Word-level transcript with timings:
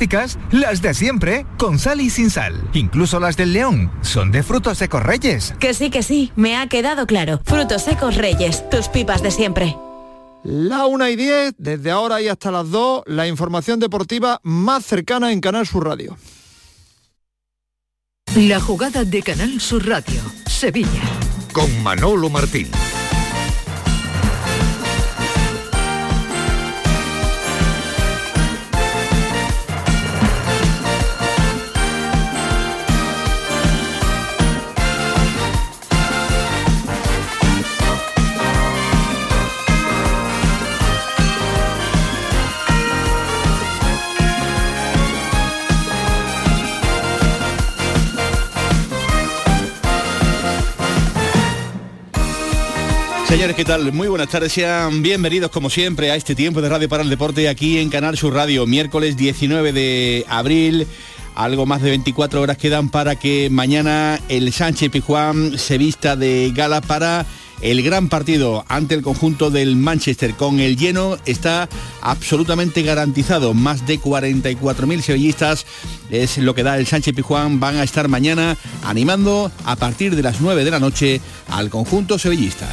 auténticas, 0.00 0.38
las 0.50 0.80
de 0.80 0.94
siempre, 0.94 1.46
con 1.58 1.78
sal 1.78 2.00
y 2.00 2.10
sin 2.10 2.30
sal. 2.30 2.54
Incluso 2.72 3.20
las 3.20 3.36
del 3.36 3.52
León 3.52 3.90
son 4.02 4.32
de 4.32 4.42
frutos 4.42 4.78
secos 4.78 5.02
Reyes. 5.02 5.54
Que 5.58 5.74
sí, 5.74 5.90
que 5.90 6.02
sí, 6.02 6.32
me 6.36 6.56
ha 6.56 6.66
quedado 6.68 7.06
claro. 7.06 7.40
Frutos 7.44 7.82
secos 7.82 8.16
Reyes, 8.16 8.68
tus 8.70 8.88
pipas 8.88 9.22
de 9.22 9.30
siempre. 9.30 9.76
La 10.42 10.86
una 10.86 11.10
y 11.10 11.16
10, 11.16 11.54
desde 11.58 11.90
ahora 11.90 12.22
y 12.22 12.28
hasta 12.28 12.50
las 12.50 12.70
2, 12.70 13.02
la 13.06 13.26
información 13.26 13.78
deportiva 13.78 14.40
más 14.42 14.86
cercana 14.86 15.32
en 15.32 15.40
Canal 15.40 15.66
Sur 15.66 15.86
Radio. 15.86 16.16
La 18.34 18.60
jugada 18.60 19.04
de 19.04 19.22
Canal 19.22 19.60
Sur 19.60 19.86
Radio, 19.86 20.22
Sevilla. 20.46 21.02
Con 21.52 21.82
Manolo 21.82 22.30
Martín. 22.30 22.70
Señores, 53.30 53.54
¿qué 53.54 53.64
tal? 53.64 53.92
Muy 53.92 54.08
buenas 54.08 54.28
tardes, 54.28 54.52
sean 54.52 55.02
bienvenidos 55.02 55.52
como 55.52 55.70
siempre 55.70 56.10
a 56.10 56.16
este 56.16 56.34
tiempo 56.34 56.60
de 56.60 56.68
Radio 56.68 56.88
para 56.88 57.04
el 57.04 57.08
Deporte 57.08 57.48
aquí 57.48 57.78
en 57.78 57.88
Canal 57.88 58.18
Sur 58.18 58.34
Radio, 58.34 58.66
miércoles 58.66 59.16
19 59.16 59.72
de 59.72 60.26
abril. 60.28 60.84
Algo 61.36 61.64
más 61.64 61.80
de 61.80 61.90
24 61.90 62.40
horas 62.40 62.58
quedan 62.58 62.88
para 62.88 63.14
que 63.14 63.48
mañana 63.48 64.18
el 64.28 64.52
Sánchez 64.52 64.90
Pijuán 64.90 65.56
se 65.58 65.78
vista 65.78 66.16
de 66.16 66.50
gala 66.52 66.80
para 66.80 67.24
el 67.60 67.82
gran 67.82 68.08
partido 68.08 68.64
ante 68.68 68.96
el 68.96 69.02
conjunto 69.02 69.50
del 69.50 69.76
Manchester 69.76 70.34
con 70.34 70.58
el 70.58 70.76
lleno 70.76 71.16
está 71.24 71.68
absolutamente 72.02 72.82
garantizado. 72.82 73.54
Más 73.54 73.86
de 73.86 74.00
44.000 74.00 75.02
sevillistas 75.02 75.66
es 76.10 76.36
lo 76.38 76.56
que 76.56 76.64
da 76.64 76.76
el 76.76 76.86
Sánchez 76.88 77.14
Pijuán. 77.14 77.60
Van 77.60 77.76
a 77.76 77.84
estar 77.84 78.08
mañana 78.08 78.56
animando 78.82 79.52
a 79.64 79.76
partir 79.76 80.16
de 80.16 80.22
las 80.22 80.40
9 80.40 80.64
de 80.64 80.70
la 80.72 80.80
noche 80.80 81.20
al 81.48 81.70
conjunto 81.70 82.18
sevillista. 82.18 82.68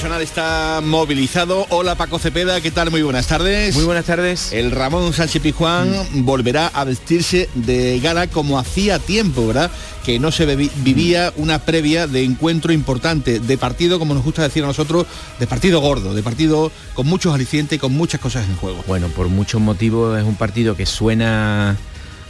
Personal 0.00 0.22
está 0.22 0.80
movilizado. 0.82 1.66
Hola 1.68 1.94
Paco 1.94 2.18
Cepeda, 2.18 2.58
¿qué 2.62 2.70
tal? 2.70 2.90
Muy 2.90 3.02
buenas 3.02 3.26
tardes. 3.26 3.74
Muy 3.74 3.84
buenas 3.84 4.06
tardes. 4.06 4.50
El 4.50 4.70
Ramón 4.70 5.12
Sánchez 5.12 5.42
Pijuán 5.42 5.92
volverá 6.24 6.68
a 6.68 6.84
vestirse 6.84 7.50
de 7.54 8.00
gala 8.00 8.26
como 8.26 8.58
hacía 8.58 8.98
tiempo, 8.98 9.46
¿verdad? 9.46 9.70
Que 10.02 10.18
no 10.18 10.32
se 10.32 10.46
vivía 10.56 11.34
una 11.36 11.58
previa 11.58 12.06
de 12.06 12.24
encuentro 12.24 12.72
importante, 12.72 13.40
de 13.40 13.58
partido, 13.58 13.98
como 13.98 14.14
nos 14.14 14.24
gusta 14.24 14.42
decir 14.42 14.64
a 14.64 14.68
nosotros, 14.68 15.06
de 15.38 15.46
partido 15.46 15.82
gordo, 15.82 16.14
de 16.14 16.22
partido 16.22 16.72
con 16.94 17.06
muchos 17.06 17.34
alicientes 17.34 17.76
y 17.76 17.78
con 17.78 17.92
muchas 17.92 18.22
cosas 18.22 18.48
en 18.48 18.56
juego. 18.56 18.82
Bueno, 18.86 19.08
por 19.08 19.28
muchos 19.28 19.60
motivos 19.60 20.18
es 20.18 20.24
un 20.24 20.36
partido 20.36 20.76
que 20.76 20.86
suena 20.86 21.76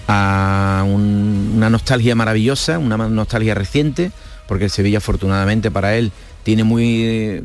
a 0.08 0.84
una 0.88 1.70
nostalgia 1.70 2.16
maravillosa, 2.16 2.80
una 2.80 2.96
nostalgia 2.96 3.54
reciente, 3.54 4.10
porque 4.48 4.64
el 4.64 4.70
Sevilla 4.72 4.98
afortunadamente 4.98 5.70
para 5.70 5.94
él 5.94 6.10
tiene 6.42 6.64
muy 6.64 7.42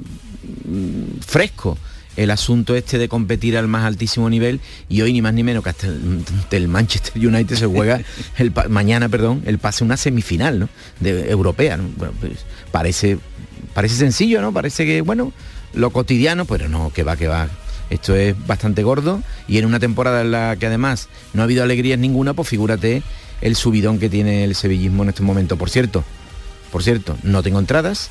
mm, 0.66 1.20
fresco 1.26 1.78
el 2.16 2.32
asunto 2.32 2.76
este 2.76 2.98
de 2.98 3.10
competir 3.10 3.58
al 3.58 3.68
más 3.68 3.84
altísimo 3.84 4.30
nivel 4.30 4.62
y 4.88 5.02
hoy 5.02 5.12
ni 5.12 5.22
más 5.22 5.34
ni 5.34 5.44
menos 5.44 5.64
que 5.64 5.70
hasta 5.70 5.88
el, 5.88 6.68
Manchester 6.68 7.14
United 7.16 7.55
se 7.55 7.66
juega 7.66 8.02
el 8.38 8.54
mañana 8.70 9.10
perdón 9.10 9.44
el 9.45 9.60
pase 9.60 9.84
una 9.84 9.98
semifinal 9.98 10.60
¿no? 10.60 10.70
de 11.00 11.30
europea 11.30 11.78
bueno, 11.98 12.14
pues, 12.20 12.45
parece 12.72 13.17
parece 13.73 13.95
sencillo 13.95 14.42
no 14.42 14.54
parece 14.54 14.86
que 14.86 15.02
bueno 15.02 15.34
lo 15.73 15.89
cotidiano 15.92 16.45
pero 16.45 16.67
no 16.70 16.92
que 16.94 17.04
va 17.04 17.17
que 17.17 17.28
va. 17.28 17.50
Esto 17.89 18.16
es 18.16 18.36
bastante 18.48 18.82
gordo 18.82 19.22
y 19.48 19.60
en 19.60 19.66
una 19.66 19.80
temporada 19.80 20.22
en 20.22 20.32
la 20.32 20.55
que 20.55 20.66
además 20.66 21.08
no 21.34 21.42
ha 21.42 21.45
habido 21.45 21.64
alegrías 21.64 22.00
ninguna 22.00 22.34
pues 22.34 22.48
figúrate 22.48 23.04
el 23.42 23.55
subidón 23.55 24.00
que 24.00 24.10
tiene 24.10 24.44
el 24.44 24.55
sevillismo 24.55 25.04
en 25.04 25.10
este 25.10 25.22
momento. 25.22 25.58
Por 25.58 25.70
cierto 25.70 26.04
por 26.72 26.82
cierto 26.82 27.17
no 27.23 27.44
tengo 27.44 27.60
entradas 27.60 28.10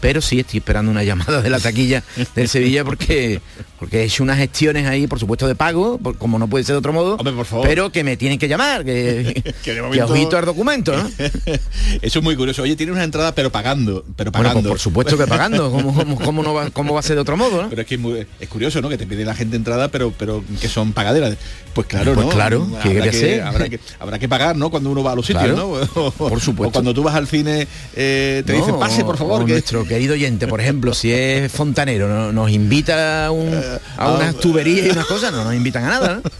pero 0.00 0.20
sí 0.20 0.40
estoy 0.40 0.58
esperando 0.58 0.90
una 0.90 1.04
llamada 1.04 1.42
de 1.42 1.50
la 1.50 1.60
taquilla 1.60 2.02
del 2.34 2.48
Sevilla 2.48 2.84
porque, 2.84 3.40
porque 3.78 4.00
he 4.00 4.04
hecho 4.04 4.22
unas 4.22 4.38
gestiones 4.38 4.86
ahí, 4.86 5.06
por 5.06 5.18
supuesto, 5.18 5.46
de 5.46 5.54
pago, 5.54 5.98
como 6.18 6.38
no 6.38 6.48
puede 6.48 6.64
ser 6.64 6.74
de 6.74 6.78
otro 6.78 6.92
modo, 6.92 7.18
pero 7.62 7.90
que 7.90 8.04
me 8.04 8.16
tienen 8.16 8.38
que 8.38 8.48
llamar, 8.48 8.84
que, 8.84 9.54
que, 9.64 9.80
ojito 9.80 10.38
el 10.38 10.44
documento, 10.44 10.94
Eso 12.02 12.18
es 12.18 12.24
muy 12.24 12.36
curioso. 12.36 12.62
Oye, 12.62 12.76
tiene 12.76 12.92
una 12.92 13.04
entrada 13.04 13.34
pero 13.34 13.50
pagando, 13.50 14.04
pero 14.16 14.32
pues 14.32 14.44
pagando. 14.44 14.68
por 14.68 14.78
supuesto 14.78 15.16
que 15.16 15.26
pagando, 15.26 15.70
¿cómo, 16.24 16.42
no 16.42 16.54
va, 16.54 16.70
¿cómo 16.70 16.94
va 16.94 17.00
a 17.00 17.02
ser 17.02 17.16
de 17.16 17.22
otro 17.22 17.36
modo? 17.36 17.66
Pero 17.68 17.82
es 17.82 17.88
que 17.88 18.26
es, 18.40 18.48
curioso, 18.48 18.80
¿no? 18.80 18.88
Que 18.88 18.98
te 18.98 19.06
pide 19.06 19.24
la 19.24 19.34
gente 19.34 19.56
entrada, 19.56 19.88
pero, 19.88 20.12
pero 20.16 20.44
que 20.60 20.68
son 20.68 20.92
pagaderas. 20.92 21.36
Pues 21.74 21.86
claro, 21.86 22.14
pues 22.14 22.26
¿no? 22.26 22.32
claro, 22.32 22.66
habrá 22.80 23.10
que, 23.10 23.42
habrá, 23.42 23.68
que, 23.68 23.80
habrá 23.98 24.18
que 24.18 24.28
pagar, 24.28 24.56
¿no? 24.56 24.70
Cuando 24.70 24.90
uno 24.90 25.02
va 25.02 25.12
a 25.12 25.14
los 25.14 25.26
sitios, 25.26 25.56
¿no? 25.56 25.74
por 26.16 26.40
supuesto. 26.40 26.68
O 26.68 26.72
cuando 26.72 26.94
tú 26.94 27.02
vas 27.02 27.14
al 27.14 27.26
cine, 27.26 27.66
eh, 27.94 28.42
te 28.46 28.52
dicen, 28.54 28.78
pase, 28.78 29.04
por 29.04 29.16
favor. 29.16 29.44
que... 29.44 29.52
Nuestro 29.52 29.85
querido 29.86 30.14
oyente, 30.14 30.46
por 30.46 30.60
ejemplo, 30.60 30.94
si 30.94 31.12
es 31.12 31.50
fontanero, 31.50 32.32
nos 32.32 32.50
invita 32.50 33.26
a, 33.26 33.30
eh, 33.30 33.78
unas 33.98 34.36
tuberías 34.36 34.86
y 34.86 34.90
unas 34.90 35.06
cosas, 35.06 35.32
no 35.32 35.44
nos 35.44 35.54
invitan 35.54 35.84
a 35.84 35.88
nada. 35.88 36.22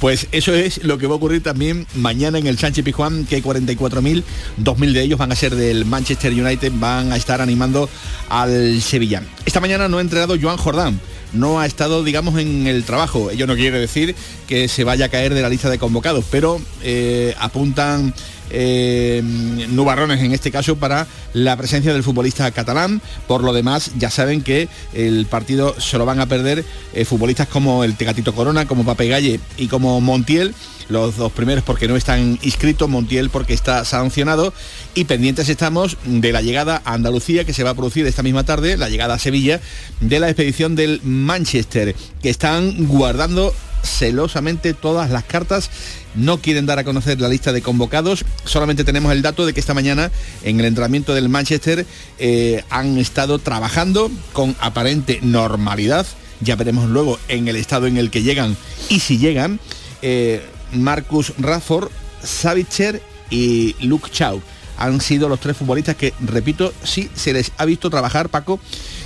Pues 0.00 0.26
eso 0.32 0.52
es 0.52 0.84
lo 0.84 0.98
que 0.98 1.06
va 1.06 1.14
a 1.14 1.16
ocurrir 1.16 1.42
también 1.42 1.86
mañana 1.94 2.38
en 2.38 2.46
el 2.46 2.58
Sánchez 2.58 2.84
Pijuán, 2.84 3.24
que 3.24 3.42
44.000, 3.42 4.22
2.000 4.62 4.92
de 4.92 5.02
ellos 5.02 5.18
van 5.18 5.32
a 5.32 5.36
ser 5.36 5.54
del 5.54 5.86
Manchester 5.86 6.32
United, 6.32 6.72
van 6.74 7.10
a 7.10 7.16
estar 7.16 7.40
animando 7.40 7.88
al 8.28 8.82
Sevilla. 8.82 9.22
Esta 9.46 9.60
mañana 9.60 9.88
no 9.88 9.98
ha 9.98 10.02
entrenado 10.02 10.36
Joan 10.40 10.58
Jordán 10.58 11.00
no 11.34 11.60
ha 11.60 11.66
estado, 11.66 12.02
digamos, 12.02 12.38
en 12.38 12.66
el 12.66 12.84
trabajo. 12.84 13.30
Ello 13.30 13.46
no 13.46 13.56
quiere 13.56 13.78
decir 13.78 14.14
que 14.46 14.68
se 14.68 14.84
vaya 14.84 15.06
a 15.06 15.08
caer 15.08 15.34
de 15.34 15.42
la 15.42 15.48
lista 15.48 15.68
de 15.68 15.78
convocados, 15.78 16.24
pero 16.30 16.60
eh, 16.82 17.34
apuntan 17.38 18.14
eh, 18.50 19.22
nubarrones 19.70 20.20
en 20.22 20.32
este 20.32 20.50
caso 20.50 20.76
para 20.76 21.06
la 21.32 21.56
presencia 21.56 21.92
del 21.92 22.02
futbolista 22.02 22.50
catalán. 22.50 23.00
Por 23.26 23.42
lo 23.42 23.52
demás, 23.52 23.92
ya 23.98 24.10
saben 24.10 24.42
que 24.42 24.68
el 24.92 25.26
partido 25.26 25.78
se 25.80 25.98
lo 25.98 26.04
van 26.06 26.20
a 26.20 26.26
perder 26.26 26.64
eh, 26.92 27.04
futbolistas 27.04 27.48
como 27.48 27.84
el 27.84 27.96
Tegatito 27.96 28.34
Corona, 28.34 28.66
como 28.66 28.84
Pape 28.84 29.08
Galle 29.08 29.40
y 29.56 29.68
como 29.68 30.00
Montiel. 30.00 30.54
Los 30.88 31.16
dos 31.16 31.32
primeros 31.32 31.64
porque 31.64 31.88
no 31.88 31.96
están 31.96 32.38
inscritos, 32.42 32.90
Montiel 32.90 33.30
porque 33.30 33.54
está 33.54 33.86
sancionado 33.86 34.52
y 34.94 35.04
pendientes 35.04 35.48
estamos 35.48 35.96
de 36.04 36.30
la 36.30 36.42
llegada 36.42 36.82
a 36.84 36.92
Andalucía 36.92 37.44
que 37.44 37.54
se 37.54 37.64
va 37.64 37.70
a 37.70 37.74
producir 37.74 38.06
esta 38.06 38.22
misma 38.22 38.44
tarde, 38.44 38.76
la 38.76 38.90
llegada 38.90 39.14
a 39.14 39.18
Sevilla 39.18 39.60
de 40.00 40.20
la 40.20 40.28
expedición 40.28 40.76
del 40.76 41.00
Manchester, 41.02 41.96
que 42.20 42.28
están 42.28 42.86
guardando 42.86 43.54
celosamente 43.84 44.74
todas 44.74 45.10
las 45.10 45.24
cartas. 45.24 45.70
No 46.14 46.40
quieren 46.40 46.66
dar 46.66 46.78
a 46.78 46.84
conocer 46.84 47.20
la 47.20 47.28
lista 47.28 47.52
de 47.52 47.62
convocados. 47.62 48.24
Solamente 48.44 48.84
tenemos 48.84 49.12
el 49.12 49.22
dato 49.22 49.46
de 49.46 49.52
que 49.52 49.60
esta 49.60 49.74
mañana 49.74 50.10
en 50.42 50.60
el 50.60 50.66
entrenamiento 50.66 51.14
del 51.14 51.28
Manchester 51.28 51.86
eh, 52.18 52.62
han 52.70 52.98
estado 52.98 53.38
trabajando 53.38 54.10
con 54.32 54.54
aparente 54.60 55.18
normalidad. 55.22 56.06
Ya 56.40 56.56
veremos 56.56 56.88
luego 56.88 57.18
en 57.28 57.48
el 57.48 57.56
estado 57.56 57.86
en 57.86 57.96
el 57.96 58.10
que 58.10 58.22
llegan 58.22 58.56
y 58.88 59.00
si 59.00 59.18
llegan. 59.18 59.60
Eh, 60.02 60.42
Marcus 60.72 61.32
Rafford, 61.38 61.90
Savitzer 62.22 63.00
y 63.30 63.74
Luke 63.80 64.10
Chow 64.10 64.42
han 64.76 65.00
sido 65.00 65.28
los 65.28 65.40
tres 65.40 65.56
futbolistas 65.56 65.96
que, 65.96 66.12
repito, 66.20 66.72
sí 66.82 67.08
se 67.14 67.32
les 67.32 67.52
ha 67.56 67.64
visto 67.64 67.90
trabajar, 67.90 68.28
Paco, 68.28 68.58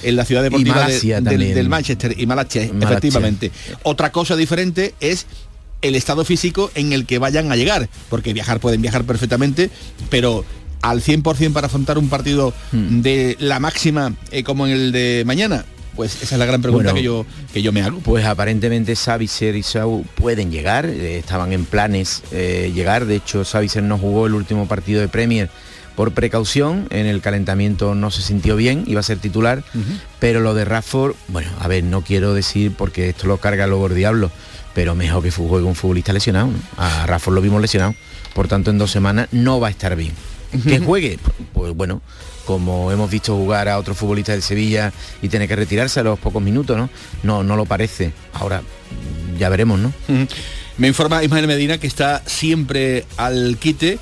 en 0.02 0.16
la 0.16 0.24
ciudad 0.24 0.42
deportiva 0.42 0.86
del, 0.86 1.68
Manchester 1.68 2.14
y 2.18 2.26
Malasia, 2.26 2.62
efectivamente. 2.62 3.50
Otra 3.82 4.10
cosa 4.12 4.36
diferente 4.36 4.94
es 5.00 5.26
el 5.82 5.94
estado 5.94 6.24
físico 6.24 6.70
en 6.74 6.92
el 6.92 7.06
que 7.06 7.18
vayan 7.18 7.52
a 7.52 7.56
llegar, 7.56 7.88
porque 8.08 8.32
viajar 8.32 8.60
pueden 8.60 8.82
viajar 8.82 9.04
perfectamente, 9.04 9.70
pero 10.10 10.44
al 10.82 11.02
100% 11.02 11.52
para 11.52 11.66
afrontar 11.66 11.98
un 11.98 12.08
partido 12.08 12.52
hmm. 12.72 13.00
de 13.00 13.36
la 13.40 13.60
máxima 13.60 14.14
eh, 14.30 14.42
como 14.42 14.66
en 14.66 14.72
el 14.72 14.92
de 14.92 15.24
mañana, 15.26 15.64
pues 15.96 16.22
esa 16.22 16.36
es 16.36 16.38
la 16.38 16.46
gran 16.46 16.62
pregunta 16.62 16.94
que, 16.94 17.02
yo, 17.02 17.26
que 17.52 17.60
yo 17.60 17.72
me 17.72 17.82
hago. 17.82 17.98
Pues 17.98 18.24
aparentemente 18.24 18.94
Savicer 18.94 19.56
y 19.56 19.64
Sau 19.64 20.04
pueden 20.14 20.50
llegar, 20.50 20.86
eh, 20.86 21.18
estaban 21.18 21.52
en 21.52 21.64
planes 21.64 22.22
eh, 22.30 22.70
llegar, 22.72 23.06
de 23.06 23.16
hecho 23.16 23.44
Savicer 23.44 23.82
no 23.82 23.98
jugó 23.98 24.26
el 24.26 24.34
último 24.34 24.68
partido 24.68 25.00
de 25.00 25.08
Premier 25.08 25.50
por 25.96 26.12
precaución, 26.12 26.86
en 26.90 27.06
el 27.06 27.20
calentamiento 27.20 27.96
no 27.96 28.12
se 28.12 28.22
sintió 28.22 28.54
bien, 28.54 28.84
iba 28.86 29.00
a 29.00 29.02
ser 29.02 29.18
titular, 29.18 29.64
pero 30.20 30.38
lo 30.38 30.54
de 30.54 30.64
Rafford, 30.64 31.16
bueno, 31.26 31.50
a 31.58 31.66
ver, 31.66 31.82
no 31.82 32.02
quiero 32.02 32.34
decir 32.34 32.72
porque 32.78 33.08
esto 33.08 33.26
lo 33.26 33.38
carga 33.38 33.66
luego 33.66 33.88
el 33.88 33.96
diablo, 33.96 34.30
pero 34.74 34.94
mejor 34.94 35.22
que 35.22 35.30
juegue 35.30 35.66
un 35.66 35.74
futbolista 35.74 36.12
lesionado. 36.12 36.50
A 36.76 37.06
Rafford 37.06 37.34
lo 37.34 37.40
vimos 37.40 37.60
lesionado, 37.60 37.94
por 38.34 38.48
tanto 38.48 38.70
en 38.70 38.78
dos 38.78 38.90
semanas 38.90 39.28
no 39.32 39.60
va 39.60 39.68
a 39.68 39.70
estar 39.70 39.96
bien. 39.96 40.12
Que 40.66 40.78
juegue, 40.78 41.18
pues 41.52 41.74
bueno, 41.74 42.00
como 42.46 42.90
hemos 42.90 43.10
visto 43.10 43.36
jugar 43.36 43.68
a 43.68 43.78
otros 43.78 43.98
futbolistas 43.98 44.34
del 44.34 44.42
Sevilla 44.42 44.92
y 45.20 45.28
tener 45.28 45.46
que 45.46 45.56
retirarse 45.56 46.00
a 46.00 46.02
los 46.02 46.18
pocos 46.18 46.42
minutos, 46.42 46.76
¿no? 46.76 46.88
No, 47.22 47.42
no 47.42 47.56
lo 47.56 47.66
parece. 47.66 48.12
Ahora 48.32 48.62
ya 49.38 49.50
veremos, 49.50 49.78
¿no? 49.78 49.92
Me 50.78 50.88
informa 50.88 51.22
Ismael 51.22 51.46
Medina 51.46 51.78
que 51.78 51.86
está 51.86 52.22
siempre 52.24 53.04
al 53.18 53.58
quite. 53.60 53.98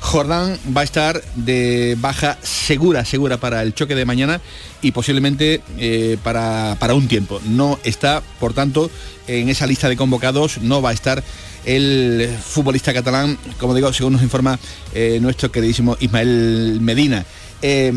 Jordán 0.00 0.58
va 0.76 0.82
a 0.82 0.84
estar 0.84 1.22
de 1.34 1.96
baja 2.00 2.38
segura, 2.42 3.04
segura 3.04 3.38
para 3.38 3.62
el 3.62 3.74
choque 3.74 3.94
de 3.94 4.04
mañana 4.04 4.40
y 4.80 4.92
posiblemente 4.92 5.60
eh, 5.78 6.16
para, 6.22 6.76
para 6.78 6.94
un 6.94 7.08
tiempo. 7.08 7.40
No 7.44 7.78
está, 7.84 8.22
por 8.40 8.54
tanto, 8.54 8.90
en 9.26 9.48
esa 9.48 9.66
lista 9.66 9.88
de 9.88 9.96
convocados, 9.96 10.58
no 10.62 10.80
va 10.80 10.90
a 10.90 10.94
estar 10.94 11.22
el 11.64 12.28
futbolista 12.42 12.94
catalán, 12.94 13.38
como 13.58 13.74
digo, 13.74 13.92
según 13.92 14.14
nos 14.14 14.22
informa 14.22 14.58
eh, 14.94 15.18
nuestro 15.20 15.50
queridísimo 15.52 15.96
Ismael 16.00 16.78
Medina. 16.80 17.24
Eh, 17.60 17.92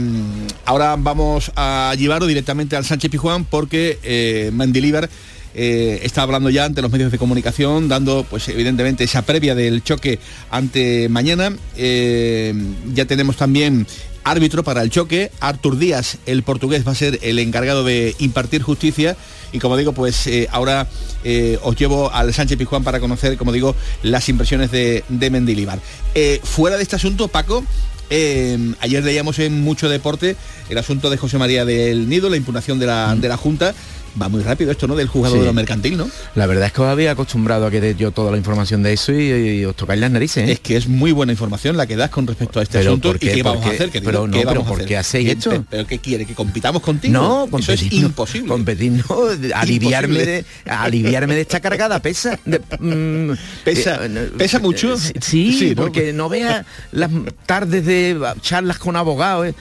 ahora 0.66 0.96
vamos 0.98 1.52
a 1.56 1.94
llevarlo 1.98 2.26
directamente 2.26 2.76
al 2.76 2.84
Sánchez 2.84 3.12
Pijuán 3.12 3.46
porque 3.46 4.00
eh, 4.02 4.50
Mendilibar 4.54 5.10
eh, 5.56 6.00
está 6.04 6.22
hablando 6.22 6.50
ya 6.50 6.66
ante 6.66 6.82
los 6.82 6.92
medios 6.92 7.12
de 7.12 7.18
comunicación, 7.18 7.88
dando 7.88 8.26
pues 8.30 8.48
evidentemente 8.48 9.04
esa 9.04 9.24
previa 9.24 9.56
del 9.56 9.84
choque 9.84 10.20
ante 10.50 11.10
mañana. 11.10 11.56
Eh, 11.76 12.54
ya 12.94 13.06
tenemos 13.06 13.38
también 13.38 13.86
árbitro 14.24 14.64
para 14.64 14.82
el 14.82 14.90
choque. 14.90 15.32
Artur 15.40 15.78
Díaz, 15.78 16.18
el 16.26 16.44
portugués, 16.44 16.88
va 16.88 16.92
a 16.92 16.96
ser 16.96 17.20
el 17.22 17.40
encargado 17.40 17.84
de 17.84 18.16
impartir 18.20 18.62
justicia. 18.62 19.16
Y 19.52 19.60
como 19.60 19.78
digo, 19.78 19.94
pues 19.94 20.28
eh, 20.28 20.48
ahora 20.52 20.88
eh, 21.24 21.60
os 21.64 21.76
llevo 21.76 22.12
al 22.14 22.34
Sánchez 22.34 22.58
Pizjuán 22.58 22.84
para 22.84 23.00
conocer, 23.00 23.38
como 23.38 23.52
digo, 23.52 23.76
las 24.04 24.30
impresiones 24.30 24.72
de, 24.72 25.04
de 25.10 25.30
Mendilibar. 25.30 25.80
Eh, 26.16 26.40
fuera 26.44 26.78
de 26.78 26.84
este 26.84 26.96
asunto, 26.96 27.28
Paco, 27.28 27.64
eh, 28.10 28.74
ayer 28.82 29.04
leíamos 29.04 29.40
en 29.40 29.62
mucho 29.62 29.88
deporte 29.88 30.36
el 30.70 30.78
asunto 30.78 31.10
de 31.10 31.18
José 31.18 31.38
María 31.38 31.64
del 31.64 32.10
Nido, 32.10 32.30
la 32.30 32.38
impugnación 32.38 32.80
de 32.80 32.86
la, 32.86 33.16
de 33.16 33.28
la 33.28 33.38
Junta. 33.38 33.74
Va 34.20 34.28
muy 34.30 34.42
rápido 34.44 34.72
esto, 34.72 34.88
¿no? 34.88 34.96
Del 34.96 35.08
juzgado 35.08 35.36
Sí. 35.36 35.40
de 35.42 35.46
lo 35.46 35.54
mercantil, 35.54 35.96
¿no? 35.98 36.10
La 36.36 36.46
verdad 36.48 36.66
es 36.68 36.74
que 36.74 36.82
os 36.82 36.88
había 36.88 37.12
acostumbrado 37.12 37.66
a 37.68 37.72
que 37.72 37.80
dé 37.80 37.96
yo 37.96 38.12
toda 38.12 38.32
la 38.32 38.38
información 38.38 38.84
de 38.84 38.94
eso 38.94 39.14
y, 39.14 39.60
y 39.60 39.66
os 39.66 39.76
tocáis 39.76 40.02
las 40.02 40.12
narices. 40.12 40.50
¿eh? 40.50 40.52
Es 40.54 40.60
que 40.60 40.76
es 40.76 40.88
muy 40.88 41.12
buena 41.12 41.32
información 41.32 41.78
la 41.78 41.88
que 41.88 41.96
das 41.96 42.10
con 42.10 42.28
respecto 42.28 42.60
a 42.60 42.64
este 42.64 42.80
Pero 42.80 42.92
asunto. 42.92 43.10
¿por 43.10 43.20
qué? 43.20 43.32
¿Y 43.32 43.36
qué 43.36 43.44
vamos 43.44 43.62
¿Por 43.64 43.72
a 43.72 43.76
hacer? 43.76 43.90
querido? 43.90 44.12
Pero 44.12 44.28
no, 44.28 44.34
¿Qué 44.34 44.40
pero 44.40 44.50
vamos 44.52 44.66
a 44.66 44.68
¿por 44.70 44.78
hacer? 44.80 44.88
qué 44.88 44.98
hacéis 44.98 45.26
¿Qué- 45.28 45.32
esto? 45.34 45.66
¿Pero 45.70 45.88
qué 45.88 46.00
quiere? 46.00 46.26
¿Que 46.26 46.34
compitamos 46.36 46.82
contigo? 46.82 47.14
No, 47.14 47.44
Eso 47.44 47.52
competir, 47.52 47.94
es 47.94 48.00
no. 48.02 48.08
imposible. 48.08 48.48
Competir, 48.50 48.92
no, 48.92 49.06
aliviarme 49.56 50.26
de, 50.26 50.46
aliviarme 50.66 51.36
de 51.36 51.42
esta 51.42 51.60
cargada 51.62 52.00
pesa. 52.02 52.38
de- 52.46 52.60
mm, 52.80 53.32
Pesa- 53.64 54.00
eh, 54.06 54.32
pesa 54.38 54.60
mucho. 54.60 54.94
eh, 54.94 54.98
Sí, 55.22 55.54
Sí, 55.58 55.70
¿no? 55.70 55.84
porque 55.84 56.12
no 56.12 56.28
veas 56.28 56.66
las 56.92 57.10
tardes 57.46 57.86
de 57.86 58.20
charlas 58.42 58.78
con 58.78 58.96
abogados. 58.98 59.48
eh. 59.48 59.54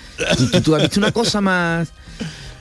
Tú 0.65 0.75
has 0.75 0.83
visto 0.83 0.99
una 0.99 1.13
cosa 1.13 1.41
más. 1.41 1.89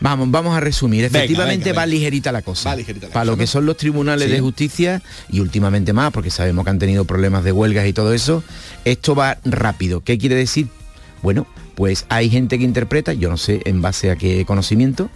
Vamos, 0.02 0.32
vamos 0.32 0.56
a 0.56 0.60
resumir. 0.60 1.04
Venga, 1.04 1.20
Efectivamente 1.20 1.66
venga, 1.66 1.80
va 1.82 1.86
venga. 1.86 1.96
ligerita 1.98 2.32
la 2.32 2.42
cosa. 2.42 2.70
Va 2.70 2.76
ligerita 2.76 3.08
la 3.08 3.14
Para 3.14 3.24
cosa, 3.26 3.32
lo 3.32 3.38
que 3.38 3.44
¿no? 3.44 3.48
son 3.48 3.66
los 3.66 3.78
tribunales 3.78 4.28
Sí. 4.28 4.34
de 4.34 4.40
justicia 4.40 5.02
y 5.30 5.40
últimamente 5.42 5.92
más, 5.94 6.12
porque 6.12 6.30
sabemos 6.32 6.64
que 6.64 6.72
han 6.72 6.80
tenido 6.80 7.06
problemas 7.06 7.44
de 7.44 7.52
huelgas 7.52 7.86
y 7.88 7.94
todo 7.94 8.14
eso, 8.14 8.44
esto 8.86 9.16
va 9.16 9.38
rápido. 9.46 10.02
¿Qué 10.02 10.18
quiere 10.18 10.36
decir? 10.36 10.68
Bueno, 11.22 11.46
pues 11.76 12.06
hay 12.10 12.30
gente 12.30 12.58
que 12.58 12.64
interpreta, 12.64 13.14
yo 13.14 13.30
no 13.30 13.38
sé 13.38 13.62
en 13.66 13.82
base 13.82 14.10
a 14.12 14.16
qué 14.16 14.46
conocimiento, 14.46 15.10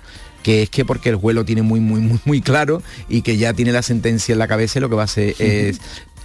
que 0.44 0.64
es 0.64 0.70
que 0.70 0.84
porque 0.84 1.10
el 1.10 1.16
juez 1.16 1.36
lo 1.36 1.46
tiene 1.46 1.62
muy, 1.62 1.80
muy, 1.80 2.02
muy, 2.02 2.20
muy 2.26 2.42
claro 2.42 2.84
y 3.08 3.22
que 3.22 3.38
ya 3.38 3.54
tiene 3.54 3.72
la 3.72 3.82
sentencia 3.82 4.34
en 4.34 4.40
la 4.40 4.48
cabeza 4.48 4.80
y 4.80 4.82
lo 4.82 4.90
que 4.90 4.96
va 4.96 5.04
a 5.04 5.06
hacer 5.06 5.36
es 5.40 5.80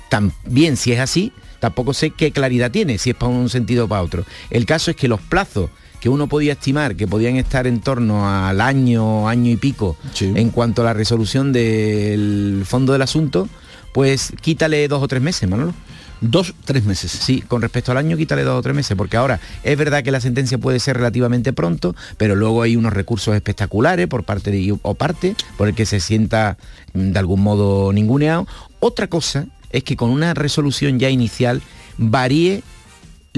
también 0.08 0.76
si 0.76 0.92
es 0.92 1.00
así, 1.00 1.32
tampoco 1.60 1.94
sé 1.94 2.10
qué 2.10 2.32
claridad 2.32 2.70
tiene, 2.70 2.98
si 2.98 3.10
es 3.10 3.16
para 3.16 3.30
un 3.30 3.48
sentido 3.50 3.84
o 3.84 3.88
para 3.88 4.02
otro. 4.02 4.24
El 4.50 4.66
caso 4.66 4.90
es 4.90 4.96
que 4.96 5.06
los 5.08 5.20
plazos 5.20 5.70
que 6.00 6.08
uno 6.08 6.26
podía 6.28 6.52
estimar 6.52 6.96
que 6.96 7.06
podían 7.06 7.36
estar 7.36 7.66
en 7.66 7.80
torno 7.80 8.28
al 8.28 8.60
año, 8.60 9.28
año 9.28 9.50
y 9.50 9.56
pico 9.56 9.96
Sí. 10.14 10.32
en 10.34 10.50
cuanto 10.50 10.82
a 10.82 10.86
la 10.86 10.92
resolución 10.94 11.52
del 11.52 12.62
fondo 12.66 12.92
del 12.92 13.02
asunto, 13.02 13.48
pues 13.92 14.32
quítale 14.40 14.86
dos 14.88 15.02
o 15.02 15.08
tres 15.08 15.22
meses, 15.22 15.48
Manolo. 15.48 15.74
Dos, 16.20 16.52
tres 16.64 16.84
meses. 16.84 17.12
Sí, 17.12 17.42
con 17.46 17.62
respecto 17.62 17.92
al 17.92 17.98
año 17.98 18.16
quítale 18.16 18.42
dos 18.42 18.58
o 18.58 18.62
tres 18.62 18.74
meses, 18.74 18.96
porque 18.96 19.16
ahora 19.16 19.38
es 19.62 19.78
verdad 19.78 20.02
que 20.02 20.10
la 20.10 20.20
sentencia 20.20 20.58
puede 20.58 20.80
ser 20.80 20.96
relativamente 20.96 21.52
pronto, 21.52 21.94
pero 22.16 22.34
luego 22.34 22.62
hay 22.62 22.74
unos 22.74 22.92
recursos 22.92 23.36
espectaculares 23.36 24.08
por 24.08 24.24
parte 24.24 24.50
de 24.50 24.76
o 24.82 24.94
parte 24.94 25.36
por 25.56 25.68
el 25.68 25.74
que 25.76 25.86
se 25.86 26.00
sienta 26.00 26.56
mm, 26.92 27.12
de 27.12 27.18
algún 27.20 27.40
modo 27.40 27.92
ninguneado. 27.92 28.48
Otra 28.80 29.06
cosa 29.06 29.46
es 29.70 29.84
que 29.84 29.96
con 29.96 30.10
una 30.10 30.34
resolución 30.34 30.98
ya 30.98 31.08
inicial 31.08 31.62
varíe 31.98 32.62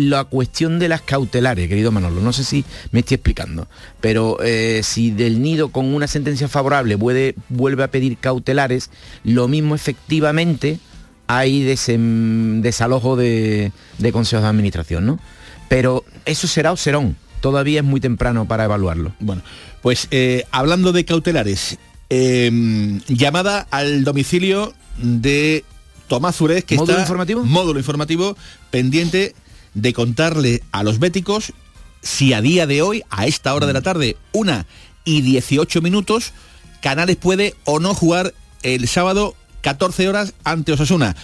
la 0.08 0.24
cuestión 0.24 0.78
de 0.78 0.88
las 0.88 1.02
cautelares, 1.02 1.68
querido 1.68 1.92
Manolo. 1.92 2.20
No 2.20 2.32
sé 2.32 2.44
si 2.44 2.64
me 2.92 3.00
estoy 3.00 3.16
explicando, 3.16 3.68
pero 4.00 4.38
eh, 4.42 4.80
si 4.82 5.10
del 5.10 5.42
nido 5.42 5.68
con 5.68 5.92
una 5.92 6.06
sentencia 6.06 6.48
favorable 6.48 6.96
puede, 6.96 7.34
vuelve 7.48 7.84
a 7.84 7.90
pedir 7.90 8.16
cautelares, 8.18 8.90
lo 9.24 9.48
mismo 9.48 9.74
efectivamente 9.74 10.78
hay 11.26 11.62
desem- 11.64 12.60
desalojo 12.60 13.16
de, 13.16 13.72
de 13.98 14.12
consejos 14.12 14.42
de 14.42 14.48
administración, 14.48 15.06
¿no? 15.06 15.18
Pero 15.68 16.04
eso 16.24 16.46
será 16.48 16.72
o 16.72 16.76
serón. 16.76 17.16
Todavía 17.40 17.80
es 17.80 17.86
muy 17.86 18.00
temprano 18.00 18.46
para 18.46 18.64
evaluarlo. 18.64 19.12
Bueno, 19.20 19.42
pues 19.80 20.08
eh, 20.10 20.44
hablando 20.50 20.92
de 20.92 21.04
cautelares, 21.04 21.78
eh, 22.10 23.00
llamada 23.08 23.66
al 23.70 24.04
domicilio 24.04 24.74
de 24.98 25.64
Tomás 26.08 26.34
Zurez, 26.36 26.64
que 26.64 26.74
¿Módulo 26.74 26.92
está 26.92 27.02
informativo? 27.02 27.44
módulo 27.44 27.78
informativo 27.78 28.36
pendiente 28.70 29.34
de 29.74 29.92
contarle 29.92 30.62
a 30.72 30.82
los 30.82 30.98
béticos 30.98 31.52
si 32.02 32.32
a 32.32 32.40
día 32.40 32.66
de 32.66 32.82
hoy, 32.82 33.02
a 33.10 33.26
esta 33.26 33.54
hora 33.54 33.66
de 33.66 33.72
la 33.72 33.82
tarde, 33.82 34.16
una 34.32 34.66
y 35.04 35.22
18 35.22 35.82
minutos, 35.82 36.32
Canales 36.80 37.16
puede 37.16 37.54
o 37.64 37.78
no 37.78 37.94
jugar 37.94 38.32
el 38.62 38.88
sábado 38.88 39.34
14 39.60 40.08
horas 40.08 40.34
ante 40.44 40.72
Osasuna. 40.72 41.14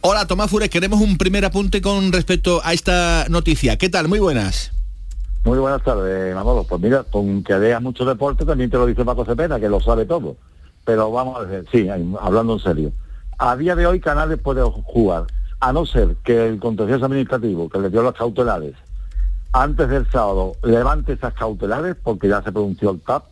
Hola 0.00 0.26
Tomás 0.26 0.50
Zurez, 0.50 0.70
queremos 0.70 1.00
un 1.00 1.16
primer 1.18 1.44
apunte 1.44 1.80
con 1.80 2.12
respecto 2.12 2.60
a 2.64 2.72
esta 2.72 3.26
noticia. 3.28 3.76
¿Qué 3.76 3.88
tal? 3.88 4.08
Muy 4.08 4.18
buenas. 4.18 4.72
Muy 5.44 5.58
buenas 5.58 5.82
tardes, 5.82 6.34
Manolo. 6.34 6.64
Pues 6.64 6.80
mira, 6.80 7.04
con 7.04 7.42
que 7.42 7.54
veas 7.54 7.82
mucho 7.82 8.04
deporte 8.04 8.44
también 8.44 8.70
te 8.70 8.78
lo 8.78 8.86
dice 8.86 9.04
Paco 9.04 9.24
Cepeda, 9.24 9.60
que 9.60 9.68
lo 9.68 9.80
sabe 9.80 10.06
todo. 10.06 10.36
Pero 10.84 11.10
vamos 11.10 11.38
a 11.38 11.42
ver, 11.42 11.64
sí, 11.70 11.88
hablando 12.20 12.54
en 12.54 12.58
serio. 12.60 12.92
A 13.38 13.56
día 13.56 13.74
de 13.74 13.86
hoy 13.86 14.00
Canales 14.00 14.38
puede 14.38 14.62
jugar, 14.62 15.26
a 15.62 15.72
no 15.72 15.86
ser 15.86 16.16
que 16.24 16.48
el 16.48 16.58
contencioso 16.58 17.04
administrativo 17.04 17.68
que 17.68 17.78
le 17.78 17.88
dio 17.88 18.02
las 18.02 18.14
cautelares 18.14 18.74
antes 19.52 19.88
del 19.88 20.10
sábado 20.10 20.56
levante 20.64 21.12
esas 21.12 21.34
cautelares, 21.34 21.94
porque 22.02 22.28
ya 22.28 22.42
se 22.42 22.50
pronunció 22.50 22.90
el 22.90 23.00
TAP 23.00 23.24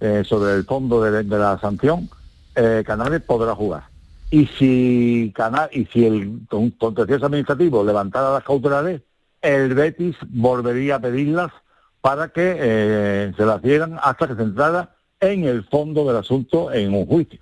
eh, 0.00 0.22
sobre 0.26 0.54
el 0.54 0.64
fondo 0.64 1.00
de, 1.02 1.22
la 1.22 1.58
sanción, 1.60 2.10
eh, 2.56 2.82
Canales 2.84 3.22
podrá 3.22 3.54
jugar. 3.54 3.84
Y 4.30 4.46
si 4.46 5.32
Canal, 5.36 5.68
y 5.72 5.84
si 5.86 6.04
el 6.04 6.40
con- 6.48 6.70
contencioso 6.72 7.26
administrativo 7.26 7.84
levantara 7.84 8.32
las 8.32 8.42
cautelares, 8.42 9.02
el 9.40 9.74
Betis 9.74 10.16
volvería 10.30 10.96
a 10.96 11.00
pedirlas 11.00 11.52
para 12.00 12.28
que 12.28 12.56
eh, 12.58 13.32
se 13.36 13.46
las 13.46 13.62
dieran 13.62 13.98
hasta 14.02 14.26
que 14.26 14.34
se 14.34 14.42
entrara 14.42 14.96
en 15.20 15.44
el 15.44 15.64
fondo 15.64 16.04
del 16.08 16.16
asunto 16.16 16.72
en 16.72 16.92
un 16.92 17.06
juicio. 17.06 17.40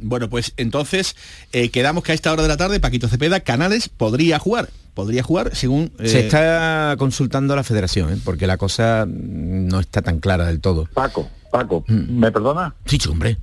Bueno, 0.00 0.28
pues 0.28 0.52
entonces 0.56 1.16
eh, 1.52 1.70
quedamos 1.70 2.02
que 2.04 2.12
a 2.12 2.14
esta 2.14 2.32
hora 2.32 2.42
de 2.42 2.48
la 2.48 2.56
tarde 2.56 2.80
Paquito 2.80 3.08
Cepeda, 3.08 3.40
Canales, 3.40 3.88
podría 3.88 4.38
jugar. 4.38 4.68
Podría 4.94 5.22
jugar 5.24 5.54
según... 5.56 5.90
eh, 5.98 6.08
Se 6.08 6.20
está 6.20 6.94
consultando 6.98 7.52
a 7.52 7.56
la 7.56 7.64
federación, 7.64 8.12
¿eh? 8.12 8.16
porque 8.24 8.46
la 8.46 8.56
cosa 8.58 9.06
no 9.08 9.80
está 9.80 10.02
tan 10.02 10.18
clara 10.20 10.46
del 10.46 10.60
todo. 10.60 10.88
Paco, 10.94 11.28
Paco, 11.50 11.84
Mm. 11.88 12.18
¿me 12.18 12.30
perdona? 12.32 12.74
Sí, 12.86 12.98
hombre. 13.10 13.36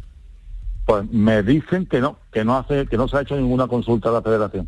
Pues 0.85 1.09
me 1.11 1.43
dicen 1.43 1.85
que 1.85 1.99
no, 2.01 2.17
que 2.31 2.43
no 2.45 2.57
hace, 2.57 2.85
que 2.87 2.97
no 2.97 3.07
se 3.07 3.17
ha 3.17 3.21
hecho 3.21 3.35
ninguna 3.35 3.67
consulta 3.67 4.09
a 4.09 4.13
la 4.13 4.21
federación, 4.21 4.67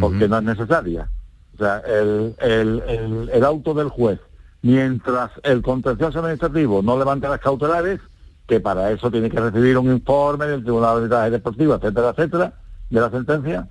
porque 0.00 0.28
no 0.28 0.38
es 0.38 0.44
necesaria. 0.44 1.08
O 1.54 1.58
sea, 1.58 1.78
el, 1.86 2.34
el, 2.40 2.82
el, 2.88 3.30
el 3.32 3.44
auto 3.44 3.74
del 3.74 3.88
juez, 3.88 4.20
mientras 4.62 5.30
el 5.42 5.60
contencioso 5.62 6.20
administrativo 6.20 6.82
no 6.82 6.96
levante 6.98 7.28
las 7.28 7.40
cautelares, 7.40 8.00
que 8.48 8.60
para 8.60 8.90
eso 8.90 9.10
tiene 9.10 9.30
que 9.30 9.38
recibir 9.38 9.76
un 9.76 9.92
informe 9.92 10.46
del 10.46 10.62
Tribunal 10.62 10.94
de 10.94 10.96
Arbitraje 10.96 11.30
Deportivo, 11.30 11.74
etcétera, 11.74 12.10
etcétera, 12.10 12.52
de 12.88 13.00
la 13.00 13.10
sentencia, 13.10 13.68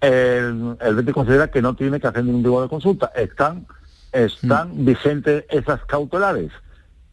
el, 0.00 0.76
el 0.80 0.94
Betis 0.96 1.14
considera 1.14 1.48
que 1.48 1.62
no 1.62 1.76
tiene 1.76 2.00
que 2.00 2.08
hacer 2.08 2.24
ningún 2.24 2.42
tipo 2.42 2.60
de 2.60 2.68
consulta. 2.68 3.12
Están, 3.14 3.66
están 4.10 4.84
vigentes 4.84 5.44
esas 5.48 5.84
cautelares. 5.84 6.50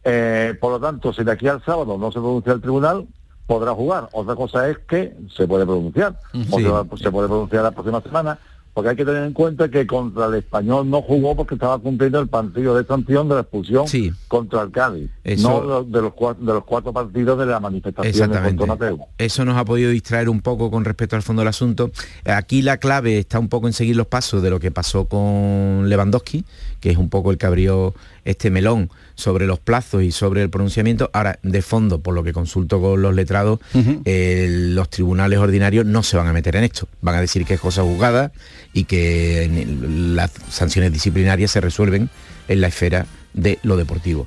Eh, 0.02 0.58
por 0.60 0.72
lo 0.72 0.80
tanto, 0.80 1.12
si 1.12 1.22
de 1.22 1.30
aquí 1.32 1.46
al 1.46 1.64
sábado 1.64 1.96
no 1.96 2.10
se 2.10 2.18
pronuncia 2.18 2.52
el 2.52 2.60
tribunal, 2.60 3.06
podrá 3.46 3.72
jugar. 3.72 4.08
Otra 4.12 4.34
cosa 4.34 4.68
es 4.68 4.78
que 4.78 5.16
se 5.34 5.46
puede 5.46 5.64
pronunciar, 5.64 6.18
o 6.50 6.58
se, 6.58 7.02
se 7.04 7.12
puede 7.12 7.28
pronunciar 7.28 7.62
la 7.62 7.70
próxima 7.70 8.00
semana, 8.00 8.38
porque 8.74 8.90
hay 8.90 8.96
que 8.96 9.04
tener 9.04 9.22
en 9.22 9.32
cuenta 9.32 9.70
que 9.70 9.86
contra 9.86 10.26
el 10.26 10.34
español 10.34 10.90
no 10.90 11.00
jugó 11.00 11.36
porque 11.36 11.54
estaba 11.54 11.78
cumpliendo 11.78 12.18
el 12.18 12.26
partido 12.28 12.76
de 12.76 12.84
sanción 12.84 13.28
de 13.28 13.36
la 13.36 13.40
expulsión 13.42 13.86
Sí. 13.86 14.10
contra 14.28 14.62
el 14.62 14.72
Cádiz, 14.72 15.10
Eso- 15.22 15.62
no 15.64 15.84
de 15.84 16.02
los, 16.02 16.12
cuatro, 16.12 16.44
de 16.44 16.52
los 16.52 16.64
cuatro 16.64 16.92
partidos 16.92 17.38
de 17.38 17.46
la 17.46 17.60
manifestación 17.60 18.04
en 18.06 18.10
Exactamente. 18.10 18.66
Mateo. 18.66 19.06
Eso 19.16 19.44
nos 19.44 19.56
ha 19.56 19.64
podido 19.64 19.90
distraer 19.90 20.28
un 20.28 20.40
poco 20.40 20.70
con 20.72 20.84
respecto 20.84 21.14
al 21.16 21.22
fondo 21.22 21.40
del 21.40 21.48
asunto. 21.48 21.92
Aquí 22.24 22.62
la 22.62 22.78
clave 22.78 23.18
está 23.20 23.38
un 23.38 23.48
poco 23.48 23.68
en 23.68 23.72
seguir 23.72 23.94
los 23.96 24.08
pasos 24.08 24.42
de 24.42 24.50
lo 24.50 24.58
que 24.58 24.70
pasó 24.72 25.04
con 25.06 25.88
Lewandowski, 25.88 26.44
que 26.80 26.90
es 26.90 26.96
un 26.96 27.08
poco 27.08 27.30
el 27.30 27.38
que 27.38 27.46
abrió 27.46 27.94
este 28.24 28.50
melón 28.50 28.90
sobre 29.14 29.46
los 29.46 29.58
plazos 29.58 30.02
y 30.02 30.12
sobre 30.12 30.42
el 30.42 30.50
pronunciamiento. 30.50 31.10
Ahora, 31.12 31.38
de 31.42 31.62
fondo, 31.62 32.00
por 32.00 32.14
lo 32.14 32.22
que 32.22 32.32
consulto 32.32 32.80
con 32.80 33.00
los 33.02 33.14
letrados, 33.14 33.60
eh, 34.04 34.48
los 34.50 34.90
tribunales 34.90 35.38
ordinarios 35.38 35.86
no 35.86 36.02
se 36.02 36.16
van 36.16 36.26
a 36.26 36.32
meter 36.32 36.56
en 36.56 36.64
esto. 36.64 36.88
Van 37.00 37.14
a 37.14 37.20
decir 37.20 37.44
que 37.44 37.54
es 37.54 37.60
cosa 37.60 37.82
juzgada 37.82 38.32
y 38.72 38.84
que 38.84 39.66
las 39.88 40.30
sanciones 40.50 40.92
disciplinarias 40.92 41.50
se 41.50 41.60
resuelven 41.60 42.10
en 42.48 42.60
la 42.60 42.68
esfera 42.68 43.06
de 43.32 43.58
lo 43.62 43.76
deportivo 43.76 44.26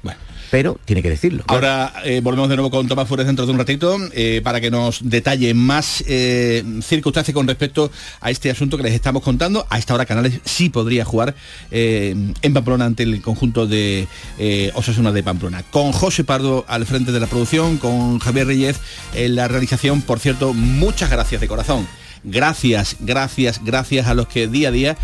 pero 0.49 0.79
tiene 0.85 1.01
que 1.01 1.09
decirlo. 1.09 1.43
Ahora 1.47 1.93
eh, 2.03 2.21
volvemos 2.21 2.49
de 2.49 2.55
nuevo 2.55 2.71
con 2.71 2.87
Tomás 2.87 3.07
Flores 3.07 3.25
dentro 3.25 3.45
de 3.45 3.51
un 3.51 3.57
ratito 3.57 3.97
eh, 4.13 4.41
para 4.43 4.61
que 4.61 4.71
nos 4.71 5.07
detalle 5.07 5.53
más 5.53 6.03
eh, 6.07 6.63
circunstancias 6.81 7.33
con 7.33 7.47
respecto 7.47 7.91
a 8.21 8.31
este 8.31 8.49
asunto 8.49 8.77
que 8.77 8.83
les 8.83 8.93
estamos 8.93 9.23
contando. 9.23 9.65
A 9.69 9.77
esta 9.77 9.93
hora 9.93 10.05
Canales 10.05 10.39
sí 10.45 10.69
podría 10.69 11.05
jugar 11.05 11.35
en 11.71 12.53
Pamplona 12.53 12.85
ante 12.85 13.03
el 13.03 13.21
conjunto 13.21 13.67
de 13.67 14.07
Osasuna 14.73 15.11
de 15.11 15.23
Pamplona. 15.23 15.63
Con 15.63 15.91
José 15.91 16.23
Pardo 16.23 16.65
al 16.67 16.85
frente 16.85 17.11
de 17.11 17.19
la 17.19 17.27
producción, 17.27 17.77
con 17.77 18.19
Javier 18.19 18.47
Reyes 18.47 18.77
en 19.13 19.35
la 19.35 19.47
realización. 19.47 20.01
Por 20.01 20.19
cierto, 20.19 20.53
muchas 20.53 21.09
gracias 21.09 21.41
de 21.41 21.47
corazón. 21.47 21.87
Gracias, 22.23 22.97
gracias, 22.99 23.61
gracias 23.63 24.07
a 24.07 24.13
los 24.13 24.27
que 24.27 24.47
día 24.47 24.69
a 24.69 24.71
día 24.71 24.97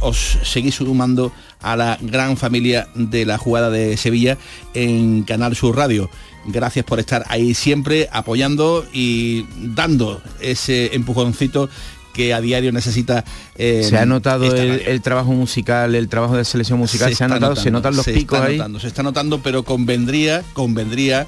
os 0.00 0.38
seguís 0.42 0.76
sumando 0.76 1.32
a 1.62 1.76
la 1.76 1.98
gran 2.00 2.36
familia 2.36 2.88
de 2.94 3.24
la 3.24 3.38
jugada 3.38 3.70
de 3.70 3.96
Sevilla 3.96 4.38
en 4.74 5.22
Canal 5.22 5.56
Sur 5.56 5.76
Radio. 5.76 6.10
Gracias 6.44 6.84
por 6.84 6.98
estar 6.98 7.24
ahí 7.28 7.54
siempre 7.54 8.08
apoyando 8.12 8.84
y 8.92 9.46
dando 9.56 10.20
ese 10.40 10.94
empujoncito 10.94 11.68
que 12.12 12.34
a 12.34 12.40
diario 12.40 12.72
necesita. 12.72 13.24
Eh, 13.56 13.84
se 13.88 13.96
ha 13.96 14.06
notado 14.06 14.52
el, 14.54 15.00
trabajo 15.02 15.32
musical, 15.32 15.94
el 15.94 16.08
trabajo 16.08 16.36
de 16.36 16.44
selección 16.44 16.78
musical, 16.78 17.14
se, 17.14 17.24
ha 17.24 17.28
notado, 17.28 17.56
se 17.56 17.70
notan 17.70 17.96
los 17.96 18.06
picos 18.06 18.40
ahí. 18.40 18.60
se 18.80 18.88
está 18.88 19.02
notando, 19.02 19.42
pero 19.42 19.62
convendría, 19.62 20.42
convendría 20.52 21.26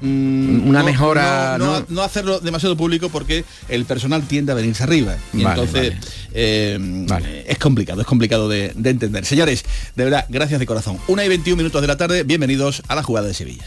Mm, 0.00 0.68
una 0.68 0.82
mejora 0.82 1.56
no, 1.58 2.02
hacerlo 2.02 2.40
demasiado 2.40 2.76
público 2.76 3.08
porque 3.08 3.44
el 3.68 3.84
personal 3.84 4.22
tiende 4.26 4.52
a 4.52 4.54
venirse 4.54 4.82
arriba. 4.82 5.16
Y 5.32 5.42
entonces 5.42 5.94
eh, 6.32 7.44
es 7.46 7.58
complicado 7.58 8.00
es 8.00 8.06
complicado 8.06 8.48
de, 8.48 8.74
entender. 8.84 9.24
Señores 9.24 9.64
de 9.94 10.04
verdad 10.04 10.26
gracias 10.28 10.60
de 10.60 10.66
corazón. 10.66 10.98
Una 11.08 11.24
y 11.24 11.28
21 11.28 11.56
minutos 11.56 11.80
de 11.80 11.88
la 11.88 11.96
tarde 11.96 12.24
bienvenidos 12.24 12.82
a 12.88 12.94
la 12.94 13.02
jugada 13.02 13.26
de 13.26 13.34
Sevilla. 13.34 13.64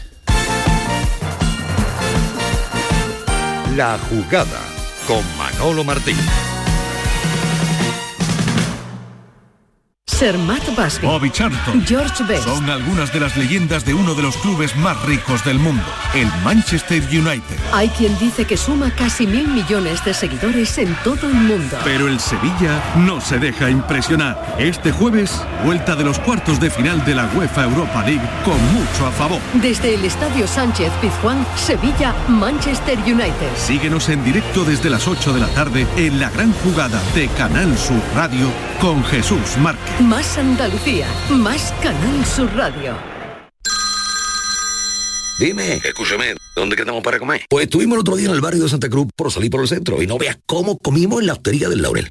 La 3.76 3.98
jugada 3.98 4.60
con 5.06 5.22
Manolo 5.38 5.84
Martín 5.84 6.16
Sir 10.20 10.36
Matt 10.36 10.66
Busby, 10.76 11.06
Bobby 11.06 11.30
Charlton, 11.30 11.82
George 11.86 12.22
Best. 12.24 12.44
Son 12.44 12.68
algunas 12.68 13.10
de 13.10 13.20
las 13.20 13.38
leyendas 13.38 13.86
de 13.86 13.94
uno 13.94 14.14
de 14.14 14.20
los 14.20 14.36
clubes 14.36 14.76
más 14.76 15.02
ricos 15.06 15.42
del 15.46 15.58
mundo, 15.58 15.82
el 16.14 16.26
Manchester 16.44 17.02
United. 17.04 17.56
Hay 17.72 17.88
quien 17.88 18.18
dice 18.18 18.44
que 18.44 18.58
suma 18.58 18.90
casi 18.94 19.26
mil 19.26 19.48
millones 19.48 20.04
de 20.04 20.12
seguidores 20.12 20.76
en 20.76 20.94
todo 21.04 21.26
el 21.26 21.36
mundo. 21.36 21.74
Pero 21.84 22.06
el 22.06 22.20
Sevilla 22.20 22.82
no 22.96 23.22
se 23.22 23.38
deja 23.38 23.70
impresionar. 23.70 24.56
Este 24.58 24.92
jueves, 24.92 25.42
vuelta 25.64 25.96
de 25.96 26.04
los 26.04 26.18
cuartos 26.18 26.60
de 26.60 26.68
final 26.68 27.02
de 27.06 27.14
la 27.14 27.24
UEFA 27.34 27.64
Europa 27.64 28.04
League 28.04 28.28
con 28.44 28.62
mucho 28.74 29.06
a 29.06 29.12
favor. 29.12 29.40
Desde 29.54 29.94
el 29.94 30.04
Estadio 30.04 30.46
Sánchez 30.46 30.92
Pizjuán, 31.00 31.46
Sevilla, 31.56 32.14
Manchester 32.28 32.98
United. 33.06 33.56
Síguenos 33.56 34.10
en 34.10 34.22
directo 34.22 34.66
desde 34.66 34.90
las 34.90 35.08
8 35.08 35.32
de 35.32 35.40
la 35.40 35.48
tarde 35.48 35.86
en 35.96 36.20
la 36.20 36.28
gran 36.28 36.52
jugada 36.52 37.00
de 37.14 37.26
Canal 37.28 37.74
Sur 37.78 38.02
Radio 38.14 38.48
con 38.82 39.02
Jesús 39.04 39.56
Márquez. 39.58 40.09
Más 40.10 40.38
Andalucía, 40.38 41.06
más 41.30 41.72
Canal 41.80 42.26
Sur 42.26 42.52
Radio. 42.56 42.96
Dime, 45.38 45.74
escúchame, 45.74 46.34
¿dónde 46.56 46.74
quedamos 46.74 47.00
para 47.00 47.20
comer? 47.20 47.42
Pues 47.48 47.66
estuvimos 47.66 47.94
el 47.94 48.00
otro 48.00 48.16
día 48.16 48.28
en 48.28 48.34
el 48.34 48.40
barrio 48.40 48.64
de 48.64 48.68
Santa 48.68 48.88
Cruz 48.90 49.06
por 49.14 49.30
salir 49.30 49.52
por 49.52 49.60
el 49.60 49.68
centro 49.68 50.02
y 50.02 50.08
no 50.08 50.18
veas 50.18 50.36
cómo 50.46 50.78
comimos 50.78 51.20
en 51.20 51.28
la 51.28 51.34
hostería 51.34 51.68
del 51.68 51.82
Laurel. 51.82 52.10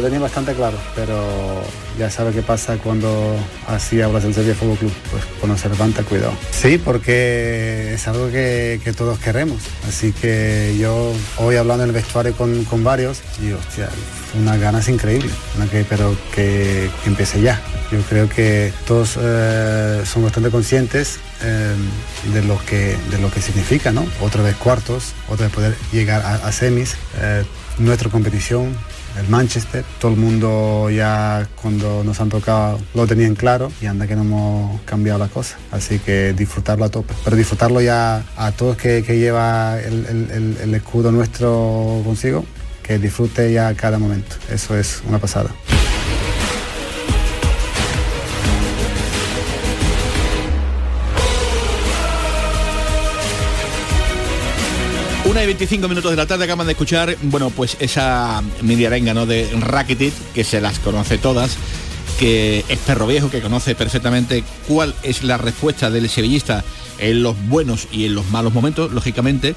Lo 0.00 0.06
tenía 0.06 0.20
bastante 0.20 0.54
claro, 0.54 0.78
pero 0.94 1.62
ya 1.98 2.10
sabe 2.10 2.32
qué 2.32 2.40
pasa 2.40 2.78
cuando 2.78 3.36
así 3.66 4.00
hablas 4.00 4.22
del 4.22 4.32
Sevilla 4.32 4.54
Fútbol 4.54 4.78
Club, 4.78 4.92
pues 5.10 5.24
cuando 5.38 5.58
se 5.58 5.68
levanta, 5.68 6.02
cuidado. 6.02 6.32
Sí, 6.50 6.78
porque 6.78 7.92
es 7.94 8.08
algo 8.08 8.30
que, 8.30 8.80
todos 8.96 9.18
queremos, 9.18 9.60
así 9.86 10.12
que 10.12 10.74
yo 10.80 11.12
hoy 11.36 11.56
hablando 11.56 11.84
en 11.84 11.90
el 11.90 11.94
vestuario 11.94 12.34
con, 12.34 12.64
con 12.64 12.82
varios, 12.82 13.20
y 13.42 13.52
hostia, 13.52 13.88
unas 14.40 14.58
ganas 14.58 14.88
increíbles, 14.88 15.32
una 15.56 15.66
que, 15.66 15.84
pero 15.84 16.16
que, 16.34 16.90
que 17.02 17.08
empiece 17.08 17.40
ya. 17.42 17.60
Yo 17.92 18.00
creo 18.08 18.28
que 18.28 18.72
todos 18.86 19.18
eh, 19.20 20.02
son 20.06 20.22
bastante 20.22 20.50
conscientes 20.50 21.18
eh, 21.42 21.74
de, 22.32 22.42
lo 22.42 22.58
que, 22.64 22.96
de 23.10 23.18
lo 23.18 23.30
que 23.30 23.42
significa, 23.42 23.92
¿no? 23.92 24.06
Otra 24.20 24.42
vez 24.42 24.56
cuartos, 24.56 25.12
otra 25.28 25.46
vez 25.46 25.54
poder 25.54 25.76
llegar 25.92 26.22
a, 26.22 26.34
a 26.36 26.52
semis, 26.52 26.96
eh, 27.20 27.44
nuestra 27.78 28.08
competición, 28.10 28.76
el 29.20 29.28
Manchester, 29.28 29.84
todo 30.00 30.12
el 30.12 30.16
mundo 30.18 30.88
ya 30.90 31.46
cuando 31.60 32.02
nos 32.04 32.20
han 32.20 32.28
tocado 32.28 32.80
lo 32.94 33.06
tenían 33.06 33.34
claro 33.34 33.70
y 33.80 33.86
anda 33.86 34.06
que 34.06 34.16
no 34.16 34.22
hemos 34.22 34.80
cambiado 34.82 35.18
la 35.18 35.28
cosa. 35.28 35.56
Así 35.70 35.98
que 35.98 36.32
disfrutarlo 36.32 36.84
a 36.84 36.88
tope. 36.88 37.14
Pero 37.24 37.36
disfrutarlo 37.36 37.80
ya 37.80 38.22
a 38.36 38.52
todos 38.52 38.76
que, 38.76 39.02
que 39.02 39.18
lleva 39.18 39.78
el, 39.80 40.56
el- 40.62 40.74
escudo 40.74 41.12
nuestro 41.12 42.00
consigo, 42.04 42.44
que 42.82 42.98
disfrute 42.98 43.52
ya 43.52 43.74
cada 43.74 43.98
momento. 43.98 44.36
Eso 44.50 44.76
es 44.76 45.02
una 45.08 45.18
pasada. 45.18 45.50
25 55.50 55.88
minutos 55.88 56.12
de 56.12 56.16
la 56.16 56.26
tarde 56.26 56.44
acaban 56.44 56.64
de 56.64 56.74
escuchar, 56.74 57.16
bueno, 57.22 57.50
pues 57.50 57.76
esa 57.80 58.40
mini 58.62 58.84
arenga, 58.84 59.14
¿no? 59.14 59.26
De 59.26 59.50
Rakitic, 59.58 60.14
que 60.32 60.44
se 60.44 60.60
las 60.60 60.78
conoce 60.78 61.18
todas, 61.18 61.56
que 62.20 62.64
es 62.68 62.78
perro 62.78 63.08
viejo, 63.08 63.32
que 63.32 63.40
conoce 63.40 63.74
perfectamente 63.74 64.44
cuál 64.68 64.94
es 65.02 65.24
la 65.24 65.38
respuesta 65.38 65.90
del 65.90 66.08
sevillista 66.08 66.62
en 67.00 67.22
los 67.22 67.36
buenos 67.48 67.88
y 67.90 68.04
en 68.06 68.14
los 68.14 68.28
malos 68.30 68.52
momentos, 68.52 68.92
lógicamente, 68.92 69.54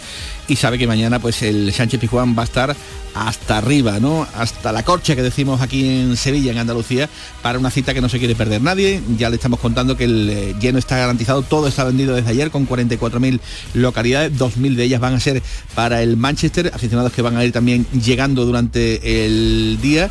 y 0.48 0.56
sabe 0.56 0.78
que 0.78 0.88
mañana 0.88 1.20
pues 1.20 1.42
el 1.44 1.72
Sánchez 1.74 2.00
Pizjuán 2.00 2.36
va 2.38 2.42
a 2.42 2.46
estar 2.46 2.76
hasta 3.14 3.60
arriba, 3.60 4.00
¿no? 4.00 4.28
Hasta 4.36 4.72
la 4.72 4.84
corcha 4.84 5.16
que 5.16 5.22
decimos 5.22 5.62
aquí 5.62 5.88
en 5.88 6.18
Sevilla, 6.18 6.52
en 6.52 6.58
Andalucía, 6.58 7.10
para 7.42 7.60
una 7.60 7.70
cita 7.70 7.94
que 7.94 8.02
no 8.02 8.10
se 8.10 8.20
quiere 8.20 8.36
perder 8.36 8.62
nadie. 8.62 9.02
Ya 9.18 9.30
le 9.30 9.36
estamos 9.36 9.60
contando 9.60 9.96
que 9.96 10.06
el 10.06 10.30
eh, 10.30 10.56
lleno 10.60 10.80
está 10.80 10.98
garantizado, 10.98 11.44
todo 11.44 11.68
está 11.68 11.84
vendido 11.84 12.16
desde 12.16 12.30
ayer 12.30 12.50
con 12.50 12.68
44.000 12.68 13.40
localidades, 13.76 14.34
2.000 14.34 14.76
de 14.76 14.84
ellas 14.84 15.00
van 15.00 15.14
a 15.14 15.20
ser 15.20 15.42
para 15.76 16.02
el 16.02 16.18
Manchester, 16.18 16.72
aficionados 16.74 17.14
que 17.14 17.22
van 17.22 17.38
a 17.38 17.46
ir 17.46 17.52
también 17.52 17.86
llegando 17.92 18.46
durante 18.46 19.26
el 19.26 19.80
día. 19.82 20.10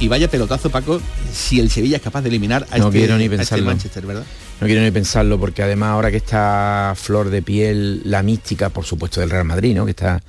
Y 0.00 0.06
vaya 0.06 0.30
pelotazo, 0.30 0.70
Paco, 0.70 1.00
si 1.32 1.58
el 1.58 1.70
Sevilla 1.70 1.96
es 1.96 2.02
capaz 2.02 2.22
de 2.22 2.28
eliminar 2.28 2.66
a, 2.70 2.78
No 2.78 2.86
este, 2.86 2.98
quiero 2.98 3.18
ni 3.18 3.24
a 3.24 3.42
este. 3.42 3.60
Manchester, 3.62 4.06
¿verdad? 4.06 4.24
No 4.60 4.66
quiero 4.66 4.82
ni 4.82 4.90
pensarlo 4.90 5.38
porque 5.38 5.62
además 5.62 5.90
ahora 5.90 6.10
que 6.10 6.16
está 6.16 6.92
flor 6.96 7.30
de 7.30 7.42
piel 7.42 8.02
la 8.04 8.22
mística, 8.24 8.70
por 8.70 8.84
supuesto, 8.84 9.20
del 9.20 9.30
Real 9.30 9.44
Madrid, 9.44 9.74
¿no? 9.76 9.84
Que 9.84 9.92
está 9.92 10.20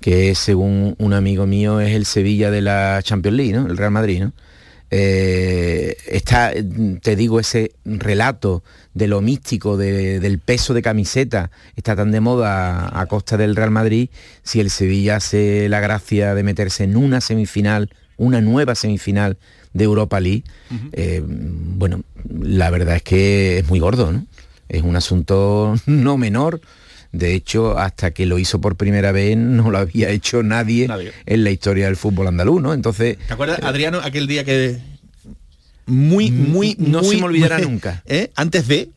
que 0.00 0.34
según 0.34 0.94
un 0.98 1.12
amigo 1.14 1.46
mío 1.46 1.80
es 1.80 1.94
el 1.94 2.06
Sevilla 2.06 2.50
de 2.50 2.60
la 2.62 3.00
Champions 3.02 3.36
League, 3.36 3.52
¿no? 3.52 3.66
El 3.66 3.76
Real 3.76 3.90
Madrid, 3.90 4.22
¿no? 4.22 4.32
Eh, 4.90 5.96
está, 6.06 6.52
te 7.02 7.16
digo, 7.16 7.40
ese 7.40 7.72
relato 7.84 8.62
de 8.94 9.08
lo 9.08 9.20
místico, 9.20 9.76
de- 9.76 10.20
del 10.20 10.38
peso 10.38 10.74
de 10.74 10.80
camiseta, 10.82 11.50
está 11.74 11.96
tan 11.96 12.12
de 12.12 12.20
moda 12.20 12.86
a, 12.86 13.00
a 13.00 13.06
costa 13.06 13.36
del 13.36 13.56
Real 13.56 13.72
Madrid, 13.72 14.08
si 14.42 14.60
el 14.60 14.70
Sevilla 14.70 15.16
hace 15.16 15.68
la 15.68 15.80
gracia 15.80 16.34
de 16.34 16.42
meterse 16.44 16.84
en 16.84 16.96
una 16.96 17.20
semifinal, 17.20 17.90
una 18.16 18.40
nueva 18.40 18.74
semifinal 18.76 19.38
de 19.76 19.84
Europa 19.84 20.20
League, 20.20 20.44
eh, 20.92 21.22
bueno, 21.24 22.02
la 22.40 22.70
verdad 22.70 22.96
es 22.96 23.02
que 23.02 23.58
es 23.58 23.68
muy 23.68 23.78
gordo, 23.78 24.10
¿no? 24.12 24.26
Es 24.68 24.82
un 24.82 24.96
asunto 24.96 25.74
no 25.86 26.16
menor. 26.16 26.60
De 27.12 27.34
hecho, 27.34 27.78
hasta 27.78 28.10
que 28.10 28.26
lo 28.26 28.38
hizo 28.38 28.60
por 28.60 28.76
primera 28.76 29.10
vez 29.12 29.36
no 29.36 29.70
lo 29.70 29.78
había 29.78 30.10
hecho 30.10 30.42
nadie, 30.42 30.86
Nadie. 30.88 31.12
en 31.24 31.44
la 31.44 31.50
historia 31.50 31.86
del 31.86 31.96
fútbol 31.96 32.26
andaluz, 32.26 32.60
¿no? 32.60 32.74
Entonces, 32.74 33.16
¿Te 33.26 33.32
acuerdas, 33.32 33.60
Adriano, 33.62 34.00
aquel 34.02 34.26
día 34.26 34.44
que 34.44 34.78
muy, 35.86 36.30
muy, 36.30 36.76
no 36.78 37.00
muy- 37.00 37.10
se 37.14 37.16
me 37.18 37.24
olvidará 37.24 37.58
nunca. 37.60 38.02
¿eh? 38.06 38.30
Antes 38.34 38.66
de, 38.68 38.90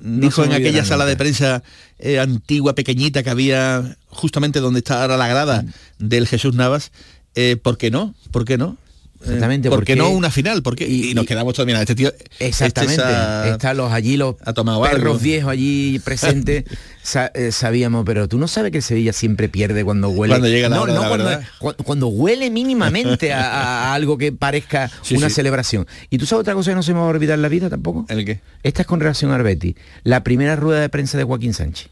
No 0.00 0.20
dijo 0.20 0.44
en 0.44 0.52
aquella 0.52 0.84
sala 0.84 1.04
de 1.04 1.12
nunca. 1.12 1.18
prensa 1.24 1.62
eh, 1.98 2.18
antigua, 2.20 2.74
pequeñita, 2.74 3.22
que 3.22 3.30
había 3.30 3.96
justamente 4.06 4.60
donde 4.60 4.78
está 4.78 5.02
ahora 5.02 5.16
la 5.16 5.28
grada 5.28 5.64
del 5.98 6.26
Jesús 6.26 6.54
Navas, 6.54 6.92
eh, 7.34 7.56
¿por 7.60 7.76
qué 7.76 7.90
no? 7.90 8.14
¿Por 8.30 8.44
qué 8.44 8.56
no? 8.56 8.76
Eh, 9.20 9.24
Exactamente, 9.24 9.68
¿Por 9.68 9.84
qué 9.84 9.96
porque- 9.96 10.10
no 10.10 10.16
una 10.16 10.30
final? 10.30 10.62
¿Por 10.62 10.76
qué? 10.76 10.86
Y, 10.88 11.12
nos 11.14 11.26
quedamos 11.26 11.52
todos, 11.52 11.66
mira, 11.66 11.80
este 11.80 11.96
tío... 11.96 12.12
Exactamente. 12.38 12.94
este 13.02 13.04
se 13.10 13.16
ha- 13.16 13.48
Están 13.48 13.76
los 13.76 13.92
allí, 13.92 14.16
los 14.16 14.36
ha 14.44 14.52
tomado 14.52 14.80
perros 14.82 15.00
algo. 15.02 15.18
viejos 15.18 15.50
allí 15.50 15.98
presentes. 16.04 16.64
Sa- 17.02 17.32
eh, 17.34 17.50
sabíamos, 17.50 18.04
pero 18.06 18.28
tú 18.28 18.38
no 18.38 18.46
sabes 18.46 18.70
que 18.70 18.78
el 18.78 18.82
Sevilla 18.84 19.12
siempre 19.12 19.48
pierde 19.48 19.82
cuando 19.84 20.08
huele. 20.10 20.32
Cuando 20.32 20.46
llega 20.48 20.68
la 20.68 20.76
no, 20.76 20.82
hora 20.82 20.92
de 20.92 20.98
no, 20.98 21.02
la 21.02 21.08
cuando, 21.08 21.24
verdad. 21.26 21.48
cu- 21.58 21.74
cuando 21.82 22.06
huele 22.08 22.48
mínimamente 22.50 23.32
a, 23.32 23.90
a 23.90 23.94
algo 23.94 24.18
que 24.18 24.30
parezca 24.30 24.88
Sí, 25.02 25.16
una 25.16 25.28
sí. 25.28 25.34
celebración. 25.34 25.86
Y 26.10 26.18
tú 26.18 26.26
sabes 26.26 26.42
otra 26.42 26.54
cosa 26.54 26.70
que 26.70 26.76
no 26.76 26.82
se 26.84 26.92
me 26.92 27.00
va 27.00 27.06
a 27.06 27.08
olvidar 27.08 27.34
en 27.36 27.42
la 27.42 27.48
vida 27.48 27.68
tampoco. 27.68 28.06
¿El 28.08 28.24
qué? 28.24 28.40
Esta 28.62 28.82
es 28.82 28.86
con 28.86 29.00
relación 29.00 29.32
al 29.32 29.42
Betis. 29.42 29.74
La 30.04 30.22
primera 30.22 30.54
rueda 30.54 30.80
de 30.80 30.88
prensa 30.90 31.18
de 31.18 31.24
Joaquín 31.24 31.54
Sánchez. 31.54 31.88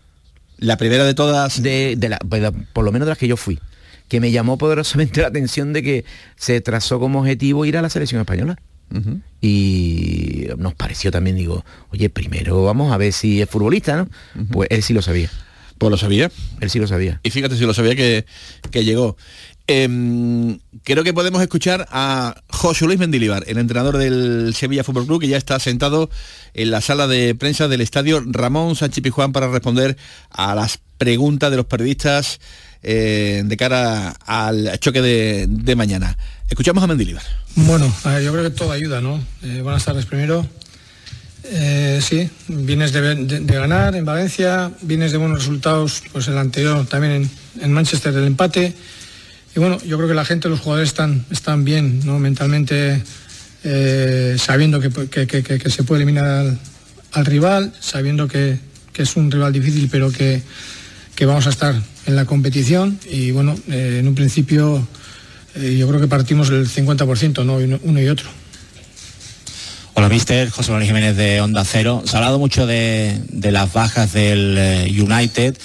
La 0.59 0.77
primera 0.77 1.05
de 1.05 1.15
todas. 1.15 1.61
De, 1.62 1.97
de 1.99 2.09
la, 2.09 2.19
pues, 2.19 2.43
por 2.73 2.85
lo 2.85 2.93
menos 2.93 3.07
de 3.07 3.11
las 3.11 3.19
que 3.19 3.27
yo 3.29 3.37
fui. 3.37 3.59
Que 4.09 4.21
me 4.21 4.31
llamó 4.31 4.59
poderosamente 4.59 5.21
la 5.23 5.29
atención 5.29 5.73
de 5.73 5.83
que 5.83 6.05
se 6.37 6.61
trazó 6.61 6.99
como 7.01 7.21
objetivo 7.21 7.64
ir 7.64 7.77
a 7.77 7.83
la 7.83 7.90
selección 7.90 8.21
española. 8.21 8.59
Y 9.40 10.47
nos 10.59 10.75
pareció 10.75 11.11
también, 11.11 11.37
digo, 11.37 11.64
oye, 11.90 12.09
primero 12.09 12.62
vamos 12.62 12.92
a 12.92 12.97
ver 12.97 13.12
si 13.12 13.42
es 13.42 13.51
futbolista, 13.51 13.97
¿no? 13.97 14.09
Pues 14.53 14.69
él 14.71 14.83
sí 14.83 14.95
lo 14.95 15.03
sabía. 15.03 15.31
Pues 15.79 15.90
lo 15.90 15.97
sabía. 15.97 16.31
Él 16.61 16.71
sí 16.71 16.79
lo 16.79 16.87
sabía. 16.87 17.21
Y 17.23 17.31
fíjate 17.31 17.57
si 17.57 17.64
lo 17.64 17.75
sabía 17.75 17.95
que, 17.97 18.25
que 18.71 18.85
llegó. 18.85 19.16
Em, 19.69 20.61
creo 20.85 21.03
que 21.03 21.12
podemos 21.12 21.42
escuchar 21.42 21.88
a 21.90 22.40
José 22.49 22.85
Luis 22.85 23.01
Mendilibar, 23.01 23.42
el 23.49 23.59
entrenador 23.59 23.99
del 23.99 24.55
Sevilla 24.55 24.85
Fútbol 24.85 25.07
Club, 25.07 25.21
que 25.21 25.29
ya 25.29 25.37
está 25.37 25.59
sentado 25.59 26.09
en 26.55 26.71
la 26.71 26.81
sala 26.81 27.09
de 27.09 27.35
prensa 27.35 27.66
del 27.66 27.81
estadio 27.81 28.23
Ramón 28.25 28.77
Sánchez 28.77 29.03
Pizjuán 29.03 29.33
para 29.33 29.49
responder 29.49 29.97
a 30.31 30.55
las 30.55 30.79
preguntas 30.99 31.51
de 31.51 31.57
los 31.57 31.66
periodistas 31.66 32.40
eh, 32.88 33.42
de 33.44 33.57
cara 33.57 34.11
al 34.27 34.79
choque 34.79 35.03
de, 35.03 35.46
de 35.49 35.75
mañana. 35.77 36.16
Escuchamos 36.49 36.83
a 36.85 36.87
Mendilibar. 36.87 37.22
Bueno, 37.57 37.92
ver, 38.05 38.22
yo 38.22 38.31
creo 38.33 38.44
que 38.44 38.51
todo 38.51 38.70
ayuda, 38.70 39.01
¿no? 39.01 39.22
Eh, 39.42 39.61
buenas 39.62 39.85
tardes 39.85 40.07
primero. 40.07 40.46
Eh, 41.49 42.01
sí, 42.03 42.29
vienes 42.49 42.92
de, 42.92 43.14
de- 43.14 43.40
ganar 43.55 43.94
en 43.96 44.05
Valencia, 44.05 44.70
vienes 44.83 45.12
de 45.12 45.18
buenos 45.18 45.38
resultados, 45.40 46.03
pues 46.12 46.27
el 46.29 46.38
anterior 46.38 46.87
también 46.87 47.12
en, 47.12 47.31
en 47.62 47.72
Manchester 47.72 48.12
del 48.12 48.25
empate. 48.27 48.75
Y 49.55 49.59
bueno, 49.61 49.79
yo 49.85 49.96
creo 49.96 50.09
que 50.09 50.14
la 50.14 50.25
gente, 50.25 50.49
los 50.49 50.61
jugadores 50.61 50.88
están, 50.88 51.25
están 51.31 51.64
bien, 51.64 52.01
¿no? 52.05 52.18
Mentalmente 52.18 53.03
eh, 53.64 54.37
sabiendo 54.38 54.81
que- 54.81 54.90
que- 55.27 55.42
que 55.42 55.70
se 55.70 55.83
puede 55.83 56.03
eliminar 56.03 56.25
al, 56.27 56.59
al 57.12 57.27
rival, 57.27 57.72
sabiendo 57.81 58.29
que, 58.29 58.59
que 58.92 59.03
es 59.03 59.16
un 59.16 59.31
rival 59.31 59.53
difícil, 59.53 59.88
pero 59.90 60.11
que, 60.12 60.42
que 61.14 61.27
vamos 61.27 61.46
a 61.46 61.51
estar 61.51 61.75
en 62.07 62.16
la 62.16 62.25
competición. 62.25 62.99
Y 63.11 63.31
bueno, 63.33 63.55
eh, 63.69 63.99
en 64.01 64.09
un 64.09 64.14
principio 64.14 64.87
eh, 65.55 65.77
yo 65.79 65.88
creo 65.88 66.01
que 66.01 66.09
partimos 66.09 66.49
el 66.51 66.69
50%, 66.69 67.45
¿no? 67.45 67.79
Uno, 67.83 68.01
y 68.01 68.09
otro. 68.09 68.29
Hola, 69.95 70.09
mister. 70.09 70.51
José 70.51 70.71
Manuel 70.71 70.87
Jiménez 70.87 71.16
de 71.16 71.40
Onda 71.40 71.64
Cero. 71.64 72.03
Se 72.05 72.16
ha 72.16 72.19
hablado 72.19 72.38
mucho 72.38 72.66
de, 72.66 73.21
las 73.33 73.73
bajas 73.73 74.12
del 74.12 74.57
eh, 74.59 75.03
United, 75.03 75.57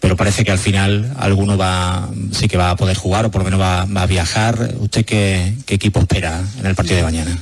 pero 0.00 0.16
parece 0.16 0.44
que 0.44 0.50
al 0.50 0.58
final 0.58 1.14
alguno 1.18 1.56
va, 1.58 2.08
sí 2.32 2.48
que 2.48 2.56
va 2.56 2.70
a 2.70 2.76
poder 2.76 2.96
jugar 2.96 3.26
o 3.26 3.30
por 3.30 3.40
lo 3.40 3.44
menos 3.44 3.60
va, 3.60 3.84
va 3.84 4.02
a 4.02 4.06
viajar. 4.06 4.74
¿Usted 4.78 5.04
qué, 5.04 5.54
qué 5.66 5.74
equipo 5.74 6.00
espera 6.00 6.42
en 6.58 6.66
el 6.66 6.74
partido 6.74 6.96
de 6.96 7.02
mañana? 7.02 7.38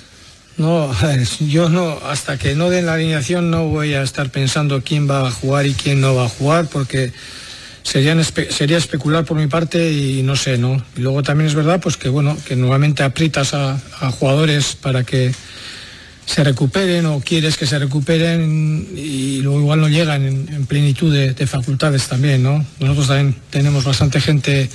No, 0.59 0.93
yo 1.41 1.69
no, 1.69 1.99
hasta 2.05 2.37
que 2.37 2.55
no 2.55 2.69
den 2.69 2.87
la 2.87 2.95
alineación 2.95 3.51
no 3.51 3.69
voy 3.69 3.95
a 3.95 4.03
estar 4.03 4.31
pensando 4.31 4.83
quién 4.83 5.09
va 5.09 5.27
a 5.27 5.31
jugar 5.31 5.67
y 5.67 5.73
quién 5.73 6.01
no 6.01 6.15
va 6.15 6.27
a 6.27 6.29
jugar, 6.29 6.67
porque 6.67 7.13
serían 7.85 8.23
sería 8.23 8.77
especular 8.77 9.25
por 9.25 9.39
mi 9.39 9.47
parte 9.47 9.91
y 9.93 10.23
no 10.23 10.37
sé, 10.37 10.59
¿no? 10.59 10.85
Y 10.97 11.01
luego 11.01 11.23
también 11.23 11.49
es 11.49 11.55
verdad, 11.55 11.81
pues 11.81 11.97
que 11.97 12.09
bueno, 12.09 12.37
que 12.47 12.57
nuevamente 12.57 13.05
aprietas 13.05 13.55
a, 13.55 13.79
jugadores 14.19 14.75
para 14.75 15.05
que 15.05 15.33
se 16.27 16.45
recuperen 16.45 17.07
o 17.07 17.21
quieres 17.21 17.57
que 17.57 17.67
se 17.67 17.79
recuperen 17.79 18.87
y 18.95 19.41
luego 19.41 19.61
igual 19.61 19.81
no 19.81 19.89
llegan 19.89 20.27
en, 20.27 20.49
en 20.53 20.67
plenitud 20.67 21.15
de 21.15 21.47
facultades 21.47 22.09
también, 22.09 22.43
¿no? 22.43 22.67
Nosotros 22.81 23.07
también 23.07 23.37
tenemos 23.49 23.85
bastante 23.85 24.21
gente 24.21 24.69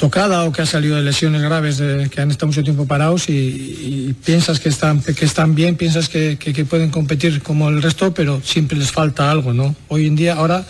tocada 0.00 0.44
o 0.44 0.52
que 0.52 0.62
ha 0.62 0.66
salido 0.66 0.96
de 0.96 1.02
lesiones 1.02 1.42
graves 1.42 1.76
que 2.10 2.20
han 2.22 2.30
estado 2.30 2.46
mucho 2.46 2.64
tiempo 2.64 2.86
parados 2.86 3.28
y, 3.28 4.16
piensas 4.24 4.58
que 4.58 4.70
están, 4.70 5.02
que 5.02 5.24
están 5.26 5.54
bien, 5.54 5.76
piensas 5.76 6.08
que, 6.08 6.38
que- 6.38 6.54
que 6.54 6.64
pueden 6.64 6.88
competir 6.90 7.42
como 7.42 7.68
el 7.68 7.82
resto, 7.82 8.14
pero 8.14 8.40
siempre 8.42 8.78
les 8.78 8.90
falta 8.92 9.30
algo, 9.30 9.52
¿no? 9.52 9.76
Hoy 9.88 10.06
en 10.06 10.16
día, 10.16 10.34
ahora 10.34 10.64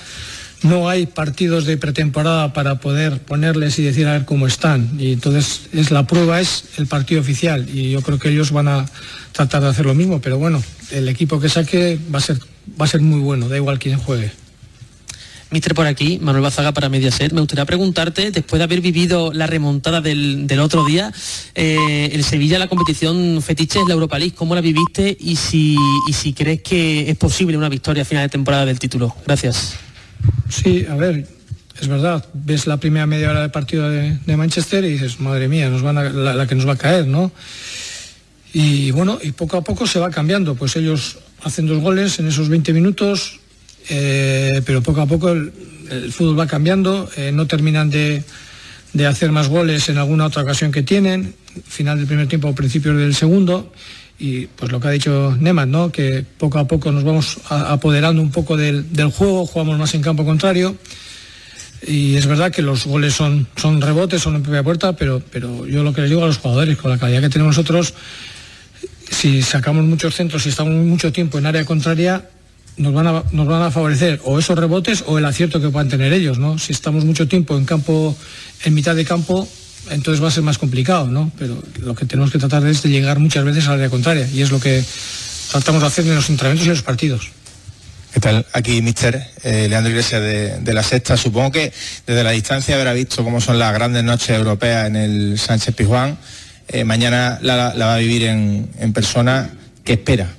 no 0.63 0.89
hay 0.89 1.07
partidos 1.07 1.65
de 1.65 1.77
pretemporada 1.77 2.53
para 2.53 2.81
poder 2.81 3.21
ponerles 3.21 3.79
y 3.79 3.83
decir 3.85 4.07
a 4.09 4.13
ver 4.13 4.25
cómo 4.25 4.47
están. 4.49 4.91
Y 4.99 5.13
entonces 5.13 5.63
es 5.73 5.91
la 5.93 6.07
prueba 6.09 6.41
es 6.41 6.65
el 6.77 6.87
partido 6.89 7.21
oficial 7.21 7.69
y 7.73 7.93
yo 7.93 8.03
creo 8.03 8.19
que 8.19 8.31
ellos 8.31 8.51
van 8.51 8.67
a 8.69 8.85
tratar 9.33 9.63
de 9.63 9.69
hacer 9.69 9.87
lo 9.87 9.95
mismo, 9.95 10.21
pero 10.21 10.39
bueno, 10.39 10.61
el 10.91 11.09
equipo 11.09 11.39
que 11.41 11.49
saque 11.49 11.99
va 12.13 12.19
a 12.19 12.23
ser, 12.23 12.37
va 12.81 12.85
a 12.85 12.89
ser 12.89 13.01
muy 13.01 13.21
bueno, 13.21 13.49
da 13.49 13.57
igual 13.57 13.79
quién 13.79 13.97
juegue. 13.99 14.33
Mister 15.51 15.75
por 15.75 15.87
aquí, 15.87 16.19
Manuel 16.23 16.43
Bazaga 16.43 16.73
para 16.73 16.89
Mediaset. 16.89 17.33
Me 17.33 17.41
gustaría 17.41 17.65
preguntarte, 17.65 18.31
después 18.31 18.59
de 18.59 18.65
haber 18.65 18.81
vivido 18.81 19.33
la 19.33 19.49
remontada 19.49 20.01
del, 20.01 20.47
del 20.47 20.61
otro 20.61 20.85
día, 20.85 21.13
eh, 21.57 22.11
el 22.13 22.23
Sevilla, 22.23 22.59
la 22.59 22.69
competición 22.69 23.43
fetiche 23.43 23.81
es 23.81 23.87
la 23.89 23.95
Europa 23.95 24.19
League, 24.19 24.35
¿cómo 24.35 24.55
la 24.55 24.61
viviste 24.61 25.17
y 25.19 25.35
si, 25.35 25.77
y 26.09 26.13
si 26.13 26.33
crees 26.33 26.63
que 26.63 27.11
es 27.11 27.17
posible 27.17 27.57
una 27.57 27.69
victoria 27.69 28.03
a 28.03 28.07
final 28.07 28.25
de 28.25 28.29
temporada 28.29 28.65
del 28.65 28.79
título? 28.79 29.15
Gracias. 29.27 29.75
Sí, 30.49 30.87
a 30.89 30.95
ver, 30.95 31.27
es 31.81 31.89
verdad, 31.89 32.25
ves 32.33 32.69
la 32.69 32.77
primera 32.77 33.07
media 33.07 33.31
hora 33.31 33.41
del 33.41 33.51
partido 33.51 33.91
de, 33.91 34.19
de 34.25 34.37
Manchester 34.37 34.85
y 34.85 34.93
dices, 34.93 35.19
madre 35.19 35.49
mía, 35.49 35.69
nos 35.69 35.83
la, 35.83 35.93
la 36.35 36.47
que 36.47 36.55
nos 36.55 36.69
va 36.69 36.75
a 36.75 36.79
caer, 36.79 37.09
¿no? 37.09 37.33
Y 38.53 38.93
bueno, 38.93 39.19
y 39.23 39.33
poco 39.33 39.57
a 39.57 39.63
poco 39.63 39.87
se 39.87 39.99
va 39.99 40.11
cambiando, 40.11 40.55
pues 40.55 40.77
ellos 40.77 41.19
hacen 41.43 41.67
dos 41.67 41.81
goles 41.81 42.19
en 42.19 42.29
esos 42.29 42.49
20 42.49 42.73
minutos, 42.73 43.40
eh, 43.89 44.63
pero 44.65 44.83
poco 44.83 45.01
a 45.01 45.07
poco 45.07 45.31
el, 45.31 45.53
fútbol 46.13 46.39
va 46.39 46.47
cambiando, 46.47 47.11
eh, 47.17 47.33
no 47.33 47.47
terminan 47.47 47.91
de, 47.91 48.23
de 48.93 49.07
hacer 49.07 49.33
más 49.33 49.49
goles 49.49 49.89
en 49.89 49.99
alguna 49.99 50.27
otra 50.27 50.43
ocasión 50.43 50.71
que 50.71 50.83
tienen, 50.83 51.35
final 51.67 51.99
del 51.99 52.07
primer 52.07 52.29
tiempo 52.29 52.49
o 52.49 52.55
principios 52.55 52.97
del 52.97 53.15
segundo, 53.15 53.73
y 54.19 54.47
pues 54.47 54.71
lo 54.71 54.79
que 54.79 54.89
ha 54.89 54.91
dicho 54.93 55.37
Neman, 55.41 55.71
¿no? 55.71 55.91
que 55.91 56.25
poco 56.39 56.59
a 56.59 56.69
poco 56.69 56.93
nos 56.93 57.03
vamos 57.03 57.39
apoderando 57.49 58.23
un 58.23 58.31
poco 58.31 58.57
del, 58.57 58.93
del 58.93 59.11
juego, 59.11 59.47
jugamos 59.47 59.79
más 59.79 59.95
en 59.95 60.03
campo 60.03 60.25
contrario, 60.25 60.77
y 61.87 62.17
es 62.17 62.27
verdad 62.27 62.53
que 62.53 62.63
los 62.63 62.87
goles 62.87 63.15
son, 63.15 63.49
son 63.57 63.81
rebotes, 63.81 64.23
son 64.23 64.37
en 64.37 64.43
propia 64.43 64.63
puerta, 64.63 64.95
pero, 64.95 65.23
pero 65.33 65.67
yo 65.67 65.83
lo 65.83 65.95
que 65.95 66.03
les 66.03 66.11
digo 66.11 66.23
a 66.23 66.27
los 66.27 66.39
jugadores, 66.39 66.77
con 66.77 66.91
la 66.91 66.99
calidad 66.99 67.23
que 67.23 67.31
tenemos 67.31 67.57
nosotros, 67.57 67.95
si 69.11 69.43
sacamos 69.43 69.85
muchos 69.85 70.15
centros 70.15 70.45
y 70.47 70.51
estamos 70.51 70.75
mucho 70.75 71.11
tiempo 71.11 71.39
en 71.39 71.47
área 71.47 71.65
contraria, 71.65 72.29
nos 72.81 72.95
van, 72.95 73.07
a, 73.07 73.23
nos 73.33 73.47
van 73.47 73.63
a 73.63 73.71
favorecer 73.71 74.21
o 74.25 74.39
esos 74.39 74.59
rebotes 74.59 75.05
o 75.07 75.19
el 75.19 75.25
acierto 75.27 75.61
que 75.61 75.69
puedan 75.69 75.89
tener 75.89 76.13
ellos, 76.13 76.39
¿no? 76.39 76.59
Si 76.59 76.73
estamos 76.73 77.05
mucho 77.05 77.29
tiempo 77.29 77.57
en 77.57 77.67
campo, 77.67 78.17
en 78.65 78.75
mitad 78.75 78.97
de 78.97 79.05
campo, 79.05 79.47
entonces 79.91 80.23
va 80.23 80.29
a 80.29 80.31
ser 80.31 80.43
más 80.43 80.57
complicado, 80.57 81.07
¿no? 81.07 81.31
Pero 81.39 81.63
lo 81.81 81.95
que 81.95 82.07
tenemos 82.07 82.31
que 82.31 82.39
tratar 82.39 82.67
es 82.67 82.83
de 82.83 82.89
llegar 82.89 83.19
muchas 83.19 83.45
veces 83.45 83.67
al 83.69 83.75
área 83.75 83.91
contraria 83.91 84.27
y 84.33 84.41
es 84.41 84.51
lo 84.51 84.59
que 84.59 84.83
tratamos 85.51 85.83
de 85.83 85.89
hacer 85.89 86.07
en 86.07 86.15
los 86.15 86.31
entrenamientos 86.31 86.67
y 86.67 86.71
en 86.71 86.75
los 86.75 86.83
partidos. 86.83 87.29
¿Qué 88.15 88.19
tal? 88.19 88.47
Aquí, 88.55 88.81
mister 88.83 89.25
eh, 89.45 89.67
Leandro 89.69 89.91
Iglesias 89.91 90.23
de, 90.63 90.75
la 90.75 90.83
Sexta. 90.83 91.17
Supongo 91.17 91.53
que 91.53 91.73
desde 92.07 92.25
la 92.25 92.31
distancia 92.31 92.77
habrá 92.77 92.93
visto 92.93 93.23
cómo 93.23 93.41
son 93.41 93.59
las 93.59 93.73
grandes 93.73 94.03
noches 94.03 94.31
europeas 94.31 94.87
en 94.87 94.97
el 94.97 95.39
Sánchez 95.39 95.75
Pizjuán. 95.75 96.19
Eh, 96.67 96.85
mañana 96.85 97.39
la, 97.43 97.75
va 97.79 97.95
a 97.95 97.99
vivir 97.99 98.25
en 98.25 98.93
persona. 98.93 99.51
¿Qué 99.85 99.93
espera? 99.93 100.35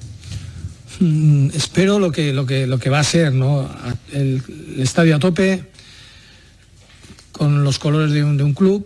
Mm, 1.01 1.49
espero 1.55 1.97
lo 1.97 2.11
que, 2.11 2.31
lo, 2.31 2.45
que, 2.45 2.67
lo 2.67 2.77
que 2.77 2.91
va 2.91 2.99
a 2.99 3.03
ser, 3.03 3.33
¿no? 3.33 3.67
El, 4.13 4.43
estadio 4.77 5.15
a 5.15 5.19
tope, 5.19 5.63
con 7.31 7.63
los 7.63 7.79
colores 7.79 8.11
de 8.11 8.23
un, 8.23 8.37
de 8.37 8.43
un 8.43 8.53
club 8.53 8.85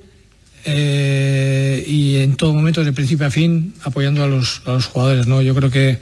eh, 0.64 1.84
y 1.86 2.16
en 2.20 2.38
todo 2.38 2.54
momento, 2.54 2.86
de 2.86 2.94
principio 2.94 3.28
a 3.28 3.32
fin, 3.32 3.74
apoyando 3.84 4.24
a 4.24 4.28
los, 4.28 4.62
a 4.66 4.72
los 4.72 4.86
jugadores, 4.86 5.28
¿no? 5.28 5.42
Yo 5.42 5.54
creo 5.56 5.70
que 5.70 6.00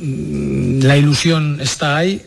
mm, 0.00 0.80
la 0.80 0.96
ilusión 0.96 1.60
está 1.60 1.98
ahí 1.98 2.22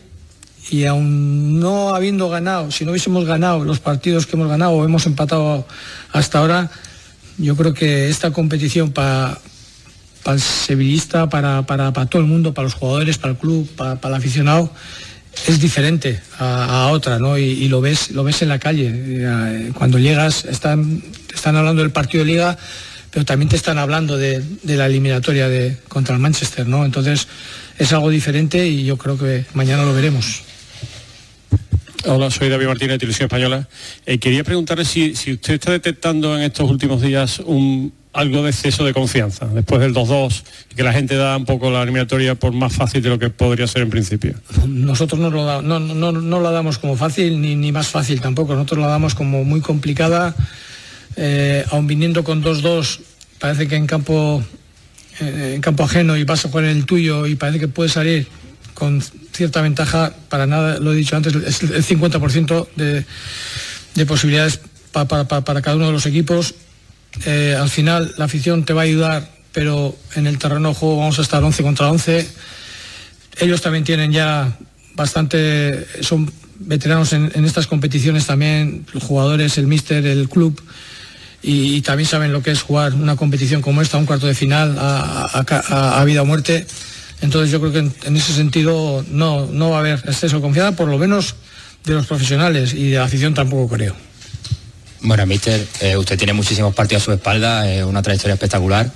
y 0.70 0.84
aún 0.84 1.58
no 1.58 1.92
habiendo 1.92 2.28
ganado, 2.28 2.70
si 2.70 2.84
no 2.84 2.92
hubiésemos 2.92 3.24
ganado 3.24 3.64
los 3.64 3.80
partidos 3.80 4.26
que 4.26 4.36
hemos 4.36 4.48
ganado 4.48 4.70
o 4.70 4.84
hemos 4.84 5.06
empatado 5.06 5.66
hasta 6.12 6.38
ahora, 6.38 6.70
yo 7.36 7.56
creo 7.56 7.74
que 7.74 8.08
esta 8.08 8.30
competición 8.30 8.92
para 8.92 9.40
para 10.26 10.34
el 10.34 10.42
sevillista, 10.42 11.28
para, 11.28 11.62
para, 11.66 11.92
para 11.92 12.06
todo 12.06 12.20
el 12.20 12.26
mundo, 12.26 12.52
para 12.52 12.64
los 12.64 12.74
jugadores, 12.74 13.16
para 13.16 13.34
el 13.34 13.38
club, 13.38 13.70
para, 13.76 14.00
para 14.00 14.16
el 14.16 14.20
aficionado, 14.20 14.72
es 15.46 15.60
diferente 15.60 16.20
a, 16.40 16.88
otra, 16.90 17.20
¿no? 17.20 17.38
Y, 17.38 17.68
lo 17.68 17.80
ves, 17.80 18.10
lo 18.10 18.24
ves 18.24 18.42
en 18.42 18.48
la 18.48 18.58
calle. 18.58 18.90
Eh, 18.92 19.70
Cuando 19.78 20.00
llegas, 20.00 20.44
están, 20.44 21.00
están 21.32 21.54
hablando 21.54 21.82
del 21.82 21.92
partido 21.92 22.24
de 22.24 22.32
liga, 22.32 22.58
pero 23.12 23.24
también 23.24 23.48
te 23.48 23.54
están 23.54 23.78
hablando 23.78 24.16
de, 24.16 24.42
de 24.64 24.76
la 24.76 24.86
eliminatoria 24.86 25.48
de, 25.48 25.76
contra 25.86 26.16
el 26.16 26.20
Manchester, 26.20 26.66
¿no? 26.66 26.84
Entonces 26.84 27.28
es 27.78 27.92
algo 27.92 28.10
diferente 28.10 28.66
y 28.66 28.84
yo 28.84 28.96
creo 28.96 29.16
que 29.16 29.44
mañana 29.54 29.84
lo 29.84 29.94
veremos. 29.94 30.42
Hola, 32.04 32.32
soy 32.32 32.48
David 32.48 32.66
Martínez 32.66 32.94
de 32.94 32.98
Televisión 32.98 33.26
Española. 33.26 33.68
Eh, 34.04 34.18
quería 34.18 34.42
preguntarle 34.42 34.84
si, 34.84 35.14
si 35.14 35.34
usted 35.34 35.54
está 35.54 35.70
detectando 35.70 36.36
en 36.36 36.42
estos 36.42 36.68
últimos 36.68 37.00
días 37.00 37.38
un, 37.38 37.92
algo 38.16 38.42
de 38.42 38.50
exceso 38.50 38.84
de 38.84 38.92
confianza, 38.94 39.46
después 39.46 39.80
del 39.80 39.92
2-2, 39.94 40.42
y 40.72 40.74
que 40.74 40.82
la 40.82 40.92
gente 40.92 41.14
da 41.16 41.36
un 41.36 41.44
poco 41.44 41.70
la 41.70 41.82
eliminatoria 41.82 42.34
por 42.34 42.52
más 42.52 42.72
fácil 42.72 43.02
de 43.02 43.08
lo 43.10 43.18
que 43.18 43.30
podría 43.30 43.66
ser 43.66 43.82
en 43.82 43.90
principio. 43.90 44.34
Nosotros 44.66 45.20
no, 45.20 45.30
lo 45.30 45.44
da- 45.44 45.62
no, 45.62 45.78
no, 45.78 46.12
no 46.12 46.40
la 46.40 46.50
damos 46.50 46.78
como 46.78 46.96
fácil 46.96 47.40
ni, 47.40 47.54
ni 47.56 47.72
más 47.72 47.88
fácil 47.88 48.20
tampoco. 48.20 48.54
Nosotros 48.54 48.80
la 48.80 48.88
damos 48.88 49.14
como 49.14 49.44
muy 49.44 49.60
complicada. 49.60 50.34
Eh, 51.16 51.64
aun 51.70 51.86
viniendo 51.86 52.24
con 52.24 52.42
2-2, 52.42 52.98
parece 53.38 53.68
que 53.68 53.76
en 53.76 53.86
campo, 53.86 54.42
eh, 55.20 55.52
en 55.54 55.60
campo 55.60 55.84
ajeno 55.84 56.16
y 56.16 56.24
vas 56.24 56.44
a 56.44 56.48
jugar 56.48 56.64
en 56.64 56.76
el 56.76 56.84
tuyo 56.86 57.26
y 57.26 57.36
parece 57.36 57.58
que 57.58 57.68
puede 57.68 57.88
salir 57.88 58.26
con 58.74 59.02
cierta 59.32 59.62
ventaja. 59.62 60.12
Para 60.28 60.46
nada, 60.46 60.78
lo 60.78 60.92
he 60.92 60.96
dicho 60.96 61.16
antes, 61.16 61.34
es 61.34 61.62
el 61.62 61.82
50% 61.84 62.68
de, 62.76 63.04
de 63.94 64.06
posibilidades 64.06 64.60
pa- 64.92 65.06
pa- 65.08 65.24
pa- 65.26 65.42
para 65.42 65.62
cada 65.62 65.76
uno 65.76 65.86
de 65.86 65.92
los 65.92 66.04
equipos. 66.06 66.54
Eh, 67.24 67.56
al 67.58 67.70
final 67.70 68.14
la 68.18 68.26
afición 68.26 68.64
te 68.64 68.72
va 68.72 68.82
a 68.82 68.84
ayudar, 68.84 69.30
pero 69.52 69.96
en 70.14 70.26
el 70.26 70.38
terreno 70.38 70.70
de 70.70 70.74
juego 70.74 70.98
vamos 70.98 71.18
a 71.18 71.22
estar 71.22 71.42
11 71.42 71.62
contra 71.62 71.90
11 71.90 72.26
ellos 73.38 73.60
también 73.60 73.84
tienen 73.84 74.12
ya 74.12 74.56
bastante, 74.94 75.86
son 76.00 76.30
veteranos 76.58 77.12
en, 77.12 77.44
estas 77.44 77.66
competiciones 77.66 78.26
también, 78.26 78.86
los 78.92 79.02
jugadores, 79.02 79.58
el 79.58 79.66
míster, 79.66 80.06
el 80.06 80.28
club, 80.28 80.60
y, 81.42 81.80
también 81.82 82.08
saben 82.08 82.32
lo 82.32 82.42
que 82.42 82.50
es 82.50 82.62
jugar 82.62 82.94
una 82.94 83.14
competición 83.14 83.62
como 83.62 83.82
esta, 83.82 83.98
un 83.98 84.06
cuarto 84.06 84.26
de 84.26 84.34
final, 84.34 84.76
a 84.78 86.02
vida 86.04 86.22
o 86.22 86.24
muerte. 86.24 86.66
Entonces 87.20 87.50
yo 87.52 87.60
creo 87.60 87.72
que 87.72 87.78
en, 87.78 87.94
en 88.04 88.16
ese 88.16 88.32
sentido 88.32 89.04
no, 89.10 89.46
no 89.46 89.70
va 89.70 89.76
a 89.76 89.80
haber 89.80 90.02
exceso 90.06 90.36
de 90.36 90.42
confianza, 90.42 90.76
por 90.76 90.88
lo 90.88 90.98
menos 90.98 91.36
de 91.84 91.94
los 91.94 92.06
profesionales 92.06 92.74
y 92.74 92.90
de 92.90 92.98
la 92.98 93.04
afición 93.04 93.32
tampoco 93.32 93.76
creo. 93.76 93.94
Bueno, 95.06 95.24
mister, 95.24 95.64
eh, 95.78 95.96
usted 95.96 96.18
tiene 96.18 96.32
muchísimos 96.32 96.74
partidos 96.74 97.02
a 97.02 97.04
su 97.04 97.12
espalda, 97.12 97.72
eh, 97.72 97.84
una 97.84 98.02
trayectoria 98.02 98.34
espectacular, 98.34 98.90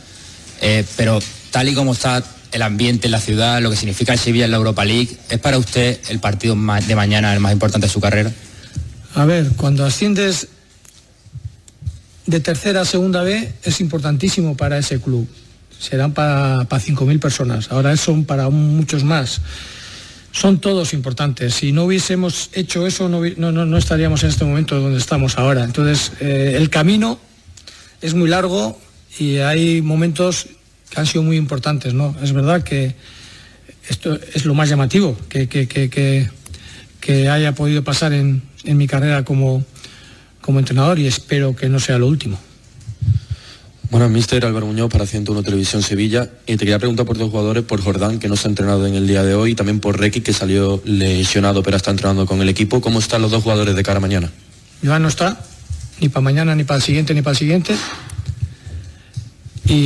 eh, 0.60 0.84
pero 0.96 1.20
tal 1.52 1.68
y 1.68 1.74
como 1.74 1.92
está 1.92 2.20
el 2.50 2.62
ambiente 2.62 3.06
en 3.06 3.12
la 3.12 3.20
ciudad, 3.20 3.62
lo 3.62 3.70
que 3.70 3.76
significa 3.76 4.12
el 4.12 4.18
Sevilla 4.18 4.46
en 4.46 4.50
la 4.50 4.56
Europa 4.56 4.84
League, 4.84 5.16
¿es 5.28 5.38
para 5.38 5.56
usted 5.56 6.00
el 6.08 6.18
partido 6.18 6.56
de 6.56 6.96
mañana 6.96 7.32
el 7.32 7.38
más 7.38 7.52
importante 7.52 7.86
de 7.86 7.92
su 7.92 8.00
carrera? 8.00 8.32
A 9.14 9.24
ver, 9.24 9.50
cuando 9.56 9.86
asciendes 9.86 10.48
de 12.26 12.40
tercera 12.40 12.80
a 12.80 12.84
segunda 12.84 13.22
B 13.22 13.52
es 13.62 13.80
importantísimo 13.80 14.56
para 14.56 14.78
ese 14.78 15.00
club. 15.00 15.28
Serán 15.78 16.12
para, 16.12 16.64
para 16.64 16.82
5.000 16.82 17.20
personas. 17.20 17.70
Ahora 17.70 17.96
son 17.96 18.24
para 18.24 18.48
muchos 18.50 19.04
más. 19.04 19.42
Son 20.32 20.60
todos 20.60 20.92
importantes. 20.94 21.54
Si 21.54 21.72
no 21.72 21.84
hubiésemos 21.84 22.50
hecho 22.52 22.86
eso, 22.86 23.08
no, 23.08 23.20
no, 23.36 23.52
no- 23.66 23.76
estaríamos 23.76 24.22
en 24.22 24.28
este 24.30 24.44
momento 24.44 24.78
donde 24.78 24.98
estamos 24.98 25.38
ahora. 25.38 25.64
Entonces, 25.64 26.12
eh, 26.20 26.54
el 26.56 26.70
camino 26.70 27.18
es 28.00 28.14
muy 28.14 28.28
largo 28.28 28.80
y 29.18 29.38
hay 29.38 29.82
momentos 29.82 30.46
que 30.88 31.00
han 31.00 31.06
sido 31.06 31.22
muy 31.24 31.36
importantes. 31.36 31.94
¿no? 31.94 32.14
Es 32.22 32.32
verdad 32.32 32.62
que 32.62 32.94
esto 33.88 34.18
es 34.34 34.44
lo 34.44 34.54
más 34.54 34.68
llamativo 34.68 35.16
que, 35.28 35.48
que- 35.48 35.66
que- 35.66 35.90
que- 35.90 36.30
que 37.00 37.28
haya 37.28 37.52
podido 37.54 37.82
pasar 37.82 38.12
en, 38.12 38.42
en 38.64 38.76
mi 38.76 38.86
carrera 38.86 39.24
como, 39.24 39.64
como 40.42 40.58
entrenador 40.60 40.98
y 40.98 41.06
espero 41.06 41.56
que 41.56 41.68
no 41.68 41.80
sea 41.80 41.98
lo 41.98 42.06
último. 42.06 42.38
Bueno, 43.90 44.09
mister 44.09 44.44
Álvaro 44.46 44.66
Muñoz 44.66 44.88
para 44.88 45.05
101 45.05 45.42
Televisión 45.42 45.83
Sevilla. 45.83 46.31
Y 46.46 46.53
te 46.53 46.59
quería 46.59 46.79
preguntar 46.79 47.05
por 47.07 47.18
dos 47.18 47.29
jugadores, 47.29 47.64
por 47.64 47.83
Jordán, 47.83 48.20
que 48.20 48.29
no 48.29 48.37
se 48.37 48.46
ha 48.46 48.50
entrenado 48.50 48.87
en 48.87 48.94
el 48.94 49.09
día 49.09 49.24
de 49.24 49.35
hoy, 49.35 49.50
y 49.50 49.55
también 49.57 49.81
por 49.81 49.98
Requi, 49.98 50.20
que 50.20 50.33
salió 50.33 50.81
lesionado, 50.85 51.64
pero 51.64 51.76
está 51.76 51.90
entrenando 51.90 52.24
con 52.24 52.40
el 52.40 52.48
equipo. 52.48 52.81
¿Cómo 52.81 53.00
están 53.00 53.20
los 53.20 53.33
dos 53.33 53.42
jugadores 53.42 53.74
de 53.74 53.83
cara 53.83 53.98
mañana? 53.98 54.31
Joan 54.85 55.03
no 55.03 55.09
está, 55.09 55.40
ni 56.00 56.09
para 56.09 56.22
mañana, 56.22 56.55
ni 56.55 56.62
para 56.62 56.76
el 56.76 56.85
siguiente, 56.85 57.14
ni 57.14 57.22
para 57.22 57.33
el 57.33 57.38
siguiente. 57.38 57.74
Y, 59.66 59.83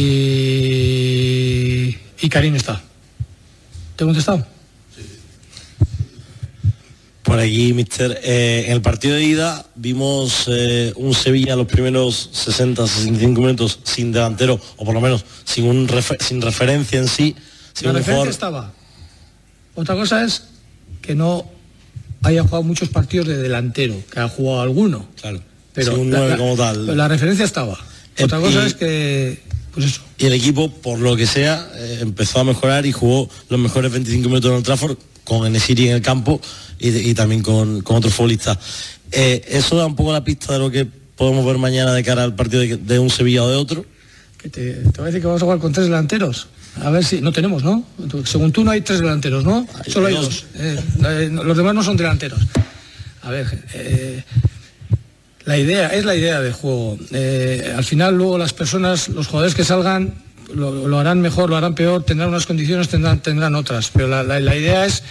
y 2.21 2.29
Karim 2.29 2.57
está. 2.57 2.83
¿Te 3.97 4.05
he 4.05 4.07
contestado? 4.07 4.47
Por 7.25 7.41
aquí, 7.41 7.73
mister. 7.73 8.21
Eh, 8.23 8.65
en 8.67 8.73
el 8.75 8.83
partido 8.83 9.15
de 9.17 9.25
ida 9.25 9.65
vimos 9.75 10.45
eh, 10.47 10.93
un 10.97 11.15
Sevilla 11.15 11.57
los 11.57 11.67
primeros 11.67 12.29
60, 12.33 12.87
65 12.87 13.41
minutos 13.41 13.81
sin 13.83 14.13
delantero, 14.13 14.61
o 14.77 14.85
por 14.85 14.93
lo 14.95 15.01
menos 15.01 15.25
sin, 15.45 15.65
un 15.65 15.89
sin 16.21 16.43
referencia 16.43 16.99
en 16.99 17.09
sí. 17.09 17.35
Sin 17.73 17.87
La 17.87 17.91
un 17.93 17.97
referencia 17.97 18.13
jugador- 18.15 18.29
estaba. 18.29 18.73
Otra 19.75 19.95
cosa 19.97 20.23
es 20.25 20.45
que 21.03 21.15
no 21.15 21.51
haya 22.23 22.43
jugado 22.43 22.63
muchos 22.63 22.89
partidos 22.91 23.27
de 23.27 23.39
delantero, 23.39 23.97
que 24.13 24.21
ha 24.21 24.29
jugado 24.29 24.61
alguno. 24.61 25.09
Claro. 25.21 25.41
Pero 25.73 25.99
un 25.99 26.13
la, 26.13 26.27
la- 26.29 26.37
como 26.37 26.57
tal. 26.57 26.83
pero 26.85 26.95
la 26.95 27.09
referencia 27.09 27.45
estaba. 27.45 27.77
Eh, 28.17 28.25
Otra 28.25 28.39
cosa 28.39 28.63
y- 28.63 28.67
es 28.67 28.75
que, 28.75 29.43
pues 29.73 29.87
eso. 29.87 30.03
Y 30.19 30.27
el 30.27 30.35
equipo, 30.35 30.71
por 30.71 30.99
lo 31.01 31.17
que 31.17 31.27
sea, 31.27 31.69
eh, 31.75 31.99
empezó 32.03 32.39
a 32.41 32.45
mejorar 32.45 32.85
y 32.87 32.93
jugó 32.93 33.29
los 33.49 33.59
mejores 33.59 33.91
25 33.91 34.29
minutos 34.29 34.51
en 34.51 34.59
el 34.59 34.63
Trafford 34.63 34.97
con 35.25 35.47
Enesiri 35.47 35.89
en 35.89 35.97
el 35.97 36.03
campo 36.03 36.41
y, 36.79 37.15
también 37.15 37.43
con, 37.43 37.81
con 37.83 37.97
otros 37.97 38.15
futbolistas. 38.15 38.59
Eh, 39.11 39.45
eso 39.49 39.77
da 39.77 39.87
un 39.87 39.97
poco 39.97 40.13
la 40.13 40.25
pista 40.25 40.53
de 40.53 40.59
lo 40.59 40.71
que 40.71 40.87
podemos 41.17 41.45
ver 41.47 41.59
mañana 41.59 41.93
de 41.93 42.03
cara 42.03 42.25
al 42.25 42.35
partido 42.35 42.63
de, 42.63 42.77
de 42.77 42.99
un 42.99 43.11
Sevilla 43.11 43.45
o 43.45 43.49
de 43.49 43.57
otro. 43.57 43.85
Te, 44.43 44.51
te 44.51 44.83
voy 44.83 45.03
a 45.03 45.05
decir 45.07 45.21
que 45.21 45.27
vamos 45.27 45.41
a 45.41 45.45
jugar 45.45 45.59
con 45.59 45.73
tres 45.73 45.87
delanteros. 45.87 46.49
A 46.83 46.91
ver 46.91 47.05
si 47.05 47.21
no 47.21 47.33
tenemos, 47.33 47.63
¿no? 47.63 47.85
Según 48.25 48.51
tú 48.53 48.65
no 48.65 48.73
hay 48.73 48.81
tres 48.81 49.01
delanteros, 49.01 49.45
¿no? 49.45 49.67
Solo 49.87 50.09
hay 50.09 50.15
dos. 50.15 50.25
dos. 50.25 50.47
Eh, 50.57 50.81
eh, 51.07 51.31
los 51.33 51.57
demás 51.57 51.75
no 51.75 51.83
son 51.83 51.97
delanteros. 51.97 52.41
A 53.23 53.31
ver, 53.31 53.47
eh, 53.75 54.23
la 55.45 55.57
idea 55.57 55.89
es 55.89 56.05
la 56.05 56.15
idea 56.15 56.41
de 56.41 56.53
juego. 56.53 56.99
Eh, 57.13 57.73
al 57.77 57.85
final 57.85 58.17
luego 58.17 58.39
las 58.39 58.53
personas, 58.53 59.09
los 59.09 59.29
jugadores 59.29 59.55
que 59.55 59.65
salgan 59.65 60.15
lo, 60.53 60.71
harán 60.99 61.21
mejor, 61.21 61.49
lo 61.51 61.57
harán 61.57 61.75
peor, 61.75 62.05
tendrán 62.05 62.29
unas 62.31 62.47
condiciones, 62.47 62.89
tendrán, 62.89 63.21
otras. 63.55 63.91
Pero 63.93 64.09
la, 64.09 64.23
la- 64.23 64.41
idea 64.57 64.85
es 64.85 65.03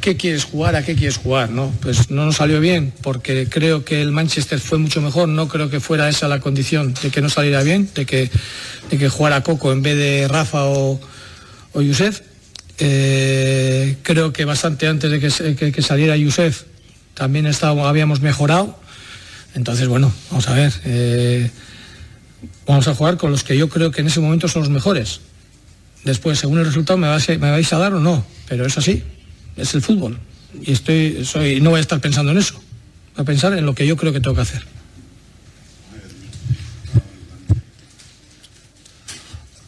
qué 0.00 0.16
quieres 0.16 0.44
jugar, 0.44 0.76
a 0.76 0.84
qué 0.84 0.94
quieres 0.94 1.16
jugar, 1.16 1.50
¿no? 1.50 1.72
Pues 1.80 2.10
no 2.10 2.26
nos 2.26 2.36
salió 2.36 2.60
bien, 2.60 2.92
porque 3.02 3.48
creo 3.48 3.84
que 3.84 4.02
el 4.02 4.12
Manchester 4.12 4.60
fue 4.60 4.78
mucho 4.78 5.00
mejor, 5.00 5.28
no 5.28 5.48
creo 5.48 5.70
que 5.70 5.80
fuera 5.80 6.08
esa 6.08 6.28
la 6.28 6.40
condición 6.40 6.94
de 7.02 7.10
que 7.10 7.20
no 7.22 7.28
saliera 7.30 7.62
bien, 7.62 7.88
de 7.94 8.04
que, 8.04 8.30
de 8.90 8.98
que 8.98 9.08
jugara 9.08 9.42
Coco 9.42 9.72
en 9.72 9.82
vez 9.82 9.96
de 9.96 10.28
Rafa 10.28 10.64
o, 10.64 11.00
o 11.72 11.80
Yusef. 11.82 12.20
Eh, 12.78 13.96
creo 14.02 14.32
que 14.32 14.44
bastante 14.44 14.86
antes 14.88 15.10
de 15.10 15.20
que, 15.20 15.56
que- 15.72 15.82
saliera 15.82 16.16
Yusef 16.16 16.64
también 17.14 17.46
habíamos 17.86 18.20
mejorado. 18.20 18.78
Entonces, 19.54 19.86
bueno, 19.86 20.12
vamos 20.30 20.48
a 20.48 20.54
ver. 20.54 20.72
eh, 20.84 21.50
vamos 22.66 22.88
a 22.88 22.94
jugar 22.94 23.16
con 23.16 23.30
los 23.30 23.44
que 23.44 23.56
yo 23.56 23.68
creo 23.68 23.90
que 23.90 24.00
en 24.00 24.06
ese 24.08 24.20
momento 24.20 24.48
son 24.48 24.62
los 24.62 24.70
mejores. 24.70 25.20
Después, 26.04 26.38
según 26.38 26.58
el 26.58 26.66
resultado, 26.66 26.98
me 26.98 27.08
vais, 27.08 27.72
a- 27.72 27.78
dar 27.78 27.94
o 27.94 28.00
no, 28.00 28.24
pero 28.48 28.66
es 28.66 28.76
así, 28.76 29.02
es 29.56 29.74
el 29.74 29.82
fútbol. 29.82 30.18
Y 30.62 30.72
estoy, 30.72 31.24
soy, 31.24 31.60
no 31.60 31.70
voy 31.70 31.78
a 31.78 31.80
estar 31.80 32.00
pensando 32.00 32.30
en 32.32 32.38
eso, 32.38 32.54
voy 33.16 33.22
a 33.22 33.24
pensar 33.24 33.52
en 33.56 33.64
lo 33.64 33.74
que 33.74 33.86
yo 33.86 33.96
creo 33.96 34.12
que 34.12 34.20
tengo 34.20 34.36
que 34.36 34.42
hacer. 34.42 34.62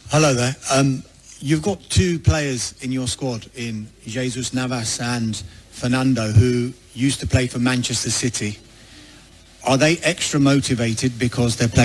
Hello 0.09 0.33
there. 0.33 0.55
Um, 0.71 1.03
you've 1.41 1.61
got 1.61 1.81
two 1.89 2.19
players 2.19 2.73
in 2.81 2.91
your 2.91 3.07
squad 3.07 3.49
in 3.55 3.87
Jesus 4.05 4.53
Navas 4.53 4.99
and 5.01 5.35
Fernando 5.71 6.31
who 6.31 6.71
used 6.93 7.19
to 7.19 7.27
play 7.27 7.47
for 7.47 7.59
Manchester 7.59 8.09
City. 8.09 8.57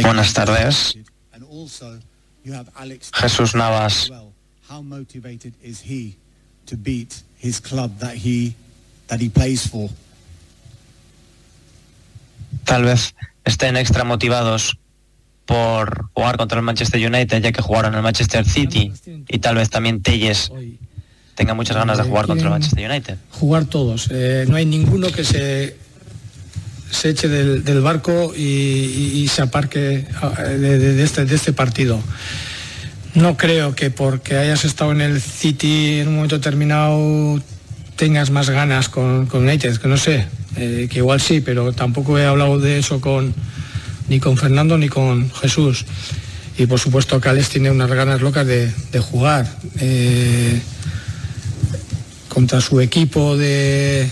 Buenas 0.02 0.32
tardes. 0.32 0.94
And 1.32 1.44
also, 1.50 1.98
you 2.44 2.54
have 2.54 2.70
Alex. 2.76 3.10
Jesús 3.12 3.54
Navas. 3.54 4.08
Well, 4.08 4.32
how 4.68 4.82
motivated 4.82 5.54
is 5.62 5.80
he 5.80 6.16
to 6.66 6.76
beat 6.76 7.22
his 7.36 7.60
club 7.60 7.98
that 7.98 8.14
he 8.14 8.54
that 9.08 9.20
he 9.20 9.28
plays 9.28 9.66
for? 9.68 9.90
Tal 12.64 12.84
vez 12.84 13.14
estén 13.44 13.76
extra 13.76 14.04
motivados 14.04 14.78
por 15.44 16.08
jugar 16.14 16.36
contra 16.36 16.58
el 16.58 16.64
Manchester 16.64 17.04
United, 17.04 17.42
ya 17.42 17.52
que 17.52 17.62
jugaron 17.62 17.92
en 17.92 17.98
el 17.98 18.02
Manchester 18.02 18.44
City 18.44 18.92
y 19.28 19.38
tal 19.38 19.56
vez 19.56 19.70
también 19.70 20.02
Telles 20.02 20.52
tenga 21.34 21.54
muchas 21.54 21.76
ganas 21.76 21.98
de 21.98 22.04
jugar 22.04 22.26
contra 22.26 22.46
el 22.46 22.50
Manchester 22.52 22.88
United. 22.88 23.18
Jugar 23.32 23.64
todos, 23.64 24.08
eh, 24.10 24.44
no 24.48 24.56
hay 24.56 24.66
ninguno 24.66 25.10
que 25.10 25.24
se, 25.24 25.76
se 26.92 27.08
eche 27.08 27.28
del, 27.28 27.80
barco 27.80 28.32
y, 28.36 29.26
se 29.28 29.42
aparque 29.42 30.06
ah, 30.20 30.32
este, 30.44 31.24
de 31.24 31.34
este 31.34 31.52
partido. 31.52 32.00
No 33.14 33.36
creo 33.36 33.74
que 33.74 33.90
porque 33.90 34.36
hayas 34.36 34.64
estado 34.64 34.92
en 34.92 35.00
el 35.00 35.20
City 35.20 36.00
en 36.00 36.08
un 36.08 36.14
momento 36.16 36.36
determinado 36.36 37.40
tengas 37.96 38.30
más 38.30 38.50
ganas 38.50 38.88
con, 38.88 39.26
con 39.26 39.42
United, 39.42 39.76
que 39.76 39.88
no 39.88 39.96
sé, 39.96 40.26
eh, 40.56 40.88
que 40.90 40.98
igual 40.98 41.20
sí, 41.20 41.40
pero 41.40 41.72
tampoco 41.72 42.18
he 42.18 42.26
hablado 42.26 42.58
de 42.58 42.78
eso 42.78 43.00
con 43.00 43.34
ni 44.08 44.20
con 44.20 44.36
Fernando 44.36 44.78
ni 44.78 44.88
con 44.88 45.30
Jesús. 45.32 45.84
Y 46.58 46.66
por 46.66 46.78
supuesto 46.78 47.20
que 47.20 47.28
Alex 47.28 47.48
tiene 47.48 47.70
unas 47.70 47.90
ganas 47.90 48.20
locas 48.20 48.46
de, 48.46 48.72
de 48.92 49.00
jugar 49.00 49.46
eh, 49.78 50.60
contra 52.28 52.60
su 52.60 52.80
equipo 52.80 53.36
de 53.36 54.08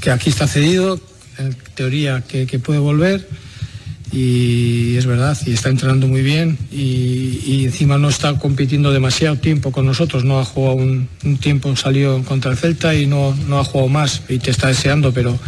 que 0.00 0.10
aquí 0.10 0.30
está 0.30 0.46
cedido, 0.46 1.00
en 1.38 1.56
teoría 1.74 2.22
que, 2.22 2.46
puede 2.58 2.78
volver 2.78 3.26
y 4.10 4.96
es 4.96 5.06
verdad, 5.06 5.36
y 5.44 5.52
está 5.52 5.68
entrenando 5.68 6.06
muy 6.06 6.22
bien 6.22 6.58
y, 6.70 7.64
encima 7.64 7.98
no 7.98 8.08
está 8.08 8.38
compitiendo 8.38 8.90
demasiado 8.90 9.36
tiempo 9.36 9.70
con 9.70 9.84
nosotros, 9.84 10.24
no 10.24 10.40
ha 10.40 10.44
jugado 10.44 10.76
un, 10.76 11.08
tiempo, 11.40 11.74
salió 11.76 12.22
contra 12.24 12.52
el 12.52 12.56
Celta 12.56 12.94
y 12.94 13.06
no, 13.06 13.34
no 13.46 13.58
ha 13.58 13.64
jugado 13.64 13.88
más 13.88 14.22
y 14.28 14.38
te 14.38 14.50
está 14.50 14.68
deseando, 14.68 15.12
pero 15.12 15.38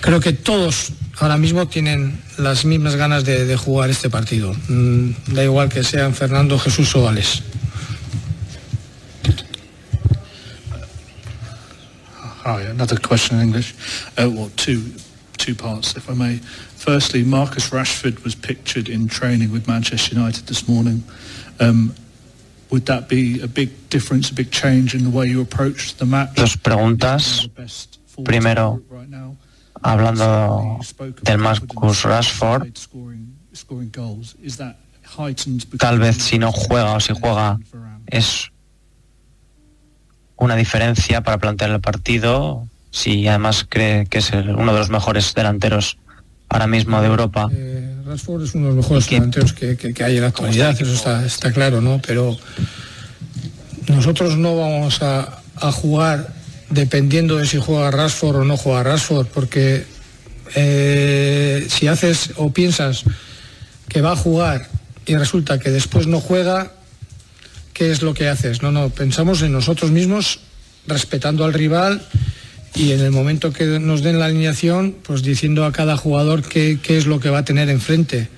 creo 0.00 0.20
que 0.20 0.32
todos 0.32 0.92
ahora 1.18 1.36
mismo 1.36 1.66
tienen 1.66 2.20
las 2.36 2.64
mismas 2.64 2.96
ganas 2.96 3.24
de, 3.24 3.56
jugar 3.56 3.90
este 3.90 4.10
partido. 4.10 4.54
Mm, 4.68 5.10
da 5.28 5.44
igual 5.44 5.68
que 5.68 5.82
sean 5.84 6.14
Fernando, 6.14 6.58
Jesús 6.58 6.94
o 6.96 7.08
Alex. 7.08 7.42
Hi, 12.44 12.60
another 12.68 12.98
question 12.98 13.38
in 13.38 13.48
English. 13.48 13.74
Uh, 14.18 14.50
two, 14.56 14.82
two 15.44 15.54
parts, 15.54 15.94
if 15.96 16.08
I 16.08 16.14
may. 16.14 16.36
Firstly, 16.38 17.22
Marcus 17.22 17.70
Rashford 17.70 18.24
was 18.24 18.34
pictured 18.34 18.88
in 18.88 19.08
training 19.08 19.52
with 19.52 19.68
Manchester 19.68 20.14
United 20.16 20.46
this 20.46 20.66
morning. 20.66 21.04
Um, 21.60 21.94
would 22.70 22.86
that 22.86 23.08
be 23.08 23.42
a 23.42 23.46
big 23.46 23.70
difference, 23.90 24.30
a 24.30 24.34
big 24.34 24.50
change 24.50 24.94
in 24.94 25.04
the 25.04 25.10
way 25.10 25.26
you 25.26 25.42
approach 25.42 25.96
the 25.96 26.06
match? 26.06 26.34
Dos 26.34 26.56
preguntas. 26.56 27.46
Primero, 28.24 28.80
hablando 29.82 30.80
del 31.22 31.38
Marcus 31.38 32.04
Rashford, 32.04 32.76
Scoring 33.52 33.90
goals, 33.92 34.34
is 34.42 34.56
that 34.56 34.76
heightened 35.04 35.70
because 35.70 35.78
tal 35.78 35.98
vez 35.98 36.16
si 36.16 36.38
no 36.38 36.50
juega 36.50 36.96
o 36.96 36.98
si 36.98 37.12
juega 37.14 37.58
es 38.06 38.50
una 40.36 40.56
diferencia 40.56 41.22
para 41.22 41.38
plantear 41.38 41.70
el 41.70 41.80
partido, 41.80 42.68
si 42.94 43.26
además 43.26 43.66
cree 43.68 44.06
que 44.06 44.18
es 44.18 44.30
uno 44.30 44.72
de 44.72 44.78
los 44.78 44.88
mejores 44.88 45.34
delanteros 45.34 45.98
ahora 46.48 46.68
mismo 46.68 47.00
de 47.00 47.08
Europa. 47.08 47.48
Eh, 47.52 47.96
Rashford 48.06 48.44
es 48.44 48.54
uno 48.54 48.68
de 48.68 48.74
los 48.76 48.84
mejores 48.84 49.08
delanteros 49.10 49.52
que, 49.52 49.76
que- 49.76 49.92
que 49.92 50.04
hay 50.04 50.14
en 50.16 50.22
la 50.22 50.28
actualidad, 50.28 50.80
eso 50.80 50.92
está, 50.94 51.26
está 51.26 51.50
claro, 51.52 51.80
¿no? 51.80 52.00
Pero 52.06 52.36
nosotros 53.88 54.36
no 54.36 54.56
vamos 54.56 55.02
a, 55.02 55.40
a 55.56 55.72
jugar 55.72 56.32
dependiendo 56.70 57.36
de 57.36 57.46
si 57.46 57.58
juega 57.58 57.90
Rashford 57.90 58.36
o 58.36 58.44
no 58.44 58.56
juega 58.56 58.84
Rashford, 58.84 59.26
porque 59.26 59.84
eh, 60.54 61.66
si 61.68 61.88
haces 61.88 62.30
o 62.36 62.52
piensas 62.52 63.02
que 63.88 64.00
va 64.02 64.12
a 64.12 64.16
jugar 64.16 64.68
y 65.06 65.16
resulta 65.16 65.58
que 65.58 65.70
después 65.70 66.06
no 66.06 66.20
juega, 66.20 66.72
¿qué 67.72 67.90
es 67.90 68.02
lo 68.02 68.14
que 68.14 68.28
haces? 68.28 68.62
No, 68.62 68.70
no, 68.70 68.90
pensamos 68.90 69.42
en 69.42 69.52
nosotros 69.52 69.90
mismos, 69.90 70.38
respetando 70.86 71.44
al 71.44 71.52
rival 71.52 72.06
y 72.74 72.92
en 72.92 73.00
el 73.00 73.12
momento 73.12 73.52
que 73.52 73.78
nos 73.78 74.02
den 74.02 74.18
la 74.18 74.26
alineación, 74.26 74.96
pues 75.02 75.22
diciendo 75.22 75.64
a 75.64 75.72
cada 75.72 75.96
jugador 75.96 76.42
qué, 76.42 76.78
es 76.88 77.06
lo 77.06 77.20
que 77.20 77.30
va 77.30 77.38
a 77.38 77.44
tener 77.44 77.68
enfrente. 77.68 78.28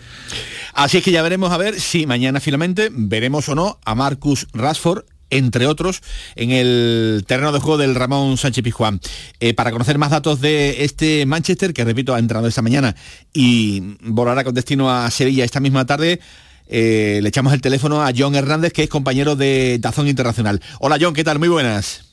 Así 0.74 0.98
es 0.98 1.04
que 1.04 1.10
ya 1.10 1.22
veremos 1.22 1.52
a 1.52 1.56
ver 1.56 1.80
si 1.80 2.06
mañana 2.06 2.40
finalmente 2.40 2.90
veremos 2.92 3.48
o 3.48 3.54
no 3.54 3.78
a 3.84 3.94
Marcus 3.94 4.46
Rashford 4.52 5.04
entre 5.28 5.66
otros, 5.66 6.02
en 6.36 6.52
el 6.52 7.24
terreno 7.26 7.50
de 7.50 7.58
juego 7.58 7.78
del 7.78 7.96
Ramón 7.96 8.36
Sánchez 8.36 8.62
Pizjuán. 8.62 9.00
Eh, 9.40 9.54
para 9.54 9.72
conocer 9.72 9.98
más 9.98 10.10
datos 10.10 10.40
de 10.40 10.84
este 10.84 11.26
Manchester, 11.26 11.72
que 11.72 11.84
repito, 11.84 12.14
ha 12.14 12.20
entrado 12.20 12.46
esta 12.46 12.62
mañana 12.62 12.94
y 13.32 13.96
volará 14.02 14.44
con 14.44 14.54
destino 14.54 14.88
a 14.88 15.10
Sevilla 15.10 15.44
esta 15.44 15.58
misma 15.58 15.84
tarde, 15.84 16.20
eh, 16.68 17.18
le 17.22 17.28
echamos 17.28 17.52
el 17.52 17.60
teléfono 17.60 18.02
a 18.02 18.12
John 18.16 18.36
Hernández, 18.36 18.72
que 18.72 18.84
es 18.84 18.88
compañero 18.88 19.34
de 19.34 19.78
Dazón 19.80 20.06
Internacional. 20.06 20.60
Hola 20.78 20.96
John, 21.00 21.12
¿qué 21.14 21.24
tal? 21.24 21.40
Muy 21.40 21.48
buenas. 21.48 22.05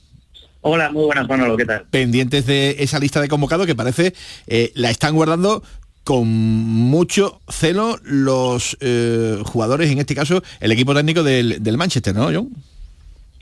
Hola, 0.65 0.91
muy 0.91 1.03
buenas, 1.03 1.27
Manolo, 1.27 1.57
¿qué 1.57 1.65
tal? 1.65 1.83
Pendientes 1.91 2.45
de 2.45 2.77
esa 2.79 2.97
lista 2.97 3.19
de 3.19 3.27
convocados 3.27 3.67
que 3.67 3.75
parece 3.75 4.13
eh, 4.47 4.71
la 4.75 4.91
están 4.91 5.13
guardando 5.13 5.61
con 6.05 6.25
mucho 6.25 7.41
celo 7.49 7.99
los 8.01 8.77
eh, 8.79 9.41
jugadores, 9.43 9.91
en 9.91 9.99
este 9.99 10.15
caso 10.15 10.41
el 10.61 10.71
equipo 10.71 10.95
técnico 10.95 11.21
del, 11.21 11.61
del 11.61 11.77
Manchester, 11.77 12.15
¿no, 12.15 12.31
John? 12.33 12.49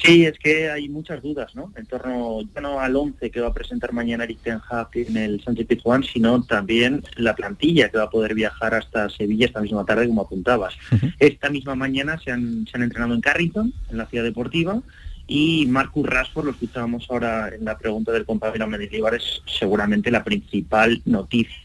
Sí, 0.03 0.25
es 0.25 0.39
que 0.39 0.71
hay 0.71 0.89
muchas 0.89 1.21
dudas, 1.21 1.53
¿no? 1.53 1.71
En 1.75 1.86
torno 1.86 2.41
ya 2.55 2.62
no 2.62 2.79
al 2.79 2.95
11 2.95 3.29
que 3.29 3.39
va 3.39 3.49
a 3.49 3.53
presentar 3.53 3.93
mañana 3.93 4.23
Eric 4.23 4.39
Ten 4.41 4.60
Hag 4.67 4.89
en 4.93 5.15
el 5.15 5.43
Sánchez 5.43 5.67
Pizjuán, 5.67 6.03
sino 6.03 6.41
también 6.41 7.03
la 7.17 7.36
plantilla 7.36 7.89
que 7.89 7.99
va 7.99 8.05
a 8.05 8.10
poder 8.10 8.34
viajar 8.34 8.73
hasta 8.73 9.10
Sevilla 9.10 9.45
esta 9.45 9.62
misma 9.62 9.86
tarde, 9.86 10.07
como 10.07 10.23
apuntabas. 10.23 10.73
Esta 11.19 11.51
misma 11.51 11.75
mañana 11.75 12.19
se 12.19 12.31
han, 12.31 12.65
se 12.65 12.77
han 12.77 12.84
entrenado 12.84 13.13
en 13.13 13.21
Carrington, 13.21 13.73
en 13.91 13.97
la 13.97 14.07
ciudad 14.07 14.23
deportiva, 14.23 14.81
y 15.27 15.65
Marcus 15.67 16.07
Rashford, 16.07 16.45
lo 16.45 16.51
escuchábamos 16.51 17.07
ahora 17.10 17.49
en 17.49 17.65
la 17.65 17.77
pregunta 17.77 18.12
del 18.12 18.25
compañero 18.25 18.67
Mendilibar, 18.67 19.15
es 19.15 19.41
seguramente 19.45 20.12
la 20.12 20.23
principal 20.23 21.01
noticia. 21.05 21.55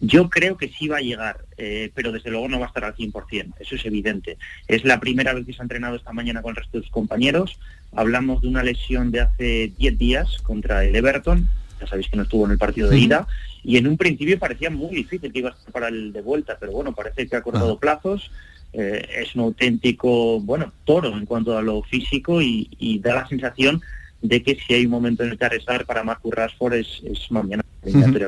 Yo 0.00 0.28
creo 0.28 0.56
que 0.58 0.68
sí 0.68 0.88
va 0.88 0.98
a 0.98 1.00
llegar, 1.00 1.38
eh, 1.56 1.90
pero 1.94 2.12
desde 2.12 2.30
luego 2.30 2.48
no 2.48 2.58
va 2.58 2.66
a 2.66 2.68
estar 2.68 2.84
al 2.84 2.94
100%, 2.94 3.54
eso 3.58 3.74
es 3.76 3.84
evidente. 3.86 4.36
Es 4.68 4.84
la 4.84 5.00
primera 5.00 5.32
vez 5.32 5.46
que 5.46 5.54
se 5.54 5.60
ha 5.60 5.62
entrenado 5.62 5.96
esta 5.96 6.12
mañana 6.12 6.42
con 6.42 6.50
el 6.50 6.56
resto 6.56 6.78
de 6.78 6.84
sus 6.84 6.92
compañeros. 6.92 7.58
Hablamos 7.92 8.42
de 8.42 8.48
una 8.48 8.62
lesión 8.62 9.10
de 9.10 9.20
hace 9.20 9.72
10 9.78 9.98
días 9.98 10.38
contra 10.42 10.84
el 10.84 10.94
Everton, 10.94 11.48
ya 11.80 11.86
sabéis 11.86 12.08
que 12.08 12.16
no 12.16 12.24
estuvo 12.24 12.44
en 12.44 12.52
el 12.52 12.58
partido 12.58 12.90
de 12.90 12.98
ida, 12.98 13.26
y 13.64 13.78
en 13.78 13.86
un 13.86 13.96
principio 13.96 14.38
parecía 14.38 14.70
muy 14.70 14.94
difícil 14.94 15.32
que 15.32 15.38
iba 15.38 15.50
a 15.50 15.52
estar 15.52 15.72
para 15.72 15.88
el 15.88 16.12
de 16.12 16.20
vuelta, 16.20 16.56
pero 16.60 16.72
bueno, 16.72 16.94
parece 16.94 17.26
que 17.26 17.36
ha 17.36 17.42
cortado 17.42 17.78
plazos, 17.78 18.30
eh, 18.72 19.06
es 19.22 19.34
un 19.34 19.42
auténtico, 19.42 20.40
bueno, 20.40 20.72
toro 20.84 21.16
en 21.16 21.26
cuanto 21.26 21.56
a 21.56 21.62
lo 21.62 21.82
físico 21.82 22.42
y, 22.42 22.68
y 22.78 22.98
da 22.98 23.14
la 23.14 23.28
sensación 23.28 23.82
de 24.22 24.42
que 24.42 24.56
si 24.66 24.74
hay 24.74 24.84
un 24.86 24.90
momento 24.90 25.22
en 25.22 25.30
el 25.30 25.38
que 25.38 25.44
arrestar 25.44 25.84
para 25.86 26.02
Marcus 26.02 26.34
Rashford 26.34 26.74
es, 26.74 27.02
es 27.04 27.30
mañana 27.30 27.62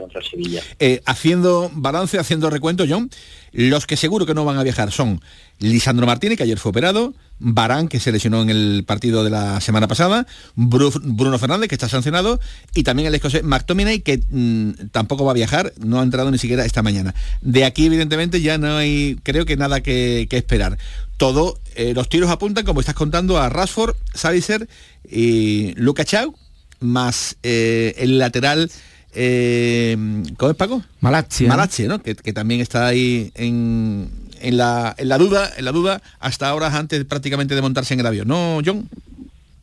contra 0.01 0.23
Sevilla. 0.23 0.63
Eh, 0.79 1.01
haciendo 1.07 1.71
balance, 1.75 2.19
haciendo 2.19 2.51
recuento, 2.51 2.85
John, 2.89 3.11
los 3.53 3.87
que 3.87 3.97
seguro 3.97 4.27
que 4.27 4.35
no 4.35 4.45
van 4.45 4.59
a 4.59 4.63
viajar 4.63 4.93
son 4.93 5.21
Lisandro 5.59 6.07
Martínez, 6.07 6.39
que 6.39 6.45
ayer 6.45 6.59
fue 6.59 6.71
operado, 6.71 7.15
Barán, 7.41 7.89
que 7.89 8.01
se 8.01 8.11
lesionó 8.13 8.43
en 8.43 8.51
el 8.51 8.85
partido 8.87 9.25
de 9.25 9.31
la 9.31 9.61
semana 9.61 9.87
pasada, 9.89 10.27
Bru- 10.57 11.01
Bruno 11.03 11.39
Fernández, 11.39 11.69
que 11.69 11.75
está 11.75 11.89
sancionado, 11.89 12.41
y 12.75 12.83
también 12.83 13.09
el 13.09 13.15
escocés 13.15 13.45
McTominay, 13.45 14.01
que 14.01 14.21
mm, 14.31 14.89
tampoco 14.93 15.25
va 15.25 15.31
a 15.31 15.35
viajar, 15.35 15.73
no 15.79 16.01
ha 16.01 16.03
entrado 16.03 16.31
ni 16.31 16.39
siquiera 16.39 16.65
esta 16.65 16.83
mañana. 16.83 17.15
De 17.41 17.65
aquí, 17.65 17.87
evidentemente, 17.87 18.41
ya 18.41 18.59
no 18.59 18.77
hay, 18.77 19.19
creo 19.23 19.45
que 19.47 19.57
nada 19.57 19.81
que, 19.83 20.27
que 20.29 20.37
esperar. 20.37 20.79
Todo, 21.17 21.59
eh, 21.75 21.95
los 21.95 22.09
tiros 22.09 22.31
apuntan, 22.31 22.65
como 22.65 22.81
estás 22.81 22.95
contando, 22.95 23.39
a 23.39 23.49
Rashford, 23.49 23.97
Savicer 24.15 24.69
y 25.09 25.75
Luca 25.75 26.05
Chau, 26.05 26.35
más 26.81 27.37
eh, 27.43 27.95
el 27.99 28.19
lateral, 28.19 28.71
eh, 29.15 29.97
¿cómo 30.37 30.51
es 30.53 30.57
Paco? 30.57 30.83
Malache. 31.01 31.47
Malache, 31.49 31.89
¿no? 31.89 32.01
Que, 32.01 32.15
que 32.15 32.33
también 32.33 32.61
está 32.61 32.87
ahí 32.87 33.33
en, 33.35 34.09
en 34.41 34.57
la, 34.57 34.95
en 34.99 35.09
la 35.09 35.19
duda, 35.19 35.51
en 35.57 35.65
la 35.65 35.73
duda 35.73 36.03
hasta 36.21 36.55
horas 36.55 36.75
antes 36.75 37.05
prácticamente 37.05 37.55
de 37.55 37.63
montarse 37.63 37.95
en 37.95 38.01
el 38.01 38.07
avión, 38.07 38.29
¿no, 38.29 38.61
John? 38.65 38.89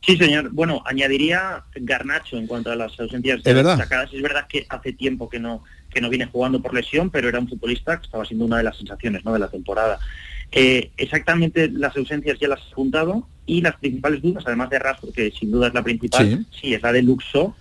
Sí, 0.06 0.16
señor. 0.16 0.50
Bueno, 0.52 0.82
añadiría 0.86 1.64
Garnacho 1.74 2.36
en 2.36 2.46
cuanto 2.46 2.70
a 2.70 2.76
las 2.76 2.98
ausencias 3.00 3.40
Es 3.44 3.54
verdad. 3.54 3.76
destacadas. 3.76 4.12
Es 4.12 4.22
verdad 4.22 4.46
que 4.48 4.64
hace 4.68 4.92
tiempo 4.92 5.28
que 5.28 5.40
no 5.40 5.64
que 5.92 6.00
no 6.02 6.10
viene 6.10 6.26
jugando 6.26 6.60
por 6.60 6.74
lesión, 6.74 7.08
pero 7.10 7.28
era 7.28 7.38
un 7.38 7.48
futbolista 7.48 7.98
que 7.98 8.04
estaba 8.04 8.24
siendo 8.26 8.44
una 8.44 8.58
de 8.58 8.64
las 8.64 8.76
sensaciones 8.76 9.24
¿no? 9.24 9.32
de 9.32 9.38
la 9.38 9.48
temporada. 9.48 9.98
Eh, 10.52 10.90
exactamente 10.98 11.70
las 11.70 11.96
ausencias 11.96 12.38
ya 12.38 12.48
las 12.48 12.60
he 12.70 12.74
juntado 12.74 13.26
y 13.46 13.62
las 13.62 13.76
principales 13.76 14.20
dudas, 14.20 14.44
además 14.46 14.68
de 14.68 14.78
Rashford, 14.78 15.12
que 15.12 15.30
sin 15.30 15.50
duda 15.50 15.68
es 15.68 15.74
la 15.74 15.82
principal, 15.82 16.44
sí, 16.50 16.74
es 16.74 16.82
la 16.82 16.92
de 16.92 17.02
Luxo, 17.02 17.56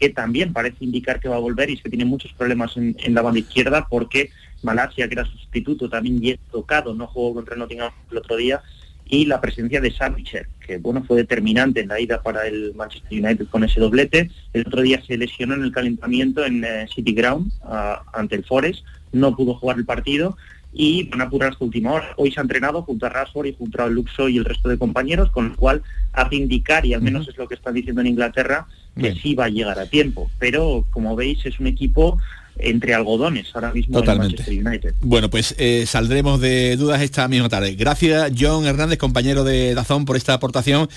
que 0.00 0.08
también 0.08 0.54
parece 0.54 0.84
indicar 0.84 1.20
que 1.20 1.28
va 1.28 1.36
a 1.36 1.40
volver 1.40 1.68
y 1.68 1.74
es 1.74 1.82
que 1.82 1.90
tiene 1.90 2.06
muchos 2.06 2.32
problemas 2.32 2.76
en, 2.78 2.96
en 2.98 3.14
la 3.14 3.22
banda 3.22 3.40
izquierda 3.40 3.86
porque 3.88 4.30
Malasia, 4.62 5.08
que 5.08 5.14
era 5.14 5.24
sustituto, 5.24 5.88
también 5.88 6.20
ya 6.20 6.36
tocado, 6.50 6.94
no 6.94 7.06
jugó 7.06 7.34
contra 7.34 7.54
el 7.54 7.60
Nottingham 7.60 7.92
el 8.10 8.18
otro 8.18 8.36
día, 8.36 8.62
y 9.08 9.26
la 9.26 9.40
presencia 9.40 9.80
de 9.80 9.92
Savitzer, 9.92 10.48
que 10.60 10.78
bueno 10.78 11.04
fue 11.04 11.16
determinante 11.16 11.80
en 11.80 11.88
la 11.88 12.00
ida 12.00 12.22
para 12.22 12.46
el 12.46 12.74
Manchester 12.74 13.24
United 13.24 13.46
con 13.48 13.62
ese 13.62 13.78
doblete. 13.78 14.30
El 14.52 14.66
otro 14.66 14.82
día 14.82 15.00
se 15.06 15.16
lesionó 15.16 15.54
en 15.54 15.62
el 15.62 15.72
calentamiento 15.72 16.44
en 16.44 16.64
eh, 16.64 16.88
City 16.92 17.12
Ground 17.12 17.52
ah, 17.62 18.02
ante 18.12 18.34
el 18.34 18.44
Forest, 18.44 18.84
no 19.12 19.36
pudo 19.36 19.54
jugar 19.54 19.78
el 19.78 19.84
partido 19.84 20.36
y 20.78 21.04
van 21.04 21.22
a 21.22 21.24
apurar 21.24 21.52
hasta 21.52 21.64
última 21.64 21.92
hora. 21.92 22.12
Hoy 22.16 22.30
se 22.32 22.40
ha 22.40 22.42
entrenado 22.42 22.82
junto 22.82 23.06
a 23.06 23.08
Rashford 23.08 23.46
y 23.46 23.54
junto 23.54 23.82
a 23.82 23.88
Luxo 23.88 24.28
y 24.28 24.36
el 24.36 24.44
resto 24.44 24.68
de 24.68 24.76
compañeros, 24.76 25.30
con 25.30 25.50
lo 25.50 25.56
cual 25.56 25.82
hace 26.12 26.36
indicar, 26.36 26.84
y 26.84 26.92
al 26.92 27.00
menos 27.00 27.26
es 27.28 27.38
lo 27.38 27.48
que 27.48 27.54
están 27.54 27.74
diciendo 27.74 28.02
en 28.02 28.08
Inglaterra, 28.08 28.66
que 28.94 29.02
Bien. 29.02 29.16
sí 29.16 29.34
va 29.34 29.46
a 29.46 29.48
llegar 29.48 29.78
a 29.78 29.86
tiempo. 29.86 30.30
Pero 30.38 30.84
como 30.90 31.16
veis 31.16 31.46
es 31.46 31.58
un 31.60 31.66
equipo 31.66 32.18
entre 32.58 32.94
algodones 32.94 33.48
ahora 33.54 33.72
mismo 33.72 33.98
Totalmente. 33.98 34.42
en 34.42 34.64
Manchester 34.64 34.66
United. 34.66 34.94
Bueno, 35.00 35.30
pues 35.30 35.54
eh, 35.58 35.84
saldremos 35.86 36.40
de 36.40 36.76
dudas 36.76 37.02
esta 37.02 37.28
misma 37.28 37.48
tarde. 37.48 37.74
Gracias, 37.74 38.32
John 38.38 38.66
Hernández, 38.66 38.98
compañero 38.98 39.44
de 39.44 39.74
Dazón, 39.74 40.04
por 40.04 40.16
esta 40.16 40.34
aportación. 40.34 40.88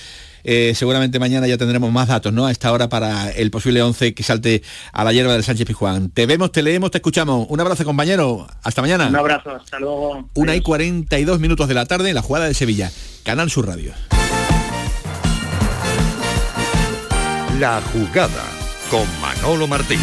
Eh, 0.43 0.73
seguramente 0.73 1.19
mañana 1.19 1.47
ya 1.47 1.57
tendremos 1.57 1.91
más 1.91 2.07
datos, 2.07 2.31
¿no? 2.31 2.45
A 2.45 2.51
esta 2.51 2.71
hora 2.71 2.87
para 2.87 3.29
el 3.31 3.51
posible 3.51 3.81
11 3.81 4.13
que 4.13 4.23
salte 4.23 4.63
a 4.93 5.03
la 5.03 5.11
hierba 5.11 5.33
del 5.33 5.43
Sánchez 5.43 5.67
Pijuán. 5.67 6.09
Te 6.11 6.25
vemos, 6.25 6.51
te 6.51 6.63
leemos, 6.63 6.91
te 6.91 6.99
escuchamos. 6.99 7.45
Un 7.49 7.59
abrazo, 7.59 7.83
compañero. 7.83 8.47
Hasta 8.63 8.81
mañana. 8.81 9.07
Un 9.07 9.15
abrazo, 9.15 9.51
hasta 9.51 9.79
luego. 9.79 10.29
Una 10.35 10.55
y 10.55 10.61
42 10.61 11.39
minutos 11.39 11.67
de 11.67 11.73
la 11.73 11.85
tarde 11.85 12.09
en 12.09 12.15
la 12.15 12.21
jugada 12.21 12.45
de 12.47 12.53
Sevilla. 12.53 12.91
Canal 13.23 13.49
Sur 13.49 13.67
Radio. 13.67 13.93
La 17.59 17.81
jugada 17.91 18.45
con 18.89 19.05
Manolo 19.21 19.67
Martín. 19.67 19.99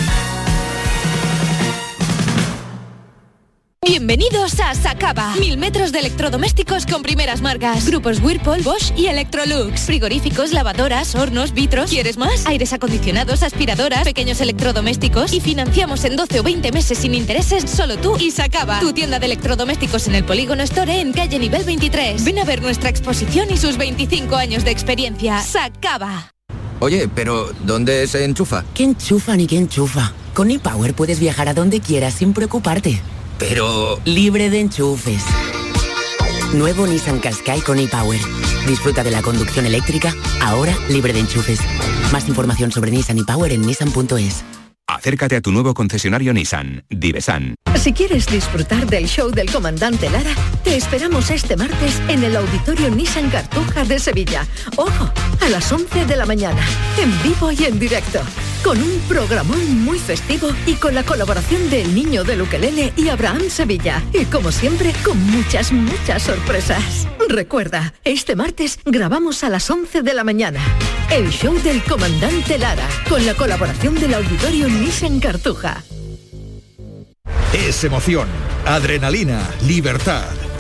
Bienvenidos 3.87 4.59
a 4.59 4.75
Sacaba. 4.75 5.37
Mil 5.37 5.59
metros 5.59 5.93
de 5.93 6.01
electrodomésticos 6.01 6.87
con 6.87 7.05
primeras 7.05 7.41
marcas. 7.41 7.87
Grupos 7.87 8.21
Whirlpool, 8.21 8.63
Bosch 8.63 8.93
y 8.97 9.07
Electrolux. 9.07 9.83
Frigoríficos, 9.83 10.51
lavadoras, 10.53 11.15
hornos, 11.15 11.55
vitros. 11.55 11.89
¿Quieres 11.89 12.17
más? 12.17 12.47
Aires 12.47 12.73
acondicionados, 12.73 13.45
aspiradoras, 13.45 14.03
pequeños 14.03 14.41
electrodomésticos. 14.41 15.33
Y 15.33 15.41
financiamos 15.41 16.05
en 16.05 16.17
12 16.17 16.41
o 16.41 16.43
20 16.43 16.73
meses 16.73 16.99
sin 16.99 17.15
intereses 17.15 17.71
solo 17.71 17.97
tú 17.97 18.17
y 18.19 18.33
Sacaba. 18.33 18.81
Tu 18.81 18.93
tienda 18.93 19.21
de 19.21 19.27
electrodomésticos 19.27 20.09
en 20.09 20.17
el 20.17 20.25
Polígono 20.25 20.65
Store 20.65 21.01
en 21.01 21.13
calle 21.13 21.39
nivel 21.39 21.63
23. 21.63 22.25
Ven 22.25 22.41
a 22.41 22.45
ver 22.45 22.63
nuestra 22.63 22.91
exposición 22.91 23.53
y 23.53 23.57
sus 23.57 23.77
25 23.77 24.35
años 24.35 24.65
de 24.65 24.73
experiencia. 24.73 25.41
Sacaba. 25.41 26.33
Oye, 26.81 27.07
pero 27.07 27.53
¿dónde 27.63 28.09
se 28.09 28.25
enchufa? 28.25 28.65
¿Qué 28.75 28.83
enchufa 28.83 29.37
ni 29.37 29.47
qué 29.47 29.59
enchufa? 29.59 30.13
Con 30.35 30.51
ePower 30.51 30.93
puedes 30.93 31.21
viajar 31.21 31.49
a 31.49 31.55
donde 31.55 31.81
quieras 31.81 32.15
sin 32.15 32.33
preocuparte. 32.33 33.01
Pero... 33.39 34.01
Libre 34.05 34.51
de 34.51 34.61
enchufes. 34.61 35.23
Nuevo 36.55 36.87
Nissan 36.87 37.21
Qashqai 37.21 37.61
con 37.61 37.79
ePower. 37.79 38.21
Disfruta 38.67 39.05
de 39.05 39.11
la 39.11 39.23
conducción 39.23 39.67
eléctrica, 39.67 40.15
ahora 40.41 40.75
libre 40.89 41.13
de 41.13 41.21
enchufes. 41.21 41.61
Más 42.13 42.29
información 42.29 42.73
sobre 42.73 42.91
Nissan 42.91 43.19
ePower 43.19 43.53
en 43.53 43.63
nissan.es. 43.63 44.45
Acércate 44.89 45.37
a 45.37 45.41
tu 45.41 45.51
nuevo 45.51 45.75
concesionario 45.75 46.33
Nissan, 46.33 46.85
Divesan. 46.89 47.57
Si 47.75 47.93
quieres 47.93 48.27
disfrutar 48.27 48.87
del 48.87 49.07
show 49.07 49.31
del 49.31 49.51
comandante 49.51 50.09
Lara, 50.09 50.31
te 50.63 50.77
esperamos 50.77 51.31
este 51.31 51.57
martes 51.57 52.01
en 52.09 52.23
el 52.23 52.37
Auditorio 52.37 52.91
Nissan 52.91 53.29
Cartuja 53.29 53.85
de 53.85 53.99
Sevilla. 53.99 54.47
Ojo, 54.77 55.13
a 55.41 55.49
las 55.49 55.71
11 55.73 56.07
de 56.07 56.17
la 56.17 56.25
mañana, 56.25 56.65
en 57.01 57.23
vivo 57.23 57.51
y 57.51 57.65
en 57.65 57.81
directo, 57.81 58.21
con 58.63 58.83
un 58.83 58.99
programón 59.09 59.83
muy 59.83 59.99
festivo 59.99 60.49
y 60.67 60.75
con 60.75 60.95
la 60.95 61.05
colaboración 61.05 61.69
del 61.71 61.95
Niño 61.95 62.25
de 62.25 62.37
Luquelele 62.37 62.93
y 62.97 63.09
Abraham 63.09 63.49
Sevilla. 63.49 64.03
Y 64.13 64.25
como 64.27 64.53
siempre, 64.53 64.93
con 65.05 65.19
muchas, 65.31 65.73
muchas 65.73 66.23
sorpresas. 66.23 67.07
Recuerda, 67.29 67.95
este 68.05 68.37
martes 68.37 68.79
grabamos 68.85 69.43
a 69.45 69.51
las 69.51 69.69
11 69.71 70.03
de 70.03 70.15
la 70.15 70.25
mañana. 70.25 70.61
El 71.11 71.31
show 71.31 71.55
del 71.63 71.83
comandante 71.85 72.59
Lara, 72.59 72.89
con 73.09 73.25
la 73.25 73.35
colaboración 73.35 73.95
del 73.97 74.15
Auditorio 74.15 74.69
Nissan 74.69 75.21
Cartuja. 75.21 75.83
Es 77.53 77.85
emoción, 77.85 78.29
adrenalina, 78.65 79.49
libertad. 79.67 80.46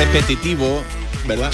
Repetitivo, 0.00 0.82
¿verdad? 1.28 1.52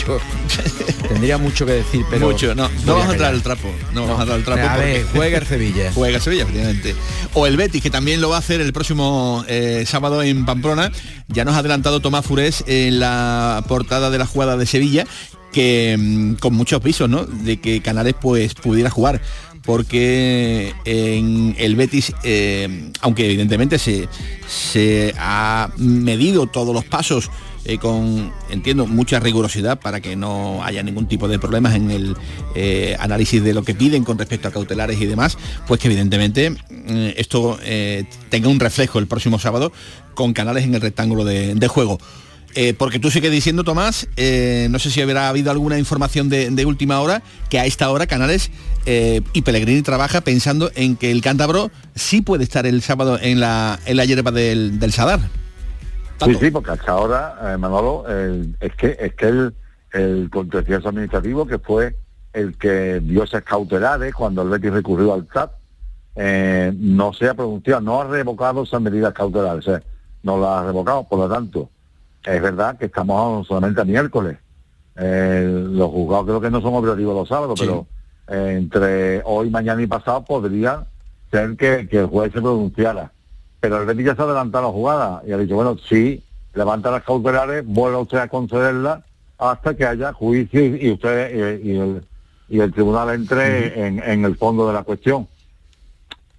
Tendría 1.09 1.37
mucho 1.37 1.67
que 1.67 1.73
decir, 1.73 2.05
pero... 2.09 2.29
Mucho, 2.31 2.55
no, 2.55 2.69
no 2.85 2.95
vamos 2.95 3.09
a 3.09 3.13
entrar 3.13 3.35
al 3.35 3.43
trapo. 3.43 3.69
No, 3.93 4.07
vamos 4.07 4.29
a 4.29 4.35
al 4.35 4.45
trapo. 4.45 4.63
A 4.69 4.77
ver, 4.77 5.03
porque- 5.03 5.19
juega 5.19 5.39
el 5.39 5.47
Sevilla. 5.47 5.93
Juega 5.95 6.17
el 6.17 6.23
Sevilla, 6.23 6.43
efectivamente. 6.45 6.95
O 7.35 7.47
el 7.47 7.57
Betis, 7.57 7.83
que 7.83 7.91
también 7.91 8.21
lo 8.21 8.29
va 8.29 8.37
a 8.37 8.39
hacer 8.39 8.61
el 8.61 8.73
próximo 8.73 9.45
eh, 9.49 9.85
sábado 9.87 10.23
en 10.23 10.45
Pamplona. 10.47 10.93
Ya 11.29 11.45
nos 11.45 11.55
ha 11.55 11.59
adelantado 11.59 12.01
Tomás 12.01 12.25
Furés 12.25 12.63
en 12.69 13.01
la 13.01 13.65
portada 13.67 14.11
de 14.11 14.19
la 14.19 14.27
jugada 14.27 14.57
de 14.57 14.67
Sevilla, 14.67 15.07
que 15.53 15.97
mm, 15.99 16.35
con 16.35 16.55
muchos 16.55 16.81
visos, 16.83 17.09
¿no? 17.09 17.25
De 17.25 17.57
que 17.59 17.81
Canales 17.83 18.15
pues 18.21 18.55
pudiera 18.55 18.91
jugar. 18.91 19.21
Porque 19.65 20.73
en 20.85 21.57
el 21.59 21.75
Betis, 21.75 22.13
eh, 22.23 22.93
aunque 23.01 23.27
evidentemente 23.27 23.81
se, 23.81 24.09
se 24.47 25.13
ha 25.19 25.71
medido 25.77 26.47
todos 26.47 26.73
los 26.73 26.85
pasos 26.85 27.29
eh, 27.69 27.79
con, 27.79 28.33
entiendo, 28.49 28.87
mucha 28.87 29.19
rigurosidad 29.19 29.81
para 29.81 30.01
que 30.01 30.15
no 30.15 30.63
haya 30.63 30.85
ningún 30.85 31.09
tipo 31.09 31.27
de 31.27 31.41
problemas 31.41 31.75
en 31.75 31.91
el 31.91 32.17
eh, 32.55 32.97
análisis 33.01 33.43
de 33.43 33.55
lo 33.55 33.65
que 33.65 33.75
piden 33.75 34.05
con 34.05 34.19
respecto 34.19 34.47
a 34.47 34.53
cautelares 34.53 35.01
y 35.01 35.07
demás, 35.07 35.37
pues 35.67 35.81
que 35.81 35.89
evidentemente 35.89 36.51
mm, 36.51 36.57
esto 37.17 37.59
eh, 37.65 38.05
tenga 38.29 38.49
un 38.49 38.61
reflejo 38.61 39.01
el 39.01 39.09
próximo 39.09 39.41
sábado 39.41 39.73
con 40.15 40.33
canales 40.33 40.63
en 40.63 40.77
el 40.77 40.81
rectángulo 40.81 41.25
de, 41.25 41.69
juego. 41.69 41.99
Porque 42.79 42.99
tú 42.99 43.11
sigues 43.11 43.31
diciendo, 43.31 43.65
Tomás, 43.65 44.09
no 44.17 44.79
sé 44.79 44.91
si 44.91 45.03
habrá 45.03 45.29
habido 45.29 45.51
alguna 45.51 45.79
información 45.79 46.31
de, 46.31 46.65
última 46.65 47.01
hora, 47.01 47.23
que 47.51 47.59
a 47.59 47.67
esta 47.67 47.91
hora 47.91 48.07
Canales 48.07 48.51
y 48.87 49.43
Pellegrini 49.43 49.83
trabaja 49.83 50.23
pensando 50.23 50.71
en 50.75 50.97
que 50.97 51.11
el 51.11 51.21
cántabro 51.21 51.71
sí 51.95 52.23
puede 52.23 52.45
estar 52.45 52.65
el 52.65 52.81
sábado 52.81 53.19
en 53.21 53.41
la, 53.41 53.79
en 53.85 53.99
la 53.99 54.07
hierba 54.07 54.31
del, 54.31 54.79
del 54.79 54.93
Sadar. 54.93 55.21
Sí, 56.25 56.35
sí, 56.35 56.51
porque 56.51 56.71
hasta 56.71 56.93
ahora, 56.93 57.39
eh, 57.43 57.57
Manolo, 57.57 58.05
es 58.09 58.75
que 58.77 58.97
es 58.99 59.15
que 59.15 59.29
el, 59.29 59.55
el 59.93 60.31
contencioso 60.31 60.89
administrativo 60.89 61.47
que 61.47 61.59
fue 61.59 61.97
el 62.33 62.57
que 62.59 63.01
dio 63.01 63.25
esas 63.25 63.43
cautelares 63.43 64.15
cuando 64.15 64.43
el 64.43 64.51
Betis 64.51 64.73
recurrió 64.73 65.15
al 65.15 65.27
SAT, 65.33 65.53
eh, 66.17 66.73
no 66.77 67.13
se 67.15 67.29
ha 67.29 67.35
pronunciado, 67.35 67.81
no 67.81 68.01
ha 68.01 68.05
revocado 68.05 68.63
esas 68.63 68.81
medidas 68.81 69.15
cautelares, 69.15 69.67
no 70.23 70.39
las 70.39 70.51
ha 70.51 70.67
revocado, 70.67 71.05
por 71.05 71.19
lo 71.21 71.29
tanto, 71.29 71.71
es 72.25 72.43
verdad 72.43 72.77
que 72.77 72.87
estamos 72.87 73.47
solamente 73.47 73.81
a 73.81 73.85
miércoles. 73.85 74.37
Eh, 74.97 75.67
los 75.71 75.91
juzgados 75.91 76.27
creo 76.27 76.41
que 76.41 76.51
no 76.51 76.61
son 76.61 76.75
operativos 76.75 77.15
los 77.15 77.29
sábados, 77.29 77.59
pero 77.59 77.87
eh, 78.29 78.57
entre 78.59 79.23
hoy, 79.25 79.49
mañana 79.49 79.83
y 79.83 79.87
pasado 79.87 80.25
podría 80.25 80.87
ser 81.31 81.57
que, 81.57 81.89
que 81.89 82.01
el 82.01 82.07
juez 82.07 82.33
se 82.33 82.41
pronunciara. 82.43 83.13
Pero 83.61 83.81
el 83.81 83.87
Betis 83.87 84.07
ya 84.07 84.15
se 84.15 84.23
ha 84.23 84.25
adelantado 84.25 84.67
la 84.67 84.73
jugada 84.73 85.23
y 85.27 85.33
ha 85.33 85.39
dicho, 85.39 85.55
bueno, 85.55 85.77
sí, 85.79 86.23
levanta 86.55 86.91
las 86.91 87.03
cautelares, 87.05 87.65
vuelva 87.67 87.99
usted 87.99 88.19
a 88.19 88.29
concederlas 88.29 89.01
hasta 89.39 89.75
que 89.75 89.85
haya 89.85 90.13
juicio 90.13 90.65
y, 90.65 90.87
y 90.87 90.91
usted 90.93 91.61
y, 91.63 91.71
y 91.71 91.77
el, 91.79 92.05
y 92.49 92.61
el 92.61 92.73
tribunal 92.73 93.11
entre 93.11 93.87
en, 93.87 94.03
en 94.03 94.25
el 94.25 94.37
fondo 94.37 94.67
de 94.67 94.75
la 94.75 94.83
cuestión. 94.83 95.29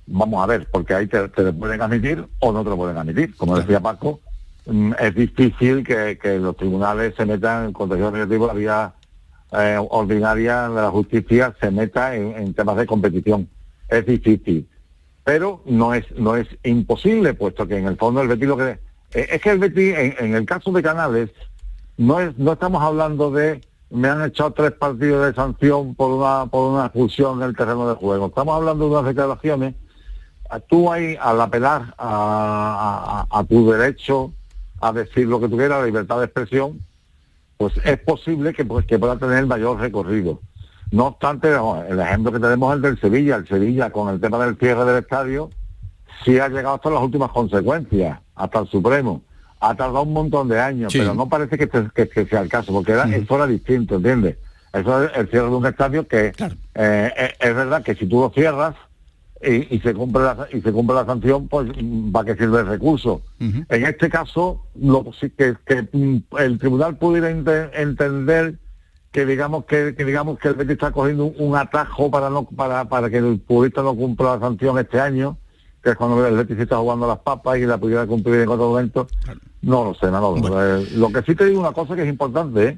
Vamos 0.08 0.42
a 0.42 0.48
ver, 0.48 0.68
porque 0.72 0.94
ahí 0.94 1.08
te, 1.08 1.28
te 1.30 1.44
lo 1.44 1.54
pueden 1.54 1.82
admitir 1.82 2.26
o 2.40 2.52
no 2.52 2.64
te 2.64 2.70
lo 2.70 2.78
pueden 2.78 2.98
admitir. 2.98 3.36
Como 3.36 3.58
decía 3.58 3.80
Paco, 3.80 4.22
mm, 4.66 4.94
es 5.00 5.16
difícil 5.16 5.84
que, 5.84 6.18
que 6.22 6.40
los 6.40 6.56
tribunales 6.56 7.14
se 7.16 7.26
metan 7.26 7.66
en 7.66 7.74
contencioso 7.74 8.10
administrativo, 8.10 8.48
la 8.48 8.54
vía 8.54 8.94
eh, 9.52 9.78
ordinaria 9.90 10.70
de 10.70 10.82
la 10.82 10.92
justicia 10.92 11.54
se 11.60 11.72
meta 11.72 12.16
en, 12.16 12.36
en 12.36 12.54
temas 12.54 12.78
de 12.78 12.86
competición. 12.86 13.50
Es 13.90 14.06
difícil. 14.06 14.68
Pero 15.28 15.62
no 15.66 15.94
es 15.94 16.06
no 16.18 16.38
es 16.38 16.48
imposible, 16.64 17.34
puesto 17.34 17.68
que 17.68 17.78
en 17.78 17.86
el 17.88 17.98
fondo 17.98 18.22
el 18.22 18.30
Betis 18.30 18.48
lo 18.48 18.56
que... 18.56 18.80
eh, 19.14 19.28
es 19.30 19.42
que 19.42 19.50
el 19.52 19.60
Betis, 19.60 19.94
en, 20.20 20.34
el 20.36 20.46
caso 20.46 20.72
de 20.72 20.82
Canales, 20.82 21.32
no 21.98 22.22
es 22.22 22.38
no 22.38 22.54
estamos 22.54 22.82
hablando 22.82 23.30
de 23.30 23.60
me 23.90 24.08
han 24.08 24.24
echado 24.24 24.52
tres 24.52 24.72
partidos 24.72 25.26
de 25.26 25.34
sanción 25.34 25.96
por 25.96 26.12
una 26.12 26.46
por 26.46 26.72
una 26.72 26.86
expulsión 26.86 27.42
en 27.42 27.50
el 27.50 27.58
terreno 27.58 27.90
de 27.90 27.96
juego. 27.96 28.28
Estamos 28.28 28.56
hablando 28.56 28.86
de 28.86 28.92
unas 28.92 29.04
declaraciones. 29.06 29.76
Tú 30.70 30.90
ahí, 30.90 31.18
al 31.20 31.42
apelar 31.42 31.94
a, 31.98 33.26
a- 33.30 33.40
a 33.40 33.44
tu 33.44 33.70
derecho 33.70 34.32
a 34.80 34.94
decir 34.94 35.28
lo 35.28 35.42
que 35.42 35.50
tú 35.50 35.58
quieras, 35.58 35.80
la 35.82 35.86
libertad 35.88 36.20
de 36.20 36.26
expresión, 36.26 36.80
pues 37.58 37.74
es 37.84 38.00
posible 38.00 38.54
que, 38.54 38.64
pues, 38.64 38.86
que 38.86 38.98
pueda 38.98 39.18
tener 39.18 39.46
mayor 39.46 39.78
recorrido. 39.78 40.40
No 40.92 41.08
obstante, 41.08 41.50
el 41.90 42.00
ejemplo 42.00 42.32
que 42.32 42.40
tenemos 42.40 42.72
es 42.72 42.76
el 42.78 42.82
del 42.82 43.00
Sevilla. 43.00 43.36
El 43.38 43.48
Sevilla, 43.48 43.90
con 43.90 44.14
el 44.14 44.20
tema 44.22 44.44
del 44.46 44.58
cierre 44.58 44.86
del 44.86 44.98
estadio, 45.04 45.50
sí 46.24 46.40
ha 46.40 46.48
llegado 46.48 46.76
hasta 46.76 46.90
las 46.90 47.02
últimas 47.04 47.32
consecuencias, 47.32 48.20
hasta 48.36 48.60
el 48.60 48.68
Supremo. 48.68 49.22
Ha 49.60 49.76
tardado 49.76 50.04
un 50.04 50.14
montón 50.14 50.48
de 50.48 50.60
años, 50.60 50.94
Sí. 50.94 51.00
pero 51.00 51.14
no 51.14 51.28
parece 51.28 51.58
que, 51.58 51.68
que- 51.68 52.08
que 52.10 52.26
sea 52.28 52.42
el 52.42 52.50
caso, 52.50 52.72
porque 52.72 52.92
era, 52.94 53.04
eso 53.16 53.36
era 53.36 53.48
distinto, 53.48 53.96
¿entiendes? 53.96 54.38
Eso 54.74 55.04
es 55.04 55.12
el 55.18 55.28
cierre 55.30 55.50
de 55.50 55.56
un 55.56 55.66
estadio 55.66 56.08
que 56.08 56.32
eh, 56.76 57.12
es, 57.18 57.34
es 57.50 57.56
verdad 57.56 57.82
que 57.84 57.96
si 57.96 58.06
tú 58.06 58.20
lo 58.22 58.30
cierras 58.30 58.76
y, 59.42 59.76
y 59.76 59.80
se 59.80 59.94
cumple 59.94 60.24
la, 60.24 60.48
y 60.54 60.62
se 60.62 60.72
cumple 60.72 60.96
la 60.96 61.06
sanción, 61.06 61.48
pues 61.48 61.70
¿para 62.12 62.26
qué 62.26 62.36
sirve 62.36 62.60
el 62.62 62.68
recurso? 62.68 63.22
En 63.40 63.66
este 63.86 64.10
caso, 64.10 64.64
lo, 64.76 65.06
que, 65.20 65.56
que, 65.66 65.88
el 66.40 66.60
tribunal 66.60 66.98
pudiera 66.98 67.30
ente- 67.32 67.70
entender 67.74 68.56
que 69.18 69.26
digamos 69.26 69.66
que, 69.66 69.96
que 69.96 70.06
digamos 70.06 70.38
que 70.38 70.50
el 70.50 70.54
Betis 70.54 70.74
está 70.74 70.92
cogiendo 70.92 71.26
un, 71.26 71.34
un 71.40 71.56
atajo 71.56 72.12
para 72.12 72.30
no 72.30 72.44
para, 72.44 72.86
para 72.86 73.10
que 73.10 73.18
el 73.18 73.42
futbolista 73.48 73.82
no 73.82 73.96
cumpla 73.96 74.36
la 74.36 74.40
sanción 74.40 74.78
este 74.78 75.00
año, 75.00 75.38
que 75.84 75.90
es 75.90 75.96
cuando 75.96 76.24
el 76.24 76.36
Betis 76.36 76.60
está 76.60 76.78
jugando 76.78 77.08
las 77.08 77.18
papas 77.18 77.58
y 77.58 77.66
la 77.66 77.80
pudiera 77.80 78.06
cumplir 78.06 78.42
en 78.42 78.50
otro 78.50 78.70
momento. 78.70 79.08
No 79.64 79.86
lo 79.86 79.96
sé, 79.96 80.12
no 80.12 80.22
Lo 81.00 81.10
que 81.12 81.24
sí 81.24 81.34
te 81.34 81.46
digo 81.46 81.60
una 81.60 81.72
cosa 81.72 81.96
que 81.96 82.04
es 82.04 82.08
importante, 82.10 82.68
¿eh? 82.68 82.78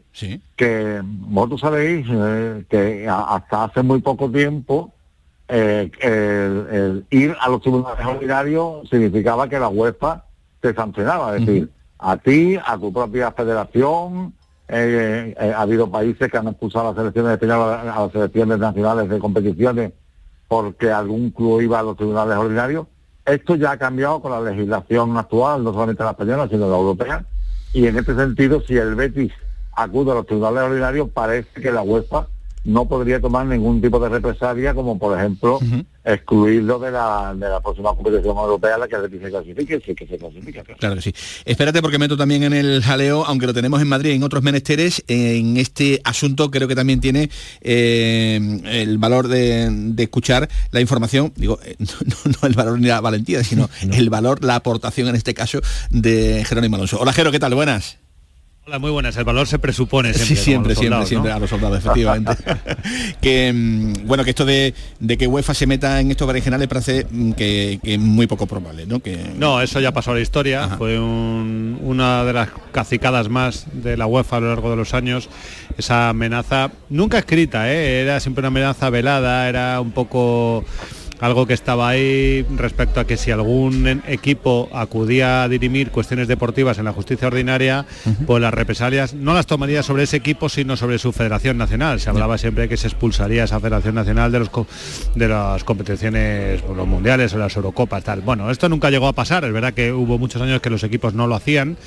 que 0.56 1.02
vosotros 1.04 1.60
sabéis 1.60 2.08
eh, 2.10 2.64
que 2.70 3.06
a- 3.06 3.36
hasta 3.36 3.66
hace 3.66 3.84
muy 3.84 4.00
poco 4.00 4.32
tiempo 4.32 4.94
eh, 5.50 5.92
el, 6.00 6.74
el 6.74 7.06
ir 7.10 7.36
a 7.42 7.50
los 7.50 7.60
tribunales 7.62 8.06
ordinarios 8.06 8.88
significaba 8.90 9.50
que 9.50 9.60
la 9.60 9.68
UEFA 9.68 10.24
te 10.62 10.74
sancionaba, 10.74 11.36
es 11.36 11.46
decir, 11.46 11.70
a 12.00 12.16
ti, 12.16 12.58
a 12.66 12.78
tu 12.78 12.94
propia 12.94 13.30
federación, 13.34 14.34
eh, 14.70 15.36
eh, 15.40 15.54
ha 15.54 15.62
habido 15.62 15.90
países 15.90 16.32
que 16.32 16.38
han 16.38 16.48
expulsado 16.48 16.86
a 16.86 16.92
las 16.92 16.98
selecciones 16.98 17.34
españolas, 17.34 17.86
a 17.86 18.02
las 18.02 18.12
selecciones 18.12 18.60
nacionales 18.60 19.10
de 19.10 19.20
competiciones 19.20 19.94
porque 20.48 20.92
algún 20.92 21.32
club 21.32 21.62
iba 21.62 21.80
a 21.80 21.84
los 21.84 21.96
tribunales 21.96 22.38
ordinarios. 22.38 22.88
Esto 23.26 23.56
ya 23.56 23.72
ha 23.72 23.78
cambiado 23.78 24.22
con 24.22 24.32
la 24.32 24.42
legislación 24.42 25.16
actual, 25.18 25.64
no 25.64 25.72
solamente 25.72 26.04
la 26.04 26.12
española, 26.12 26.48
sino 26.50 26.70
la 26.70 26.78
europea, 26.78 27.26
y 27.74 27.86
en 27.86 27.98
este 27.98 28.16
sentido, 28.16 28.60
si 28.62 28.76
el 28.76 28.96
Betis 28.96 29.32
acude 29.76 30.12
a 30.12 30.16
los 30.16 30.26
tribunales 30.26 30.64
ordinarios, 30.64 31.10
parece 31.10 31.62
que 31.62 31.72
la 31.72 31.84
UEFA 31.84 32.28
no 32.66 32.88
podría 32.88 33.22
tomar 33.22 33.46
ningún 33.46 33.82
tipo 33.82 34.00
de 34.00 34.10
represalia, 34.10 34.74
como 34.74 35.00
por 35.00 35.18
ejemplo 35.18 35.60
excluirlo 36.04 36.80
de 36.80 36.92
la, 36.92 37.34
de 37.36 37.48
la 37.50 37.62
próxima 37.62 37.94
competición 37.96 38.36
europea 38.38 38.76
a 38.76 38.78
la 38.80 38.88
que 38.88 38.96
se 38.96 39.30
clasifique, 39.30 39.80
sí 39.86 39.96
que 39.96 40.08
se 40.08 40.18
clasifica. 40.18 40.64
claro. 40.64 40.78
Claro 40.80 40.96
que 40.96 41.02
sí. 41.02 41.14
Espérate 41.46 41.82
porque 41.82 41.98
meto 42.00 42.18
también 42.18 42.44
en 42.44 42.54
el 42.54 42.82
jaleo, 42.84 43.26
aunque 43.26 43.46
lo 43.46 43.54
tenemos 43.54 43.82
en 43.82 43.88
Madrid, 43.88 44.12
en 44.12 44.24
otros 44.24 44.44
menesteres, 44.44 45.04
en 45.08 45.58
este 45.58 46.02
asunto 46.04 46.50
creo 46.52 46.68
que 46.68 46.76
también 46.76 47.00
tiene 47.00 47.30
eh, 47.62 48.60
el 48.66 48.98
valor 48.98 49.28
de, 49.28 49.70
de 49.72 50.04
escuchar 50.04 50.50
la 50.72 50.82
información, 50.82 51.32
digo, 51.36 51.60
eh, 51.64 51.76
no, 51.80 51.88
no- 52.06 52.32
no 52.42 52.48
el 52.48 52.54
valor 52.56 52.80
ni 52.80 52.88
la 52.88 53.02
valentía, 53.02 53.44
sino 53.44 53.70
el 53.94 54.10
valor, 54.10 54.44
la 54.44 54.56
aportación 54.56 55.08
en 55.08 55.16
este 55.16 55.34
caso 55.34 55.60
de 55.92 56.44
Jerónimo 56.46 56.76
Alonso. 56.76 57.00
Hola 57.00 57.14
Jero, 57.14 57.32
¿qué 57.32 57.40
tal? 57.40 57.54
Buenas. 57.56 57.98
Hola, 58.66 58.78
muy 58.78 58.92
buenas. 58.92 59.18
El 59.18 59.24
valor 59.24 59.48
se 59.48 59.58
presupone 59.58 60.14
siempre. 60.14 60.36
Sí, 60.36 60.44
siempre, 60.44 60.76
siempre, 60.76 61.06
siempre 61.08 61.32
a 61.32 61.40
los 61.40 61.50
soldados, 61.50 61.80
efectivamente. 61.80 62.34
que 63.22 63.52
mm, 63.52 64.06
bueno, 64.06 64.24
que 64.24 64.30
esto 64.30 64.46
de, 64.46 64.76
de 65.00 65.18
que 65.18 65.26
UEFA 65.26 65.56
se 65.56 65.66
meta 65.66 66.00
en 66.00 66.12
estos 66.12 66.28
berenjenales 66.28 66.68
parece 66.68 67.08
mm, 67.10 67.32
que, 67.32 67.80
que 67.84 67.96
es 67.96 68.00
muy 68.00 68.28
poco 68.28 68.46
probable, 68.46 68.86
¿no? 68.86 69.00
Que 69.00 69.18
No, 69.40 69.60
eso 69.60 69.80
ya 69.80 69.92
pasó 69.92 70.12
a 70.12 70.16
la 70.16 70.20
historia. 70.22 70.68
Fue 70.78 71.00
un- 71.00 71.80
una 71.82 72.24
de 72.24 72.34
las 72.34 72.50
cacicadas 72.72 73.28
más 73.28 73.66
de 73.74 73.98
la 73.98 74.06
UEFA 74.06 74.38
a 74.38 74.40
lo 74.42 74.50
largo 74.50 74.70
de 74.70 74.76
los 74.76 74.94
años. 74.94 75.30
Esa 75.76 76.10
amenaza, 76.10 76.70
nunca 76.90 77.18
escrita, 77.18 77.72
¿eh? 77.74 78.02
era 78.02 78.20
siempre 78.20 78.42
una 78.42 78.50
amenaza 78.50 78.92
velada, 78.92 79.50
era 79.50 79.82
un 79.82 79.92
poco 79.92 80.64
algo 81.20 81.46
que 81.46 81.54
estaba 81.54 81.90
ahí 81.90 82.46
respecto 82.56 83.00
a 83.00 83.06
que 83.06 83.18
si 83.18 83.32
algún 83.32 84.02
equipo 84.08 84.70
acudía 84.74 85.44
a 85.44 85.50
dirimir 85.50 85.92
cuestiones 85.92 86.28
deportivas 86.28 86.78
en 86.78 86.86
la 86.86 86.94
justicia 86.94 87.28
ordinaria, 87.28 87.86
pues 88.26 88.42
las 88.42 88.54
represalias 88.54 89.14
no 89.14 89.34
las 89.34 89.46
tomaría 89.46 89.84
sobre 89.84 90.04
ese 90.04 90.18
equipo, 90.18 90.50
sino 90.50 90.78
sobre 90.78 91.00
su 91.00 91.12
federación 91.12 91.58
nacional. 91.58 92.00
Se 92.00 92.10
hablaba 92.10 92.38
siempre 92.38 92.64
de 92.64 92.70
que 92.70 92.78
se 92.78 92.88
expulsaría 92.88 93.44
esa 93.44 93.60
federación 93.60 93.96
nacional 93.96 94.32
de 94.32 94.40
los 94.40 94.50
de 95.16 95.28
las 95.28 95.64
competiciones 95.64 96.62
pues, 96.62 96.78
los 96.78 96.88
mundiales 96.88 97.34
o 97.34 97.38
las 97.38 97.56
Eurocopas, 97.56 98.04
tal. 98.04 98.22
Bueno, 98.22 98.50
esto 98.50 98.70
nunca 98.70 98.90
llegó 98.90 99.08
a 99.08 99.14
pasar, 99.14 99.44
es 99.44 99.54
verdad 99.54 99.74
que 99.74 99.92
hubo 99.92 100.18
muchos 100.18 100.42
años 100.42 100.62
que 100.62 100.70
los 100.70 100.84
equipos 100.84 101.14
no 101.14 101.28
lo 101.28 101.36
hacían 101.36 101.78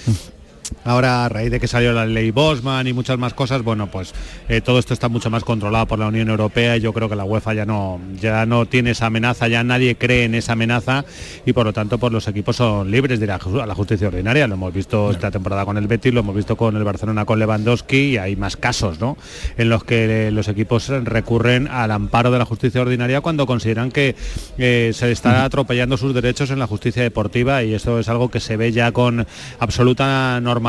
Ahora, 0.85 1.25
a 1.25 1.29
raíz 1.29 1.51
de 1.51 1.61
que 1.61 1.69
salió 1.69 1.93
la 1.93 2.07
ley 2.07 2.31
Bosman 2.31 2.87
y 2.87 2.93
muchas 2.93 3.19
más 3.19 3.35
cosas, 3.35 3.63
bueno, 3.63 3.89
pues 3.91 4.13
eh, 4.49 4.61
todo 4.61 4.79
esto 4.79 4.95
está 4.95 5.09
mucho 5.09 5.31
más 5.31 5.45
controlado 5.45 5.87
por 5.87 5.99
la 5.99 6.07
Unión 6.07 6.29
Europea 6.29 6.77
y 6.77 6.81
yo 6.81 6.93
creo 6.93 7.09
que 7.09 7.17
la 7.17 7.25
UEFA 7.25 7.55
ya 7.55 7.67
no, 7.67 8.01
ya 8.21 8.47
no 8.47 8.67
tiene 8.67 8.91
esa 8.91 9.07
amenaza, 9.07 9.49
ya 9.49 9.63
nadie 9.63 9.97
cree 9.97 10.25
en 10.25 10.35
esa 10.35 10.53
amenaza 10.53 11.05
y 11.47 11.53
por 11.53 11.67
lo 11.67 11.73
tanto 11.73 11.99
pues 11.99 12.13
los 12.13 12.27
equipos 12.29 12.57
son 12.57 12.91
libres 12.91 13.21
de 13.21 13.27
ir 13.27 13.33
a, 13.33 13.39
la 13.67 13.75
justicia 13.75 14.09
ordinaria. 14.09 14.47
Lo 14.47 14.55
hemos 14.55 14.73
visto 14.73 15.11
esta 15.11 15.31
temporada 15.31 15.65
con 15.65 15.77
el 15.77 15.87
Betis, 15.87 16.13
lo 16.13 16.21
hemos 16.21 16.35
visto 16.35 16.57
con 16.57 16.77
el 16.77 16.85
Barcelona 16.85 17.25
con 17.25 17.39
Lewandowski 17.39 17.97
y 17.97 18.17
hay 18.17 18.37
más 18.37 18.57
casos, 18.57 19.01
¿no? 19.01 19.17
En 19.57 19.69
los 19.69 19.85
que 19.85 20.31
los 20.33 20.49
equipos 20.49 20.89
recurren 20.89 21.69
al 21.69 21.91
amparo 21.91 22.31
de 22.31 22.39
la 22.39 22.45
justicia 22.45 22.81
ordinaria 22.81 23.21
cuando 23.21 23.47
consideran 23.47 23.91
que 23.91 24.17
eh, 24.59 24.91
se 24.95 25.13
está 25.13 25.45
atropellando 25.45 25.97
sus 25.97 26.15
derechos 26.15 26.51
en 26.51 26.59
la 26.59 26.67
justicia 26.67 27.03
deportiva 27.03 27.63
y 27.63 27.75
esto 27.75 27.99
es 27.99 28.09
algo 28.09 28.31
que 28.31 28.41
se 28.41 28.57
ve 28.57 28.73
ya 28.73 28.93
con 28.93 29.27
absoluta 29.59 30.41
normalidad 30.41 30.62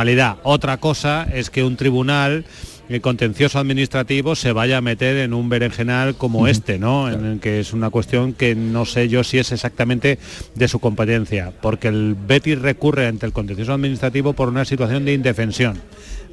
otra 0.44 0.78
cosa 0.78 1.28
es 1.32 1.50
que 1.50 1.64
un 1.64 1.76
tribunal 1.76 2.46
el 2.89 3.02
contencioso 3.02 3.60
administrativo 3.60 4.36
se 4.36 4.52
vaya 4.52 4.78
a 4.78 4.82
meter 4.82 5.18
en 5.18 5.34
un 5.34 5.50
berenjenal 5.50 6.16
como 6.16 6.48
este, 6.48 6.78
¿no? 6.78 7.10
En 7.10 7.26
el 7.26 7.39
que 7.39 7.60
es 7.60 7.74
una 7.74 7.89
cuestión 7.89 8.34
que 8.34 8.56
no 8.56 8.86
sé 8.86 9.08
yo 9.08 9.24
si 9.24 9.38
es 9.38 9.52
exactamente 9.52 10.20
de 10.56 10.68
su 10.68 10.80
competencia, 10.80 11.54
porque 11.62 11.88
el 11.88 12.16
Betis 12.16 12.60
recurre 12.60 13.08
ante 13.08 13.26
el 13.26 13.32
contencioso 13.32 13.74
administrativo 13.74 14.34
por 14.34 14.50
una 14.50 14.66
situación 14.66 15.06
de 15.06 15.14
indefensión. 15.14 15.82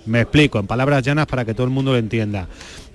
Me 0.07 0.23
explico, 0.23 0.59
en 0.59 0.67
palabras 0.67 1.05
llanas 1.05 1.27
para 1.27 1.45
que 1.45 1.55
todo 1.55 1.65
el 1.65 1.73
mundo 1.73 1.93
lo 1.93 1.99
entienda. 1.99 2.49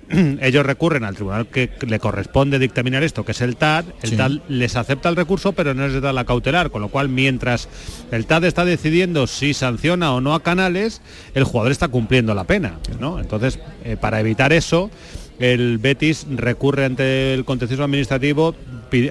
ellos 0.40 0.64
recurren 0.64 1.04
al 1.04 1.14
tribunal 1.14 1.46
que 1.46 1.70
le 1.86 1.98
corresponde 1.98 2.58
dictaminar 2.58 3.02
esto, 3.02 3.24
que 3.24 3.32
es 3.32 3.40
el 3.40 3.56
TAD, 3.56 3.84
el 4.02 4.16
TAD 4.16 4.32
les 4.48 4.76
acepta 4.76 5.08
el 5.08 5.16
recurso, 5.16 5.52
pero 5.52 5.74
no 5.74 5.86
les 5.86 6.00
da 6.00 6.12
la 6.12 6.24
cautelar, 6.24 6.70
con 6.70 6.82
lo 6.82 6.88
cual 6.88 7.08
mientras 7.08 7.68
el 8.10 8.26
TAD 8.26 8.44
está 8.44 8.64
decidiendo 8.64 9.26
si 9.26 9.54
sanciona 9.54 10.12
o 10.12 10.20
no 10.20 10.34
a 10.34 10.42
Canales, 10.42 11.02
el 11.34 11.44
jugador 11.44 11.72
está 11.72 11.88
cumpliendo 11.88 12.34
la 12.34 12.44
pena, 12.44 12.78
¿no? 13.00 13.18
Entonces, 13.18 13.58
eh, 13.84 13.96
para 13.96 14.20
evitar 14.20 14.52
eso, 14.52 14.90
el 15.38 15.78
Betis 15.78 16.26
recurre 16.30 16.84
ante 16.84 17.34
el 17.34 17.44
contencioso 17.44 17.84
administrativo 17.84 18.54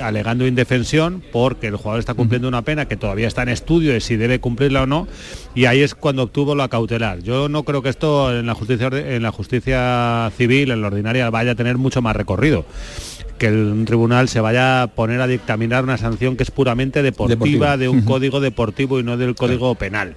alegando 0.01 0.47
indefensión 0.47 1.21
porque 1.31 1.67
el 1.67 1.75
jugador 1.75 1.99
está 1.99 2.13
cumpliendo 2.13 2.47
una 2.47 2.61
pena 2.63 2.87
que 2.87 2.95
todavía 2.95 3.27
está 3.27 3.43
en 3.43 3.49
estudio 3.49 3.93
de 3.93 3.99
si 3.99 4.15
debe 4.15 4.39
cumplirla 4.39 4.83
o 4.83 4.85
no 4.87 5.07
y 5.53 5.65
ahí 5.65 5.81
es 5.81 5.95
cuando 5.95 6.23
obtuvo 6.23 6.55
la 6.55 6.69
cautelar. 6.69 7.21
Yo 7.21 7.49
no 7.49 7.63
creo 7.63 7.81
que 7.81 7.89
esto 7.89 8.35
en 8.35 8.45
la 8.45 8.53
justicia 8.53 8.87
en 8.87 9.21
la 9.21 9.31
justicia 9.31 10.31
civil, 10.37 10.71
en 10.71 10.81
la 10.81 10.87
ordinaria, 10.87 11.29
vaya 11.29 11.51
a 11.51 11.55
tener 11.55 11.77
mucho 11.77 12.01
más 12.01 12.15
recorrido 12.15 12.65
que 13.37 13.51
un 13.51 13.85
tribunal 13.85 14.29
se 14.29 14.39
vaya 14.39 14.83
a 14.83 14.87
poner 14.87 15.19
a 15.21 15.27
dictaminar 15.27 15.83
una 15.83 15.97
sanción 15.97 16.37
que 16.37 16.43
es 16.43 16.51
puramente 16.51 17.03
deportiva, 17.03 17.77
de 17.77 17.89
un 17.89 18.01
código 18.01 18.39
deportivo 18.39 18.99
y 18.99 19.03
no 19.03 19.17
del 19.17 19.35
código 19.35 19.75
penal. 19.75 20.15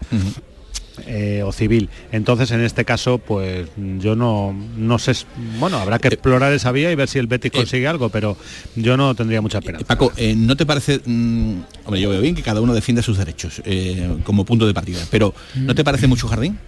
Eh, 1.06 1.42
o 1.44 1.52
civil. 1.52 1.88
Entonces, 2.12 2.50
en 2.50 2.60
este 2.60 2.84
caso, 2.84 3.18
pues 3.18 3.68
yo 3.98 4.16
no, 4.16 4.54
no 4.76 4.98
sé, 4.98 5.12
bueno, 5.58 5.78
habrá 5.78 5.98
que 5.98 6.08
explorar 6.08 6.52
esa 6.52 6.72
vía 6.72 6.90
y 6.90 6.94
ver 6.94 7.08
si 7.08 7.18
el 7.18 7.26
Betis 7.26 7.52
consigue 7.52 7.86
algo, 7.86 8.08
pero 8.08 8.36
yo 8.76 8.96
no 8.96 9.14
tendría 9.14 9.40
mucha 9.40 9.60
pena. 9.60 9.78
Paco, 9.80 10.12
eh, 10.16 10.34
¿no 10.36 10.56
te 10.56 10.66
parece, 10.66 11.00
mm, 11.04 11.60
hombre, 11.84 12.00
yo 12.00 12.10
veo 12.10 12.20
bien 12.20 12.34
que 12.34 12.42
cada 12.42 12.60
uno 12.60 12.74
defienda 12.74 13.02
sus 13.02 13.18
derechos 13.18 13.62
eh, 13.64 14.16
como 14.24 14.44
punto 14.44 14.66
de 14.66 14.74
partida, 14.74 15.00
pero 15.10 15.34
¿no 15.54 15.74
te 15.74 15.84
parece 15.84 16.06
mucho 16.06 16.28
jardín? 16.28 16.58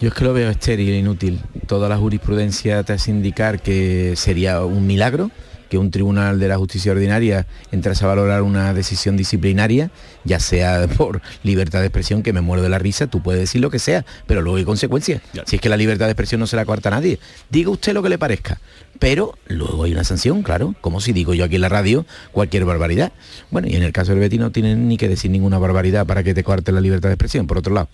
Yo 0.00 0.08
es 0.08 0.14
que 0.14 0.24
lo 0.24 0.32
veo 0.32 0.50
estéril, 0.50 0.90
e 0.90 0.98
inútil. 0.98 1.38
Toda 1.68 1.88
la 1.88 1.96
jurisprudencia 1.96 2.82
te 2.82 2.92
hace 2.92 3.12
indicar 3.12 3.62
que 3.62 4.14
sería 4.16 4.64
un 4.64 4.84
milagro 4.84 5.30
que 5.72 5.78
un 5.78 5.90
tribunal 5.90 6.38
de 6.38 6.48
la 6.48 6.58
justicia 6.58 6.92
ordinaria 6.92 7.46
entrase 7.70 8.04
a 8.04 8.08
valorar 8.08 8.42
una 8.42 8.74
decisión 8.74 9.16
disciplinaria, 9.16 9.90
ya 10.22 10.38
sea 10.38 10.86
por 10.98 11.22
libertad 11.44 11.80
de 11.80 11.86
expresión, 11.86 12.22
que 12.22 12.34
me 12.34 12.42
muero 12.42 12.62
de 12.62 12.68
la 12.68 12.78
risa, 12.78 13.06
tú 13.06 13.22
puedes 13.22 13.40
decir 13.40 13.62
lo 13.62 13.70
que 13.70 13.78
sea, 13.78 14.04
pero 14.26 14.42
luego 14.42 14.58
hay 14.58 14.66
consecuencias. 14.66 15.22
Si 15.46 15.56
es 15.56 15.62
que 15.62 15.70
la 15.70 15.78
libertad 15.78 16.04
de 16.04 16.10
expresión 16.10 16.40
no 16.40 16.46
se 16.46 16.56
la 16.56 16.66
corta 16.66 16.90
a 16.90 16.92
nadie, 16.92 17.18
diga 17.48 17.70
usted 17.70 17.94
lo 17.94 18.02
que 18.02 18.10
le 18.10 18.18
parezca. 18.18 18.60
Pero 18.98 19.38
luego 19.46 19.84
hay 19.84 19.92
una 19.92 20.04
sanción, 20.04 20.42
claro, 20.42 20.74
como 20.82 21.00
si 21.00 21.14
digo 21.14 21.32
yo 21.32 21.46
aquí 21.46 21.54
en 21.54 21.62
la 21.62 21.70
radio 21.70 22.04
cualquier 22.32 22.66
barbaridad. 22.66 23.14
Bueno, 23.50 23.68
y 23.68 23.74
en 23.74 23.82
el 23.82 23.94
caso 23.94 24.10
del 24.10 24.20
Betty 24.20 24.36
no 24.36 24.52
tienen 24.52 24.88
ni 24.88 24.98
que 24.98 25.08
decir 25.08 25.30
ninguna 25.30 25.58
barbaridad 25.58 26.04
para 26.04 26.22
que 26.22 26.34
te 26.34 26.44
corte 26.44 26.70
la 26.70 26.82
libertad 26.82 27.08
de 27.08 27.14
expresión, 27.14 27.46
por 27.46 27.56
otro 27.56 27.72
lado. 27.72 27.88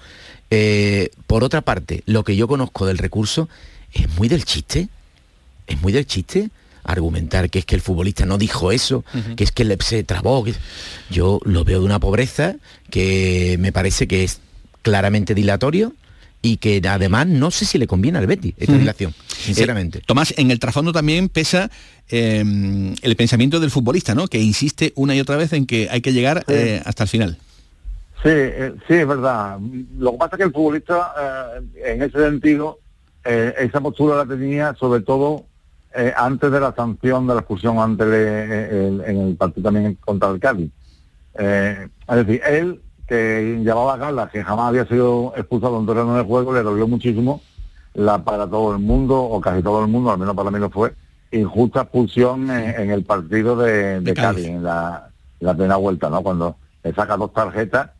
Eh, 0.50 1.10
por 1.28 1.44
otra 1.44 1.60
parte, 1.60 2.02
lo 2.06 2.24
que 2.24 2.34
yo 2.34 2.48
conozco 2.48 2.86
del 2.86 2.98
recurso 2.98 3.48
es 3.92 4.08
muy 4.18 4.26
del 4.26 4.44
chiste, 4.44 4.88
es 5.68 5.80
muy 5.80 5.92
del 5.92 6.06
chiste 6.06 6.50
argumentar 6.84 7.50
que 7.50 7.60
es 7.60 7.64
que 7.64 7.74
el 7.74 7.80
futbolista 7.80 8.26
no 8.26 8.38
dijo 8.38 8.72
eso, 8.72 9.04
que 9.36 9.44
es 9.44 9.52
que 9.52 9.64
le 9.64 9.76
se 9.80 10.04
trabó. 10.04 10.44
Yo 11.10 11.40
lo 11.44 11.64
veo 11.64 11.80
de 11.80 11.86
una 11.86 12.00
pobreza 12.00 12.56
que 12.90 13.56
me 13.58 13.72
parece 13.72 14.06
que 14.06 14.24
es 14.24 14.40
claramente 14.82 15.34
dilatorio 15.34 15.92
y 16.40 16.58
que 16.58 16.80
además 16.88 17.26
no 17.26 17.50
sé 17.50 17.64
si 17.64 17.78
le 17.78 17.86
conviene 17.86 18.18
al 18.18 18.26
Betty 18.26 18.54
esta 18.56 18.76
dilación, 18.76 19.12
sinceramente. 19.28 19.98
Eh, 19.98 20.02
Tomás, 20.06 20.34
en 20.36 20.50
el 20.50 20.58
trasfondo 20.58 20.92
también 20.92 21.28
pesa 21.28 21.70
em, 22.08 22.94
el 23.02 23.16
pensamiento 23.16 23.58
del 23.60 23.70
futbolista, 23.70 24.14
¿no? 24.14 24.28
Que 24.28 24.40
insiste 24.40 24.92
una 24.94 25.14
y 25.14 25.20
otra 25.20 25.36
vez 25.36 25.52
en 25.52 25.66
que 25.66 25.88
hay 25.90 26.00
que 26.00 26.12
llegar 26.12 26.44
eh, 26.48 26.80
hasta 26.84 27.04
el 27.04 27.08
final. 27.08 27.38
Sí, 28.22 28.30
eh, 28.30 28.72
sí, 28.86 28.94
es 28.94 29.06
verdad. 29.06 29.58
Lo 29.98 30.12
que 30.12 30.18
pasa 30.18 30.36
es 30.36 30.38
que 30.38 30.44
el 30.44 30.52
futbolista, 30.52 31.12
en 31.84 32.02
ese 32.02 32.18
sentido, 32.18 32.78
esa 33.24 33.80
postura 33.80 34.16
la 34.16 34.26
tenía 34.26 34.74
sobre 34.78 35.02
todo 35.02 35.44
eh, 35.94 36.12
antes 36.16 36.50
de 36.50 36.60
la 36.60 36.74
sanción 36.74 37.26
de 37.26 37.34
la 37.34 37.40
expulsión 37.40 37.78
ante 37.78 38.04
el, 38.04 39.00
en 39.04 39.16
el 39.20 39.36
partido 39.36 39.70
también 39.70 39.94
contra 39.96 40.28
el 40.30 40.40
Cádiz. 40.40 40.70
Eh, 41.34 41.88
es 42.08 42.16
decir, 42.16 42.42
él, 42.46 42.82
que 43.06 43.60
llevaba 43.62 43.94
a 43.94 43.98
Carla, 43.98 44.28
que 44.30 44.44
jamás 44.44 44.68
había 44.68 44.86
sido 44.86 45.32
expulsado 45.36 45.80
en 45.80 45.86
terreno 45.86 46.16
de 46.16 46.24
juego, 46.24 46.52
le 46.52 46.62
dolió 46.62 46.86
muchísimo 46.86 47.40
la 47.94 48.22
para 48.22 48.46
todo 48.46 48.72
el 48.72 48.78
mundo, 48.78 49.20
o 49.20 49.40
casi 49.40 49.62
todo 49.62 49.82
el 49.82 49.88
mundo, 49.88 50.10
al 50.10 50.18
menos 50.18 50.34
para 50.34 50.50
mí 50.50 50.58
lo 50.58 50.70
fue, 50.70 50.94
injusta 51.32 51.82
expulsión 51.82 52.50
en, 52.50 52.90
el 52.90 53.04
partido 53.04 53.56
de, 53.56 54.14
Cádiz, 54.14 54.46
en 54.46 54.62
la, 54.62 55.10
la 55.40 55.54
primera 55.54 55.76
vuelta, 55.76 56.08
¿no? 56.08 56.22
Cuando 56.22 56.56
le 56.84 56.92
saca 56.94 57.16
dos 57.16 57.32
tarjetas 57.32 57.90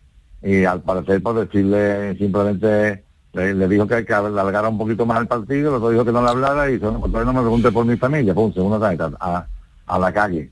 y 0.43 0.65
al 0.65 0.83
parecer 0.83 1.23
por 1.23 1.35
decirle 1.35 2.17
simplemente 2.17 3.05
le, 3.33 3.69
dijo 3.69 3.87
que, 3.87 4.05
que 4.05 4.15
alargara 4.15 4.69
un 4.69 4.79
poquito 4.79 5.07
más 5.07 5.21
el 5.21 5.27
partido, 5.27 5.71
el 5.71 5.77
otro 5.77 5.91
dijo 5.91 6.05
que 6.05 6.13
no 6.13 6.23
le 6.23 6.31
hablara 6.31 6.69
y 6.69 6.75
dijo, 6.75 6.91
no, 6.91 7.01
pues 7.01 7.13
no 7.13 7.33
me 7.33 7.41
pregunte 7.41 7.71
por 7.71 7.85
mi 7.85 7.97
familia, 7.97 8.35
pum, 8.35 8.53
segunda 8.53 8.81
tarjeta, 8.81 9.11
a, 9.21 9.47
a 9.87 9.99
la 9.99 10.13
calle. 10.13 10.51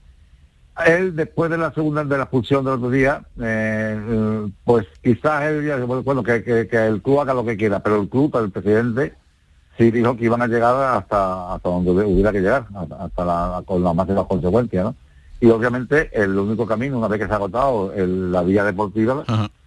Él, 0.85 1.16
después 1.16 1.51
de 1.51 1.57
la 1.57 1.72
segunda, 1.72 2.05
de 2.05 2.16
la 2.16 2.24
expulsión 2.24 2.64
del 2.64 2.74
otro 2.74 2.91
día, 2.91 3.22
eh, 3.41 4.49
pues 4.64 4.87
quizás 5.03 5.45
él, 5.45 5.85
bueno, 6.05 6.22
que, 6.22 6.68
el 6.70 7.01
club 7.01 7.20
haga 7.20 7.33
lo 7.33 7.47
que 7.47 7.57
quiera, 7.57 7.81
pero 7.81 8.01
el 8.01 8.09
club, 8.11 8.37
el 8.37 8.51
presidente, 8.51 9.14
sí 9.79 9.91
dijo 9.91 10.16
que 10.16 10.27
iban 10.27 10.43
a 10.43 10.47
llegar 10.47 10.74
hasta, 10.99 11.55
hasta 11.55 11.68
donde 11.68 11.93
hubiera 11.93 12.31
que 12.31 12.41
llegar, 12.41 12.66
hasta, 12.74 13.24
la, 13.24 13.62
con 13.64 13.83
las 13.83 13.95
máximas 13.95 14.27
consecuencias, 14.27 14.85
¿no? 14.85 14.95
Y 15.41 15.51
obviamente 15.51 16.11
el 16.12 16.39
único 16.39 16.66
camino, 16.66 16.99
una 16.99 17.09
vez 17.09 17.20
que 17.20 17.27
se 17.27 17.33
ha 17.33 17.37
agotado 17.37 17.93
la 17.95 18.43
vía 18.43 18.64
deportiva, 18.64 19.24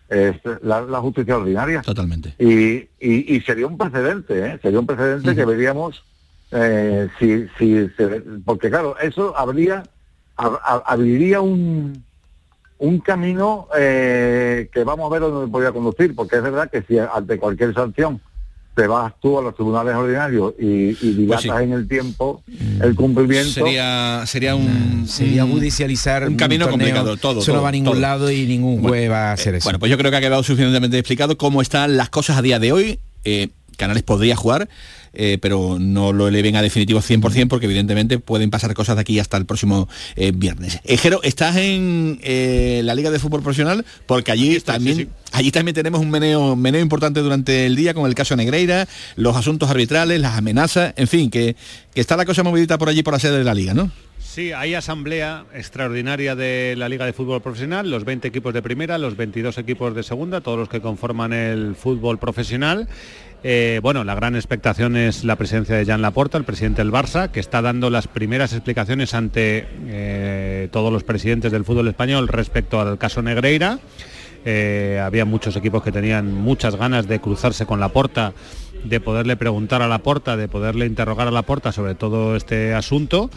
es 0.09 0.35
la, 0.61 0.99
justicia 0.99 1.37
ordinaria. 1.37 1.81
Totalmente. 1.81 2.35
Y, 2.39 2.89
y, 2.99 3.39
sería 3.41 3.67
un 3.67 3.77
precedente, 3.77 4.45
¿eh? 4.45 4.59
sería 4.61 4.79
un 4.79 4.87
precedente 4.87 5.35
que 5.35 5.45
veríamos 5.45 6.03
eh, 6.51 7.07
si, 7.19 7.47
si 7.57 7.87
porque 8.43 8.69
claro, 8.69 8.97
eso 8.99 9.37
habría 9.37 9.83
abriría 10.35 11.41
un 11.41 12.03
un 12.79 12.99
camino 12.99 13.67
eh, 13.77 14.69
que 14.71 14.83
vamos 14.83 15.05
a 15.05 15.13
ver 15.13 15.21
dónde 15.21 15.51
podría 15.51 15.71
conducir, 15.71 16.15
porque 16.15 16.37
es 16.37 16.43
verdad 16.43 16.71
que 16.71 16.81
si 16.83 16.97
ante 16.97 17.37
cualquier 17.37 17.73
sanción 17.73 18.21
te 18.79 18.87
vas 18.87 19.13
tú 19.21 19.37
a 19.37 19.41
los 19.41 19.55
tribunales 19.55 19.93
ordinarios 19.93 20.53
y, 20.57 20.97
y 21.01 21.25
pues 21.27 21.43
en 21.43 21.73
el 21.73 21.85
tiempo 21.85 22.41
mm. 22.47 22.81
el 22.81 22.95
cumplimiento. 22.95 23.51
Sería, 23.51 24.23
sería 24.25 24.55
un. 24.55 25.05
Sería 25.05 25.43
judicializar 25.43 26.25
un, 26.25 26.37
camino 26.37 26.69
complicado, 26.69 27.17
todo. 27.17 27.41
Eso 27.41 27.53
no 27.53 27.61
va 27.61 27.69
a 27.69 27.71
ningún 27.73 27.99
lado 27.99 28.31
y 28.31 28.45
ningún 28.45 28.81
juez 28.81 29.11
va 29.11 29.31
a 29.31 29.33
hacer 29.33 29.53
eh, 29.53 29.57
eso. 29.57 29.65
Bueno, 29.65 29.79
pues 29.79 29.89
yo 29.89 29.97
creo 29.97 30.11
que 30.11 30.17
ha 30.17 30.21
quedado 30.21 30.43
suficientemente 30.43 30.97
explicado 30.97 31.37
cómo 31.37 31.61
están 31.61 31.97
las 31.97 32.09
cosas 32.09 32.37
a 32.37 32.41
día 32.41 32.57
de 32.57 32.71
hoy. 32.71 32.99
Eh, 33.25 33.49
Canales 33.79 34.03
podría 34.03 34.35
jugar, 34.35 34.69
eh, 35.13 35.39
pero 35.41 35.77
no 35.79 36.13
lo 36.13 36.27
eleven 36.27 36.55
a 36.55 36.61
definitivo 36.61 37.01
100% 37.01 37.47
porque 37.47 37.65
evidentemente 37.65 38.19
pueden 38.19 38.51
pasar 38.51 38.73
cosas 38.75 38.95
de 38.95 39.01
aquí 39.01 39.19
hasta 39.19 39.37
el 39.37 39.45
próximo 39.47 39.89
eh, 40.15 40.31
viernes. 40.35 40.79
Ejero, 40.83 41.21
¿estás 41.23 41.55
en 41.55 42.19
eh, 42.21 42.81
la 42.83 42.93
Liga 42.93 43.09
de 43.09 43.17
Fútbol 43.17 43.41
Profesional? 43.41 43.85
Porque 44.05 44.31
allí 44.31 44.59
también... 44.59 45.09
Allí 45.31 45.51
también 45.51 45.75
tenemos 45.75 46.01
un 46.01 46.09
meneo, 46.09 46.55
meneo 46.55 46.81
importante 46.81 47.19
durante 47.19 47.67
el 47.67 47.75
día 47.75 47.93
con 47.93 48.07
el 48.07 48.15
caso 48.15 48.35
Negreira, 48.35 48.87
los 49.15 49.37
asuntos 49.37 49.69
arbitrales, 49.69 50.19
las 50.19 50.35
amenazas, 50.35 50.95
en 50.97 51.07
fin, 51.07 51.29
que, 51.29 51.55
que 51.93 52.01
está 52.01 52.17
la 52.17 52.25
cosa 52.25 52.41
movidita 52.41 52.79
por 52.79 52.89
allí 52.89 53.03
por 53.03 53.13
la 53.13 53.19
sede 53.19 53.37
de 53.37 53.43
la 53.43 53.53
liga, 53.53 53.75
¿no? 53.75 53.91
Sí, 54.29 54.51
hay 54.51 54.75
asamblea 54.75 55.45
extraordinaria 55.55 56.35
de 56.35 56.75
la 56.77 56.87
Liga 56.87 57.05
de 57.05 57.13
Fútbol 57.13 57.41
Profesional, 57.41 57.89
los 57.89 58.05
20 58.05 58.27
equipos 58.27 58.53
de 58.53 58.61
primera, 58.61 58.99
los 58.99 59.17
22 59.17 59.57
equipos 59.57 59.95
de 59.95 60.03
segunda, 60.03 60.39
todos 60.41 60.59
los 60.59 60.69
que 60.69 60.81
conforman 60.81 61.33
el 61.33 61.75
fútbol 61.75 62.19
profesional. 62.19 62.87
Eh, 63.41 63.79
bueno, 63.81 64.03
la 64.03 64.15
gran 64.15 64.35
expectación 64.35 64.97
es 64.97 65.23
la 65.23 65.37
presencia 65.37 65.75
de 65.75 65.85
Jan 65.85 66.01
Laporta, 66.01 66.37
el 66.37 66.43
presidente 66.43 66.81
del 66.81 66.91
Barça, 66.91 67.31
que 67.31 67.39
está 67.39 67.61
dando 67.61 67.89
las 67.89 68.07
primeras 68.07 68.51
explicaciones 68.51 69.13
ante 69.13 69.65
eh, 69.87 70.67
todos 70.71 70.91
los 70.91 71.03
presidentes 71.03 71.51
del 71.51 71.63
fútbol 71.63 71.87
español 71.87 72.27
respecto 72.27 72.81
al 72.81 72.97
caso 72.97 73.21
Negreira. 73.21 73.79
Eh, 74.45 75.01
había 75.03 75.25
muchos 75.25 75.55
equipos 75.55 75.83
que 75.83 75.91
tenían 75.91 76.33
muchas 76.33 76.75
ganas 76.75 77.07
de 77.07 77.19
cruzarse 77.19 77.65
con 77.65 77.79
la 77.79 77.89
porta, 77.89 78.33
de 78.83 78.99
poderle 78.99 79.37
preguntar 79.37 79.81
a 79.81 79.87
la 79.87 79.99
porta, 79.99 80.35
de 80.35 80.47
poderle 80.47 80.85
interrogar 80.85 81.27
a 81.27 81.31
la 81.31 81.43
porta 81.43 81.71
sobre 81.71 81.95
todo 81.95 82.35
este 82.35 82.73
asunto. 82.73 83.29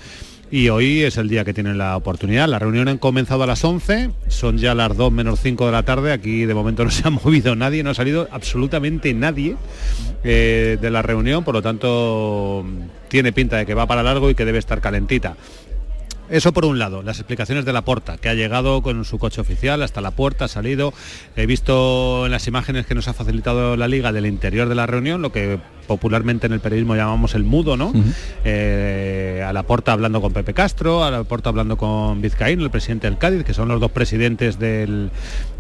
Y 0.53 0.69
hoy 0.69 1.01
es 1.01 1.17
el 1.17 1.31
día 1.31 1.47
que 1.47 1.55
tienen 1.55 1.79
la 1.79 1.97
oportunidad. 1.97 2.47
La 2.47 2.59
reunión 2.59 2.87
ha 2.87 2.99
comenzado 2.99 3.43
a 3.43 3.47
las 3.47 3.65
11, 3.65 4.11
son 4.29 4.59
ya 4.59 4.75
las 4.75 4.95
2 4.95 5.11
menos 5.11 5.41
5 5.41 5.65
de 5.65 5.73
la 5.73 5.83
tarde. 5.83 6.13
Aquí 6.13 6.45
de 6.45 6.53
momento 6.53 6.85
no 6.85 6.91
se 6.91 7.09
ha 7.09 7.11
movido 7.11 7.57
nadie, 7.57 7.83
no 7.83 7.89
ha 7.89 7.95
salido 7.95 8.29
absolutamente 8.31 9.15
nadie 9.15 9.57
eh, 10.23 10.77
de 10.79 10.91
la 10.91 11.01
reunión, 11.01 11.43
por 11.43 11.55
lo 11.55 11.63
tanto 11.63 12.67
tiene 13.09 13.33
pinta 13.33 13.57
de 13.57 13.65
que 13.65 13.73
va 13.73 13.87
para 13.87 14.03
largo 14.03 14.29
y 14.29 14.35
que 14.35 14.45
debe 14.45 14.59
estar 14.59 14.83
calentita. 14.83 15.37
Eso 16.29 16.53
por 16.53 16.67
un 16.67 16.79
lado, 16.79 17.03
las 17.03 17.19
explicaciones 17.19 17.65
de 17.65 17.73
la 17.73 17.83
porta, 17.83 18.19
que 18.19 18.29
ha 18.29 18.35
llegado 18.35 18.83
con 18.83 19.07
su 19.07 19.19
coche 19.19 19.41
oficial 19.41 19.83
hasta 19.83 20.03
la 20.03 20.11
puerta, 20.11 20.45
ha 20.45 20.49
salido. 20.49 20.93
He 21.35 21.47
visto 21.47 22.27
en 22.27 22.33
las 22.33 22.47
imágenes 22.47 22.85
que 22.85 22.95
nos 22.95 23.09
ha 23.09 23.15
facilitado 23.15 23.77
la 23.77 23.89
liga 23.89 24.13
del 24.13 24.27
interior 24.27 24.69
de 24.69 24.75
la 24.75 24.87
reunión, 24.87 25.23
lo 25.23 25.33
que 25.33 25.61
popularmente 25.87 26.47
en 26.47 26.53
el 26.53 26.61
periodismo 26.61 26.97
llamamos 26.97 27.35
el 27.35 27.45
mudo, 27.45 27.76
¿no? 27.76 27.93
Eh, 28.45 29.45
a 29.47 29.53
la 29.53 29.62
porta 29.64 29.93
hablando 29.93 30.20
con 30.20 30.33
Pepe 30.33 30.55
Castro, 30.55 31.05
a 31.05 31.11
la 31.11 31.24
porta 31.24 31.51
hablando 31.51 31.76
con 31.76 32.20
Vizcaíno, 32.20 32.64
el 32.64 32.70
presidente 32.70 33.09
del 33.09 33.18
Cádiz, 33.18 33.45
que 33.45 33.55
son 33.55 33.68
los 33.68 33.80
dos 33.80 33.91
presidentes 33.91 34.59
del, 34.59 35.11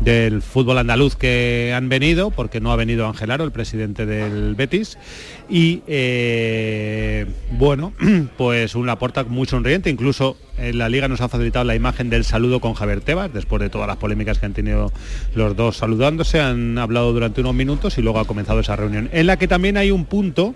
del 0.00 0.42
fútbol 0.42 0.78
andaluz 0.78 1.16
que 1.16 1.72
han 1.74 1.88
venido, 1.88 2.30
porque 2.30 2.60
no 2.60 2.72
ha 2.72 2.76
venido 2.76 3.06
Ángel 3.06 3.30
Aro, 3.30 3.44
el 3.44 3.52
presidente 3.52 4.06
del 4.06 4.54
Betis. 4.54 4.98
Y 5.48 5.82
eh, 5.86 7.26
bueno, 7.50 7.92
pues 8.38 8.74
una 8.74 8.98
porta 8.98 9.24
muy 9.24 9.46
sonriente, 9.46 9.90
incluso 9.90 10.36
en 10.58 10.78
la 10.78 10.88
liga 10.88 11.08
nos 11.08 11.20
ha 11.20 11.28
facilitado 11.28 11.64
la 11.64 11.74
imagen 11.74 12.10
del 12.10 12.24
saludo 12.24 12.60
con 12.60 12.74
Javier 12.74 13.00
Tebas, 13.00 13.32
después 13.32 13.60
de 13.60 13.70
todas 13.70 13.88
las 13.88 13.96
polémicas 13.96 14.38
que 14.38 14.46
han 14.46 14.52
tenido 14.52 14.92
los 15.34 15.56
dos 15.56 15.76
saludándose, 15.76 16.40
han 16.40 16.78
hablado 16.78 17.12
durante 17.12 17.40
unos 17.40 17.54
minutos 17.54 17.98
y 17.98 18.02
luego 18.02 18.20
ha 18.20 18.24
comenzado 18.24 18.60
esa 18.60 18.76
reunión, 18.76 19.08
en 19.12 19.26
la 19.26 19.36
que 19.36 19.48
también 19.48 19.76
hay 19.76 19.90
un 19.90 20.04
punto 20.12 20.54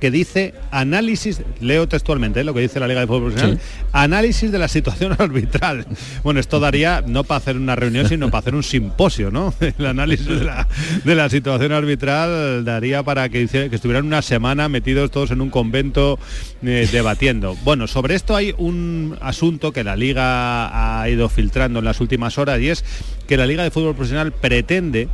que 0.00 0.10
dice 0.10 0.52
análisis, 0.70 1.40
leo 1.60 1.88
textualmente 1.88 2.40
¿eh? 2.40 2.44
lo 2.44 2.52
que 2.52 2.60
dice 2.60 2.78
la 2.78 2.88
Liga 2.88 3.00
de 3.00 3.06
Fútbol 3.06 3.32
Profesional, 3.32 3.58
análisis 3.92 4.52
de 4.52 4.58
la 4.58 4.68
situación 4.68 5.16
arbitral. 5.18 5.86
Bueno, 6.22 6.40
esto 6.40 6.60
daría 6.60 7.02
no 7.06 7.24
para 7.24 7.38
hacer 7.38 7.56
una 7.56 7.74
reunión, 7.74 8.06
sino 8.06 8.30
para 8.30 8.40
hacer 8.40 8.54
un 8.54 8.62
simposio, 8.62 9.30
¿no? 9.30 9.54
El 9.78 9.86
análisis 9.86 10.26
de 10.26 10.44
la, 10.44 10.68
de 11.04 11.14
la 11.14 11.30
situación 11.30 11.72
arbitral 11.72 12.66
daría 12.66 13.02
para 13.02 13.30
que, 13.30 13.46
que 13.46 13.74
estuvieran 13.74 14.04
una 14.06 14.20
semana 14.20 14.68
metidos 14.68 15.10
todos 15.10 15.30
en 15.30 15.40
un 15.40 15.48
convento 15.48 16.18
eh, 16.62 16.86
debatiendo. 16.92 17.56
Bueno, 17.64 17.86
sobre 17.86 18.14
esto 18.14 18.36
hay 18.36 18.54
un 18.58 19.16
asunto 19.22 19.72
que 19.72 19.84
la 19.84 19.96
Liga 19.96 21.00
ha 21.00 21.08
ido 21.08 21.30
filtrando 21.30 21.78
en 21.78 21.86
las 21.86 21.98
últimas 22.00 22.36
horas 22.36 22.60
y 22.60 22.68
es 22.68 22.84
que 23.26 23.38
la 23.38 23.46
Liga 23.46 23.62
de 23.62 23.70
Fútbol 23.70 23.94
Profesional 23.94 24.32
pretende 24.32 25.08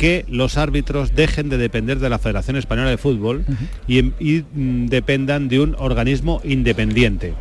que 0.00 0.24
los 0.28 0.56
árbitros 0.56 1.14
dejen 1.14 1.50
de 1.50 1.58
depender 1.58 1.98
de 1.98 2.08
la 2.08 2.18
Federación 2.18 2.56
Española 2.56 2.88
de 2.88 2.96
Fútbol 2.96 3.44
y, 3.86 3.98
y, 4.18 4.44
mm, 4.54 4.86
dependan 4.86 5.48
de 5.48 5.60
un 5.60 5.76
organismo 5.78 6.40
independiente. 6.42 7.34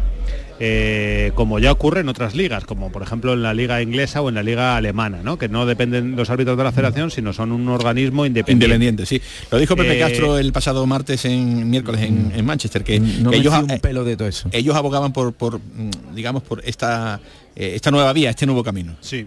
Eh, 0.62 1.32
como 1.36 1.58
ya 1.60 1.72
ocurre 1.72 2.02
en 2.02 2.10
otras 2.10 2.36
ligas, 2.36 2.66
como 2.66 2.92
por 2.92 3.02
ejemplo 3.02 3.32
en 3.32 3.42
la 3.44 3.54
liga 3.54 3.82
inglesa 3.82 4.22
o 4.22 4.28
en 4.28 4.36
la 4.36 4.44
liga 4.44 4.76
alemana, 4.76 5.22
¿no? 5.24 5.38
que 5.38 5.48
no 5.48 5.66
dependen 5.66 6.18
los 6.18 6.30
árbitros 6.30 6.58
de 6.58 6.64
la 6.66 6.74
federación, 6.74 7.12
sino 7.12 7.32
son 7.32 7.54
un 7.54 7.70
organismo 7.70 8.26
independiente. 8.26 8.66
Independiente, 8.66 9.06
sí. 9.06 9.22
Lo 9.52 9.58
dijo 9.58 9.78
Pepe 9.78 9.96
Eh, 9.96 10.00
Castro 10.00 10.38
el 10.38 10.52
pasado 10.52 10.86
martes 10.86 11.24
en 11.24 11.70
miércoles 11.70 12.02
en, 12.02 12.34
en 12.36 12.46
Manchester, 12.46 12.84
que, 12.84 13.00
No 13.00 13.32
que 13.32 13.38
ellos, 13.38 13.54
un 13.58 13.80
pelo 13.80 14.04
de 14.04 14.18
todo 14.18 14.28
eso. 14.28 14.50
ellos 14.52 14.76
abogaban 14.76 15.14
por, 15.14 15.32
por 15.32 15.60
mm, 15.60 16.14
digamos, 16.14 16.44
por 16.44 16.62
esta, 16.66 17.22
eh, 17.56 17.72
esta 17.76 17.90
nueva 17.90 18.12
vía, 18.12 18.30
este 18.32 18.46
nuevo 18.46 18.62
camino. 18.62 18.98
Sí. 19.00 19.26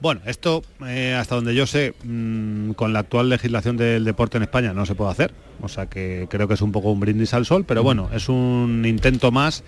Bueno, 0.00 0.22
esto, 0.24 0.62
eh, 0.86 1.14
hasta 1.14 1.34
donde 1.34 1.54
yo 1.54 1.66
sé, 1.66 1.94
mm, 2.04 2.70
con 2.70 2.94
la 2.94 3.00
actual 3.00 3.28
legislación 3.28 3.76
del 3.76 4.04
deporte 4.04 4.38
en 4.38 4.44
España 4.44 4.72
no 4.72 4.86
se 4.86 4.94
puede 4.94 5.10
hacer. 5.10 5.34
O 5.62 5.68
sea 5.68 5.86
que 5.86 6.26
creo 6.30 6.48
que 6.48 6.54
es 6.54 6.62
un 6.62 6.72
poco 6.72 6.90
un 6.90 7.00
brindis 7.00 7.34
al 7.34 7.44
sol, 7.44 7.64
pero 7.66 7.82
bueno, 7.82 8.08
es 8.14 8.30
un 8.30 8.84
intento 8.86 9.30
más 9.30 9.62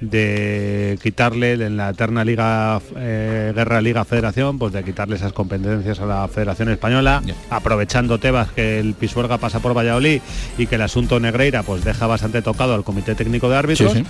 de 0.00 0.98
quitarle 1.02 1.52
en 1.54 1.76
la 1.76 1.90
eterna 1.90 2.24
Liga 2.24 2.80
eh, 2.96 3.52
Guerra 3.54 3.80
Liga 3.80 4.04
Federación, 4.04 4.58
pues 4.58 4.72
de 4.72 4.84
quitarle 4.84 5.16
esas 5.16 5.32
competencias 5.32 5.98
a 6.00 6.06
la 6.06 6.28
Federación 6.28 6.68
Española, 6.70 7.22
aprovechando 7.50 8.18
Tebas 8.18 8.50
que 8.52 8.78
el 8.78 8.94
Pisuerga 8.94 9.38
pasa 9.38 9.60
por 9.60 9.76
Valladolid 9.76 10.20
y 10.56 10.66
que 10.66 10.76
el 10.76 10.82
asunto 10.82 11.18
Negreira 11.20 11.62
pues 11.62 11.84
deja 11.84 12.06
bastante 12.06 12.42
tocado 12.42 12.74
al 12.74 12.84
Comité 12.84 13.14
Técnico 13.14 13.48
de 13.48 13.56
Árbitros. 13.56 13.92
Sí, 13.92 13.98
sí. 14.00 14.04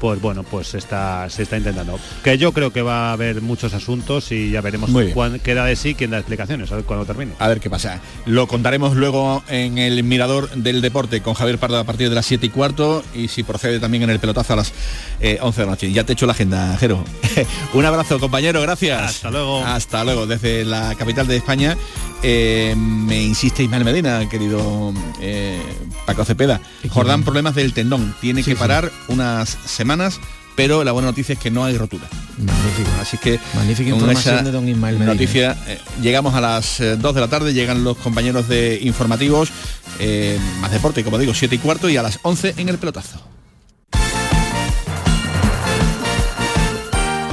Pues 0.00 0.18
bueno, 0.18 0.44
pues 0.44 0.72
está, 0.72 1.28
se 1.28 1.42
está 1.42 1.58
intentando. 1.58 2.00
Que 2.24 2.38
yo 2.38 2.52
creo 2.52 2.72
que 2.72 2.80
va 2.80 3.10
a 3.10 3.12
haber 3.12 3.42
muchos 3.42 3.74
asuntos 3.74 4.32
y 4.32 4.50
ya 4.50 4.62
veremos 4.62 4.88
cuán- 5.12 5.38
qué 5.40 5.52
da 5.52 5.66
de 5.66 5.76
sí, 5.76 5.94
quién 5.94 6.10
da 6.10 6.16
explicaciones, 6.16 6.72
a 6.72 6.76
ver 6.76 6.84
cuándo 6.86 7.04
termine. 7.04 7.32
A 7.38 7.48
ver 7.48 7.60
qué 7.60 7.68
pasa. 7.68 8.00
Lo 8.24 8.46
contaremos 8.46 8.96
luego 8.96 9.42
en 9.50 9.76
el 9.76 10.02
Mirador 10.02 10.48
del 10.52 10.80
Deporte 10.80 11.20
con 11.20 11.34
Javier 11.34 11.58
Pardo 11.58 11.76
a 11.78 11.84
partir 11.84 12.08
de 12.08 12.14
las 12.14 12.24
7 12.24 12.46
y 12.46 12.48
cuarto 12.48 13.04
y 13.14 13.28
si 13.28 13.42
procede 13.42 13.78
también 13.78 14.02
en 14.04 14.08
el 14.08 14.18
pelotazo 14.20 14.54
a 14.54 14.56
las 14.56 14.72
eh, 15.20 15.29
11 15.40 15.60
de 15.60 15.66
la 15.66 15.72
noche. 15.72 15.92
Ya 15.92 16.04
te 16.04 16.12
he 16.12 16.14
hecho 16.14 16.26
la 16.26 16.32
agenda, 16.32 16.76
Jero. 16.78 17.04
Un 17.74 17.84
abrazo, 17.84 18.18
compañero, 18.18 18.60
gracias. 18.62 19.02
Hasta 19.02 19.30
luego. 19.30 19.64
Hasta 19.64 20.04
luego. 20.04 20.26
Desde 20.26 20.64
la 20.64 20.94
capital 20.94 21.26
de 21.26 21.36
España 21.36 21.76
eh, 22.22 22.74
me 22.76 23.22
insiste 23.22 23.62
Ismael 23.62 23.84
Medina, 23.84 24.28
querido 24.28 24.92
eh, 25.20 25.60
Paco 26.06 26.24
Cepeda. 26.24 26.60
Jordán, 26.88 27.22
problemas 27.22 27.54
del 27.54 27.72
tendón. 27.72 28.14
Tiene 28.20 28.42
que 28.42 28.56
parar 28.56 28.90
unas 29.08 29.48
semanas. 29.66 30.20
Pero 30.56 30.84
la 30.84 30.92
buena 30.92 31.08
noticia 31.08 31.32
es 31.32 31.38
que 31.38 31.50
no 31.50 31.64
hay 31.64 31.78
rotura. 31.78 32.06
Magnífico. 32.36 32.90
Así 33.00 33.16
que 33.16 33.40
Magnífica 33.54 33.90
información 33.90 34.34
esa 34.34 34.44
de 34.44 34.50
don 34.50 34.68
Ismael 34.68 34.96
Medina. 34.96 35.14
Noticia, 35.14 35.56
eh, 35.66 35.78
llegamos 36.02 36.34
a 36.34 36.40
las 36.40 36.80
eh, 36.80 36.96
2 36.96 37.14
de 37.14 37.20
la 37.20 37.28
tarde, 37.28 37.54
llegan 37.54 37.84
los 37.84 37.96
compañeros 37.96 38.48
de 38.48 38.78
informativos, 38.82 39.50
eh, 39.98 40.38
más 40.60 40.70
deporte, 40.70 41.02
como 41.04 41.16
digo, 41.18 41.32
7 41.32 41.54
y 41.54 41.58
cuarto 41.58 41.88
y 41.88 41.96
a 41.96 42.02
las 42.02 42.18
11 42.22 42.54
en 42.58 42.68
el 42.68 42.78
pelotazo. 42.78 43.20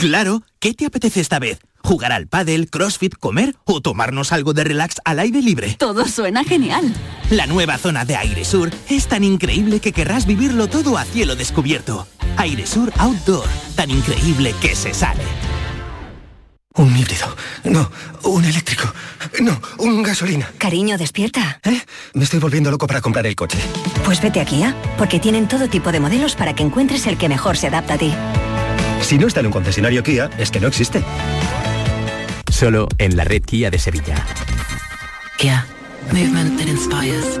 Claro, 0.00 0.44
¿qué 0.60 0.72
te 0.72 0.86
apetece 0.86 1.20
esta 1.20 1.38
vez? 1.38 1.58
¿Jugar 1.84 2.10
al 2.12 2.26
pádel, 2.26 2.70
crossfit, 2.70 3.14
comer 3.16 3.54
o 3.66 3.82
tomarnos 3.82 4.32
algo 4.32 4.54
de 4.54 4.64
relax 4.64 4.96
al 5.04 5.18
aire 5.18 5.42
libre? 5.42 5.76
Todo 5.78 6.08
suena 6.08 6.42
genial. 6.42 6.90
La 7.28 7.46
nueva 7.46 7.76
zona 7.76 8.06
de 8.06 8.16
Airesur 8.16 8.70
es 8.88 9.08
tan 9.08 9.24
increíble 9.24 9.78
que 9.78 9.92
querrás 9.92 10.24
vivirlo 10.24 10.68
todo 10.68 10.96
a 10.96 11.04
cielo 11.04 11.36
descubierto. 11.36 12.08
Airesur 12.38 12.90
Outdoor, 12.96 13.46
tan 13.76 13.90
increíble 13.90 14.54
que 14.62 14.74
se 14.74 14.94
sale. 14.94 15.20
Un 16.76 16.96
híbrido. 16.96 17.36
No, 17.64 17.90
un 18.22 18.46
eléctrico. 18.46 18.90
No, 19.42 19.60
un 19.76 20.02
gasolina. 20.02 20.50
Cariño, 20.56 20.96
despierta. 20.96 21.60
¿Eh? 21.62 21.78
Me 22.14 22.24
estoy 22.24 22.40
volviendo 22.40 22.70
loco 22.70 22.86
para 22.86 23.02
comprar 23.02 23.26
el 23.26 23.36
coche. 23.36 23.58
Pues 24.06 24.22
vete 24.22 24.40
a 24.40 24.46
Kia, 24.46 24.74
porque 24.96 25.20
tienen 25.20 25.46
todo 25.46 25.68
tipo 25.68 25.92
de 25.92 26.00
modelos 26.00 26.36
para 26.36 26.54
que 26.54 26.62
encuentres 26.62 27.06
el 27.06 27.18
que 27.18 27.28
mejor 27.28 27.58
se 27.58 27.66
adapta 27.66 27.94
a 27.94 27.98
ti. 27.98 28.14
Si 29.10 29.18
no 29.18 29.26
está 29.26 29.40
en 29.40 29.46
un 29.46 29.52
concesionario 29.52 30.04
Kia, 30.04 30.30
es 30.38 30.52
que 30.52 30.60
no 30.60 30.68
existe. 30.68 31.02
Solo 32.48 32.86
en 32.98 33.16
la 33.16 33.24
red 33.24 33.42
Kia 33.42 33.68
de 33.68 33.76
Sevilla. 33.76 34.14
Kia. 35.36 35.66
Movement 36.12 36.56
that 36.60 36.68
inspires. 36.68 37.40